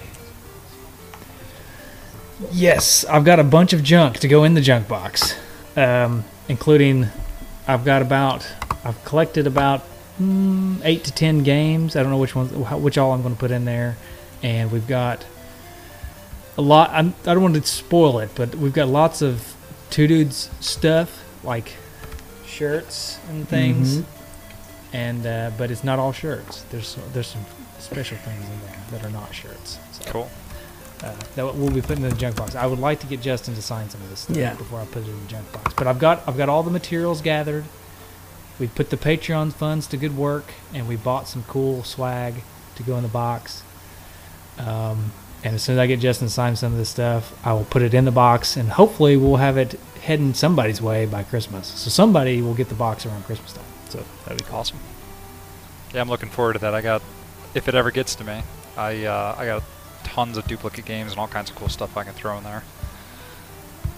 Yes, 2.52 3.04
I've 3.04 3.24
got 3.24 3.38
a 3.38 3.44
bunch 3.44 3.72
of 3.72 3.82
junk 3.82 4.18
to 4.18 4.28
go 4.28 4.42
in 4.44 4.54
the 4.54 4.60
junk 4.60 4.88
box, 4.88 5.34
um, 5.76 6.24
including 6.48 7.06
I've 7.68 7.84
got 7.84 8.02
about 8.02 8.46
I've 8.84 9.02
collected 9.04 9.46
about 9.46 9.82
mm, 10.20 10.80
eight 10.84 11.04
to 11.04 11.12
ten 11.12 11.42
games. 11.44 11.94
I 11.96 12.02
don't 12.02 12.10
know 12.10 12.18
which 12.18 12.34
ones, 12.34 12.52
which 12.52 12.98
all 12.98 13.12
I'm 13.12 13.22
going 13.22 13.34
to 13.34 13.40
put 13.40 13.50
in 13.52 13.64
there, 13.64 13.96
and 14.42 14.72
we've 14.72 14.86
got 14.88 15.24
a 16.58 16.62
lot. 16.62 16.90
I'm, 16.92 17.14
I 17.24 17.34
don't 17.34 17.42
want 17.42 17.54
to 17.54 17.62
spoil 17.62 18.18
it, 18.18 18.30
but 18.34 18.54
we've 18.56 18.74
got 18.74 18.88
lots 18.88 19.22
of 19.22 19.54
two 19.90 20.06
dudes 20.08 20.50
stuff 20.60 21.22
like 21.44 21.72
shirts 22.44 23.18
and 23.30 23.48
things, 23.48 23.98
Mhm. 23.98 24.04
And 24.94 25.26
uh, 25.26 25.50
but 25.58 25.70
it's 25.70 25.84
not 25.84 25.98
all 25.98 26.12
shirts. 26.12 26.62
There's 26.70 26.96
there's 27.12 27.26
some 27.26 27.44
special 27.78 28.16
things 28.18 28.42
in 28.42 28.60
there 28.66 28.76
that 28.92 29.04
are 29.04 29.10
not 29.10 29.34
shirts. 29.34 29.78
So 29.92 30.04
Cool. 30.10 30.30
uh, 31.02 31.12
that 31.36 31.54
we'll 31.54 31.70
be 31.70 31.82
putting 31.82 32.02
in 32.04 32.08
the 32.10 32.16
junk 32.16 32.36
box. 32.36 32.54
I 32.54 32.64
would 32.66 32.78
like 32.78 33.00
to 33.00 33.06
get 33.06 33.20
Justin 33.20 33.54
to 33.56 33.60
sign 33.62 33.90
some 33.90 34.00
of 34.00 34.08
this 34.08 34.20
stuff 34.20 34.36
Yeah. 34.36 34.54
before 34.54 34.80
I 34.80 34.86
put 34.86 35.02
it 35.02 35.08
in 35.08 35.20
the 35.20 35.26
junk 35.30 35.52
box. 35.52 35.74
But 35.74 35.86
I've 35.86 35.98
got 35.98 36.22
I've 36.26 36.36
got 36.38 36.48
all 36.48 36.62
the 36.62 36.70
materials 36.70 37.20
gathered. 37.20 37.64
We 38.58 38.68
put 38.68 38.90
the 38.90 38.96
Patreon 38.96 39.52
funds 39.52 39.86
to 39.88 39.96
good 39.96 40.16
work, 40.16 40.54
and 40.72 40.86
we 40.88 40.94
bought 40.96 41.26
some 41.26 41.42
cool 41.48 41.82
swag 41.82 42.34
to 42.76 42.82
go 42.84 42.96
in 42.96 43.02
the 43.02 43.08
box. 43.08 43.62
Um, 44.58 45.10
and 45.42 45.56
as 45.56 45.62
soon 45.62 45.74
as 45.76 45.80
I 45.80 45.86
get 45.88 45.98
Justin 46.00 46.28
to 46.28 46.32
sign 46.32 46.54
some 46.56 46.70
of 46.72 46.78
this 46.78 46.88
stuff, 46.88 47.34
I 47.44 47.52
will 47.52 47.64
put 47.64 47.82
it 47.82 47.92
in 47.92 48.04
the 48.04 48.12
box, 48.12 48.56
and 48.56 48.70
hopefully 48.70 49.16
we'll 49.16 49.36
have 49.36 49.56
it 49.58 49.72
heading 50.02 50.32
somebody's 50.34 50.80
way 50.80 51.04
by 51.04 51.22
Christmas. 51.24 51.66
So 51.66 51.90
somebody 51.90 52.40
will 52.40 52.54
get 52.54 52.68
the 52.68 52.74
box 52.76 53.04
around 53.04 53.24
Christmas 53.24 53.52
time. 53.52 53.64
So 53.94 54.04
that'd 54.24 54.38
be 54.38 54.44
cool. 54.44 54.58
Awesome. 54.58 54.78
Yeah, 55.92 56.00
I'm 56.00 56.08
looking 56.08 56.28
forward 56.28 56.54
to 56.54 56.58
that. 56.60 56.74
I 56.74 56.80
got, 56.80 57.00
if 57.54 57.68
it 57.68 57.74
ever 57.76 57.90
gets 57.92 58.16
to 58.16 58.24
me, 58.24 58.42
I 58.76 59.04
uh, 59.04 59.36
I 59.38 59.46
got 59.46 59.62
tons 60.02 60.36
of 60.36 60.46
duplicate 60.48 60.84
games 60.84 61.12
and 61.12 61.20
all 61.20 61.28
kinds 61.28 61.48
of 61.50 61.54
cool 61.56 61.68
stuff 61.68 61.96
I 61.96 62.02
can 62.04 62.12
throw 62.12 62.36
in 62.38 62.42
there. 62.44 62.64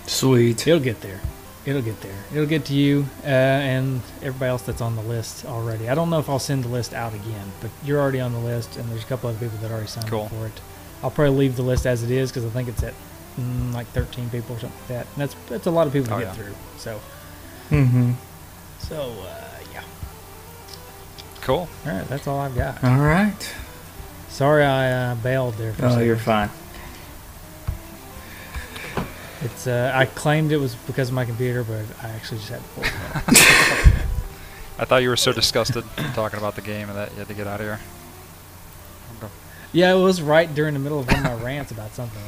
sweet. 0.06 0.66
It'll 0.66 0.80
get 0.80 1.00
there. 1.00 1.20
It'll 1.64 1.82
get 1.82 2.00
there. 2.00 2.14
It'll 2.30 2.46
get 2.46 2.66
to 2.66 2.74
you 2.74 3.06
uh, 3.24 3.26
and 3.26 4.00
everybody 4.22 4.50
else 4.50 4.62
that's 4.62 4.80
on 4.80 4.94
the 4.94 5.02
list 5.02 5.44
already. 5.46 5.88
I 5.88 5.94
don't 5.96 6.10
know 6.10 6.20
if 6.20 6.28
I'll 6.28 6.38
send 6.38 6.62
the 6.64 6.68
list 6.68 6.94
out 6.94 7.12
again, 7.14 7.50
but 7.60 7.70
you're 7.84 8.00
already 8.00 8.20
on 8.20 8.32
the 8.32 8.38
list, 8.38 8.76
and 8.76 8.88
there's 8.90 9.02
a 9.02 9.06
couple 9.06 9.30
other 9.30 9.38
people 9.38 9.58
that 9.58 9.70
already 9.72 9.88
signed 9.88 10.06
Cool. 10.08 10.24
up 10.24 10.30
for 10.30 10.46
it. 10.46 10.60
I'll 11.02 11.10
probably 11.10 11.36
leave 11.36 11.56
the 11.56 11.62
list 11.62 11.84
as 11.86 12.02
it 12.04 12.10
is 12.10 12.30
because 12.30 12.44
I 12.44 12.50
think 12.50 12.68
it's 12.68 12.82
at 12.84 12.94
mm, 13.40 13.72
like 13.74 13.86
13 13.88 14.30
people 14.30 14.54
or 14.56 14.60
something 14.60 14.78
like 14.80 14.88
that. 14.88 15.06
And 15.14 15.16
that's 15.22 15.34
that's 15.48 15.66
a 15.66 15.70
lot 15.72 15.86
of 15.88 15.92
people 15.92 16.08
to 16.08 16.14
Oh, 16.14 16.18
get 16.18 16.26
yeah. 16.28 16.32
through. 16.34 16.54
So 16.78 17.00
Mm-hmm. 17.70 18.12
so 18.78 19.10
uh, 19.22 19.24
yeah. 19.24 19.45
Cool. 21.46 21.68
All 21.86 21.92
right, 21.92 22.06
that's 22.08 22.26
all 22.26 22.40
I've 22.40 22.56
got. 22.56 22.82
All 22.82 22.98
right. 22.98 23.54
Sorry 24.28 24.64
I 24.64 24.90
uh, 25.12 25.14
bailed 25.14 25.54
there. 25.54 25.72
For 25.74 25.86
Oh, 25.86 25.90
second. 25.90 26.04
you're 26.06 26.16
fine. 26.16 26.50
It's 29.42 29.68
uh, 29.68 29.92
I 29.94 30.06
claimed 30.06 30.50
it 30.50 30.56
was 30.56 30.74
because 30.74 31.08
of 31.08 31.14
my 31.14 31.24
computer, 31.24 31.62
but 31.62 31.84
I 32.02 32.08
actually 32.08 32.38
just 32.38 32.50
had 32.50 32.60
to 32.60 32.68
pull 32.74 32.84
it. 32.84 32.92
I 34.78 34.84
thought 34.84 35.02
you 35.02 35.08
were 35.08 35.16
so 35.16 35.32
disgusted 35.32 35.84
talking 36.14 36.38
about 36.38 36.56
the 36.56 36.62
game 36.62 36.88
and 36.88 36.98
that 36.98 37.12
you 37.12 37.18
had 37.18 37.28
to 37.28 37.34
get 37.34 37.46
out 37.46 37.60
of 37.60 37.66
here. 37.66 37.80
Yeah, 39.72 39.94
it 39.94 40.02
was 40.02 40.20
right 40.20 40.52
during 40.52 40.74
the 40.74 40.80
middle 40.80 40.98
of 40.98 41.06
one 41.06 41.18
of 41.18 41.22
my 41.22 41.34
rants 41.44 41.70
about 41.70 41.92
something. 41.94 42.20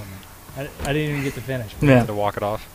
I, 0.57 0.69
I 0.89 0.93
didn't 0.93 1.11
even 1.11 1.25
get 1.25 1.35
to 1.35 1.41
finish. 1.41 1.75
You 1.81 1.89
Yeah. 1.89 1.99
had 1.99 2.07
to 2.07 2.15
walk 2.15 2.37
it 2.37 2.43
off. 2.45 2.67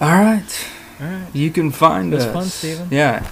All 0.00 0.08
right. 0.08 0.66
All 1.00 1.06
right. 1.06 1.26
You 1.34 1.50
can 1.50 1.70
find 1.70 2.12
It 2.12 2.16
was 2.16 2.24
us. 2.26 2.32
fun, 2.32 2.44
Steven. 2.46 2.88
Yeah, 2.90 3.28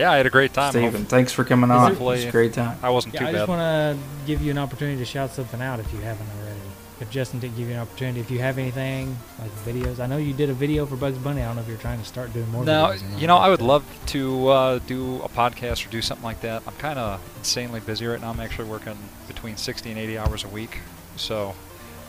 Yeah, 0.00 0.12
I 0.12 0.16
had 0.16 0.24
a 0.26 0.30
great 0.30 0.54
time. 0.54 0.72
Steven. 0.72 1.04
Thanks 1.04 1.30
for 1.32 1.44
coming 1.44 1.70
Is 1.70 1.76
on. 1.76 1.92
it- 1.92 1.94
It 1.96 2.00
was 2.00 2.24
a 2.24 2.30
great 2.30 2.54
time. 2.54 2.78
I 2.82 2.88
wasn't 2.88 3.12
Yeah, 3.14 3.20
too 3.20 3.26
I 3.26 3.32
bad. 3.32 3.34
I 3.34 3.38
just 3.40 3.48
want 3.50 3.60
to 3.60 4.26
give 4.26 4.40
you 4.40 4.50
an 4.50 4.56
opportunity 4.58 4.96
to 4.98 5.04
shout 5.04 5.30
something 5.32 5.60
out 5.60 5.78
if 5.78 5.92
you 5.92 6.00
haven't 6.00 6.26
already. 6.38 6.56
If 7.00 7.10
Justin 7.10 7.38
didn't 7.40 7.56
give 7.56 7.68
you 7.68 7.74
an 7.74 7.80
opportunity, 7.80 8.20
if 8.20 8.30
you 8.30 8.38
have 8.40 8.56
anything 8.58 9.16
like 9.38 9.50
videos, 9.66 10.00
I 10.00 10.06
know 10.06 10.16
you 10.16 10.32
did 10.34 10.48
a 10.50 10.54
video 10.54 10.84
for 10.86 10.96
Bugs 10.96 11.16
Bunny. 11.18 11.42
I 11.42 11.46
don't 11.46 11.56
know 11.56 11.62
if 11.62 11.68
you're 11.68 11.76
trying 11.78 11.98
to 11.98 12.04
start 12.04 12.32
doing 12.32 12.50
more. 12.50 12.64
No, 12.64 12.86
videos 12.94 13.18
you 13.20 13.26
know, 13.26 13.36
I 13.36 13.48
would 13.50 13.60
love 13.62 13.84
to 14.06 14.48
uh, 14.48 14.78
do 14.86 15.16
a 15.22 15.28
podcast 15.28 15.86
or 15.86 15.90
do 15.90 16.00
something 16.02 16.24
like 16.24 16.40
that. 16.42 16.62
I'm 16.66 16.74
kind 16.74 16.98
of 16.98 17.20
insanely 17.38 17.80
busy 17.80 18.06
right 18.06 18.20
now. 18.20 18.30
I'm 18.30 18.40
actually 18.40 18.68
working 18.68 18.96
between 19.28 19.56
60 19.56 19.90
and 19.90 19.98
80 19.98 20.18
hours 20.18 20.44
a 20.44 20.48
week, 20.48 20.80
so 21.16 21.54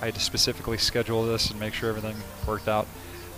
I 0.01 0.05
had 0.05 0.15
to 0.15 0.21
specifically 0.21 0.77
schedule 0.77 1.25
this 1.25 1.49
and 1.51 1.59
make 1.59 1.73
sure 1.73 1.89
everything 1.89 2.15
worked 2.47 2.67
out. 2.67 2.85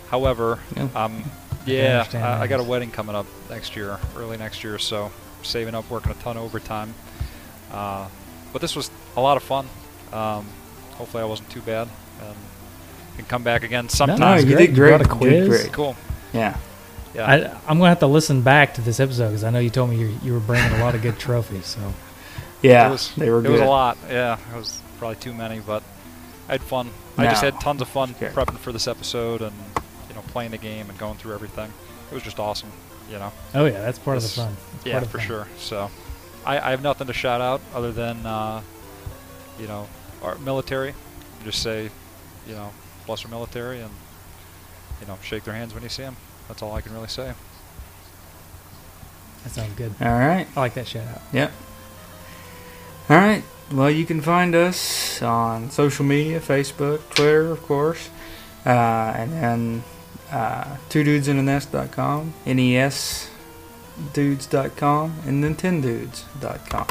However, 0.09 0.59
Yeah. 0.75 0.87
um, 0.95 1.23
yeah, 1.65 1.99
understand 1.99 2.25
I, 2.25 2.41
I 2.43 2.47
got 2.47 2.59
a 2.59 2.63
wedding 2.63 2.91
coming 2.91 3.15
up 3.15 3.25
next 3.49 3.75
year, 3.75 3.97
early 4.17 4.37
next 4.37 4.63
year, 4.63 4.77
so 4.79 5.11
saving 5.43 5.75
up, 5.75 5.89
working 5.89 6.11
a 6.11 6.15
ton 6.15 6.37
of 6.37 6.43
overtime. 6.43 6.93
Uh, 7.71 8.07
but 8.51 8.61
this 8.61 8.75
was 8.75 8.89
a 9.17 9.21
lot 9.21 9.37
of 9.37 9.43
fun. 9.43 9.65
Um, 10.11 10.45
hopefully, 10.91 11.23
I 11.23 11.25
wasn't 11.25 11.49
too 11.49 11.61
bad, 11.61 11.87
and 12.21 12.35
can 13.17 13.25
come 13.25 13.43
back 13.43 13.63
again 13.63 13.85
No, 13.85 13.89
sometime. 13.89 14.37
it's 14.39 14.45
you 14.47 14.55
great. 14.55 14.67
did 14.67 14.77
You 14.77 14.83
great. 14.83 14.93
a 14.95 14.97
You 14.99 14.99
did 15.29 15.47
quiz? 15.47 15.47
great. 15.47 15.73
Cool. 15.73 15.95
Yeah. 16.33 16.57
Yeah. 17.15 17.27
I, 17.29 17.37
I'm 17.71 17.77
gonna 17.77 17.89
have 17.89 17.99
to 17.99 18.07
listen 18.07 18.41
back 18.41 18.73
to 18.75 18.81
this 18.81 18.99
episode 18.99 19.27
because 19.29 19.43
I 19.43 19.51
know 19.51 19.59
you 19.59 19.69
told 19.69 19.91
me 19.91 19.97
you 19.97 20.17
you 20.23 20.33
were 20.33 20.39
bringing 20.39 20.71
a 20.79 20.83
lot 20.83 20.95
of 20.95 21.01
good 21.03 21.19
trophies. 21.19 21.67
So 21.67 21.93
Yeah. 22.63 22.87
it 22.87 22.91
was, 22.91 23.13
they 23.15 23.29
were 23.29 23.39
it 23.39 23.43
good. 23.43 23.51
was 23.51 23.61
a 23.61 23.65
lot. 23.65 23.97
Yeah, 24.09 24.37
it 24.51 24.57
was 24.57 24.81
probably 24.97 25.17
too 25.17 25.33
many, 25.33 25.59
but 25.59 25.83
I 26.49 26.53
had 26.53 26.63
fun. 26.63 26.89
I 27.17 27.25
just 27.25 27.43
had 27.43 27.59
tons 27.61 27.81
of 27.83 27.87
fun 27.87 28.15
Okay. 28.17 28.33
prepping 28.33 28.57
for 28.57 28.71
this 28.71 28.87
episode 28.87 29.43
and 29.43 29.51
you 29.51 29.61
know 29.75 29.82
playing 30.33 30.51
the 30.51 30.57
game 30.57 30.89
and 30.89 30.97
going 30.99 31.15
through 31.17 31.33
everything. 31.33 31.71
It 32.11 32.13
was 32.13 32.23
just 32.23 32.39
awesome. 32.39 32.71
You 33.09 33.19
know. 33.19 33.31
oh 33.55 33.65
yeah, 33.65 33.81
that's 33.81 33.99
part 33.99 34.17
This- 34.19 34.31
of 34.31 34.35
the 34.35 34.41
fun. 34.49 34.57
That's 34.73 34.85
Yeah, 34.85 34.93
part 34.93 35.03
of 35.05 35.11
for 35.11 35.17
fun. 35.19 35.27
sure. 35.27 35.47
So, 35.57 35.91
I, 36.45 36.57
I 36.59 36.71
have 36.71 36.81
nothing 36.81 37.07
to 37.07 37.13
shout 37.13 37.39
out 37.41 37.61
other 37.73 37.91
than 37.91 38.25
uh, 38.25 38.61
you 39.59 39.67
know 39.67 39.87
our 40.21 40.37
military. 40.39 40.93
Just 41.45 41.61
say, 41.61 41.89
you 42.47 42.53
know, 42.53 42.71
bless 43.05 43.23
our 43.25 43.31
military 43.31 43.79
and 43.81 43.91
you 45.01 45.07
know 45.07 45.17
shake 45.21 45.43
their 45.43 45.53
hands 45.53 45.73
when 45.73 45.83
you 45.83 45.89
see 45.89 46.03
them. 46.03 46.15
That's 46.47 46.61
all 46.61 46.73
I 46.73 46.81
can 46.81 46.93
really 46.93 47.07
say. 47.07 47.33
That 49.43 49.51
sounds 49.51 49.73
good. 49.75 49.93
All 50.01 50.07
right. 50.11 50.47
I 50.55 50.59
like 50.59 50.73
that 50.75 50.87
shout 50.87 51.07
out. 51.07 51.21
Yep. 51.33 51.51
All 53.09 53.17
right. 53.17 53.43
Well, 53.71 53.91
you 53.91 54.05
can 54.05 54.21
find 54.21 54.55
us 54.55 55.21
on 55.21 55.69
social 55.71 56.05
media 56.05 56.39
Facebook, 56.39 57.01
Twitter, 57.15 57.51
of 57.51 57.61
course, 57.63 58.09
uh, 58.65 58.69
and 58.69 59.31
then 59.33 59.83
uh, 60.33 60.77
two 60.89 61.03
dudes 61.03 61.27
in 61.27 61.37
a 61.37 61.43
nest.com, 61.43 62.33
NES 62.45 63.29
dudes.com, 64.13 65.19
and 65.27 65.43
nintendudes.com. 65.43 66.87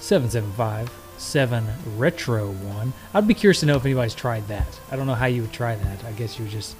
775-7 0.00 1.66
retro 1.96 2.50
1 2.50 2.92
i'd 3.14 3.28
be 3.28 3.34
curious 3.34 3.60
to 3.60 3.66
know 3.66 3.76
if 3.76 3.84
anybody's 3.84 4.14
tried 4.14 4.48
that. 4.48 4.80
I 4.90 4.96
don't 4.96 5.06
know 5.06 5.14
how 5.14 5.26
you 5.26 5.42
would 5.42 5.52
try 5.52 5.76
that. 5.76 6.04
I 6.04 6.12
guess 6.12 6.38
you 6.38 6.46
would 6.46 6.52
just 6.52 6.74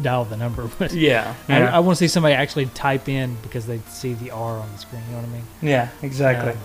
dial 0.00 0.24
the 0.24 0.36
number 0.36 0.68
but 0.78 0.92
yeah, 0.92 1.34
I, 1.48 1.62
I 1.62 1.78
want 1.80 1.98
to 1.98 2.04
see 2.04 2.08
somebody 2.08 2.34
actually 2.34 2.66
type 2.66 3.08
in 3.08 3.36
because 3.42 3.66
they 3.66 3.78
see 3.88 4.14
the 4.14 4.30
r 4.30 4.58
on 4.58 4.70
the 4.72 4.78
screen 4.78 5.02
you 5.06 5.12
know 5.12 5.18
what 5.22 5.28
i 5.28 5.32
mean 5.32 5.44
yeah, 5.60 5.88
exactly. 6.02 6.52
Um, 6.52 6.58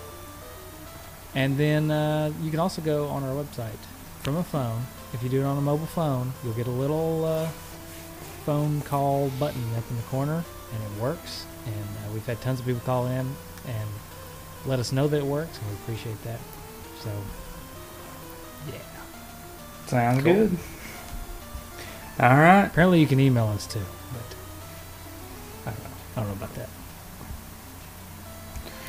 and 1.34 1.56
then 1.56 1.90
uh, 1.90 2.30
you 2.42 2.50
can 2.50 2.60
also 2.60 2.82
go 2.82 3.08
on 3.08 3.22
our 3.24 3.34
website 3.34 3.78
from 4.22 4.36
a 4.36 4.44
phone. 4.44 4.82
If 5.14 5.22
you 5.22 5.28
do 5.30 5.40
it 5.40 5.44
on 5.44 5.56
a 5.56 5.62
mobile 5.62 5.86
phone, 5.86 6.32
you'll 6.44 6.52
get 6.54 6.66
a 6.66 6.70
little 6.70 7.24
uh, 7.24 7.48
phone 8.44 8.82
call 8.82 9.30
button 9.40 9.62
up 9.76 9.84
in 9.90 9.96
the 9.96 10.02
corner, 10.02 10.44
and 10.74 10.82
it 10.84 11.00
works. 11.02 11.46
And 11.64 11.74
uh, 11.74 12.12
we've 12.12 12.26
had 12.26 12.38
tons 12.42 12.60
of 12.60 12.66
people 12.66 12.82
call 12.82 13.06
in 13.06 13.26
and 13.66 13.88
let 14.66 14.78
us 14.78 14.92
know 14.92 15.08
that 15.08 15.16
it 15.16 15.24
works, 15.24 15.58
and 15.58 15.68
we 15.68 15.74
appreciate 15.76 16.22
that. 16.24 16.38
So, 17.00 17.10
yeah. 18.70 18.78
Sounds 19.86 20.22
Cool. 20.22 20.34
good. 20.34 20.58
All 22.20 22.28
right. 22.36 22.64
Apparently, 22.66 23.00
you 23.00 23.06
can 23.06 23.18
email 23.20 23.46
us 23.48 23.66
too, 23.66 23.80
but 24.12 24.36
I 25.66 25.74
don't 25.74 25.82
know. 25.84 25.90
I 26.16 26.20
don't 26.20 26.28
know 26.28 26.34
about 26.44 26.54
that. 26.56 26.68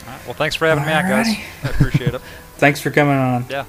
All 0.06 0.12
right. 0.14 0.26
Well, 0.26 0.34
thanks 0.34 0.56
for 0.56 0.68
having 0.68 0.86
me 0.86 0.92
on, 0.92 1.04
guys. 1.08 1.28
I 1.64 1.70
appreciate 1.70 2.14
it. 2.14 2.22
Thanks 2.58 2.80
for 2.80 2.92
coming 2.92 3.16
on. 3.16 3.46
Yeah. 3.50 3.66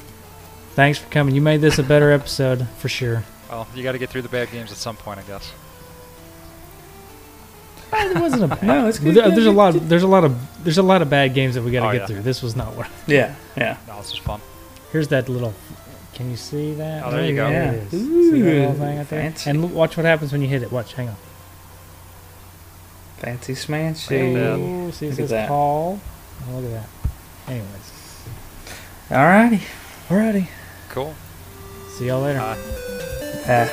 Thanks 0.74 0.98
for 0.98 1.09
coming. 1.10 1.35
You 1.35 1.40
made 1.40 1.60
this 1.60 1.78
a 1.78 1.82
better 1.82 2.12
episode 2.12 2.66
for 2.78 2.89
sure. 2.89 3.24
Well, 3.51 3.66
you 3.74 3.82
got 3.82 3.93
to 3.93 3.98
get 3.98 4.10
through 4.10 4.22
the 4.22 4.28
bad 4.28 4.51
games 4.52 4.70
at 4.70 4.76
some 4.78 4.97
point, 4.97 5.18
I 5.18 5.22
guess. 5.22 5.51
Uh, 7.93 7.97
it 8.14 8.18
wasn't 8.18 8.43
a 8.44 8.48
bad. 8.56 8.62
No, 8.62 8.86
it's 8.89 8.98
good. 8.98 9.14
There- 9.14 9.31
There's 9.31 9.47
a 9.47 9.52
lot. 9.52 9.74
There's 9.74 10.02
a 10.02 10.09
lot 10.09 10.24
of. 10.24 10.36
There's 10.64 10.78
a 10.78 10.82
lot 10.82 11.02
of 11.02 11.10
bad 11.10 11.35
games 11.35 11.55
that 11.55 11.62
we 11.62 11.70
got 11.70 11.81
to 11.81 11.86
Oh, 11.89 11.93
get 11.93 12.01
yeah. 12.02 12.06
through. 12.06 12.22
This 12.22 12.43
was 12.43 12.55
not 12.56 12.74
one. 12.76 12.89
Yeah, 13.06 13.35
yeah. 13.56 13.76
No, 13.89 13.97
this 13.98 14.12
is 14.12 14.18
fun. 14.18 14.40
Here's 14.93 15.09
that 15.09 15.28
little. 15.28 15.55
Can 16.15 16.31
you 16.31 16.36
see 16.36 16.74
that? 16.74 17.05
Oh, 17.05 17.11
there 17.11 17.27
you 17.27 17.35
go. 17.35 17.49
Yeah. 17.49 17.73
it 17.73 17.93
is. 17.93 18.31
see 18.31 18.41
that 18.43 18.77
thing 18.77 18.99
out 18.99 19.09
there? 19.09 19.23
fancy. 19.23 19.51
And 19.51 19.62
look- 19.62 19.74
watch 19.74 19.97
what 19.97 20.07
happens 20.07 20.31
when 20.32 20.43
you 20.43 20.49
hit 20.49 20.62
it. 20.62 20.70
Watch. 20.70 20.93
Hang 20.95 21.09
on. 21.09 21.16
Fancy 23.19 23.55
smancy. 23.55 24.35
bad. 24.35 24.59
Oh, 24.61 24.91
see, 24.91 25.07
it 25.07 25.11
Look 25.11 25.12
at 25.12 25.16
says 25.16 25.31
that. 25.31 25.49
call. 25.49 26.01
Oh, 26.49 26.57
look 26.61 26.65
at 26.73 26.82
that. 26.82 26.89
Anyways. 27.53 27.93
Alrighty. 29.11 29.61
Alrighty. 30.09 30.49
Cool. 30.91 31.15
See 31.97 32.07
y'all 32.07 32.23
later. 32.23 32.39
Uh, 32.41 32.57
Uh, 33.47 33.69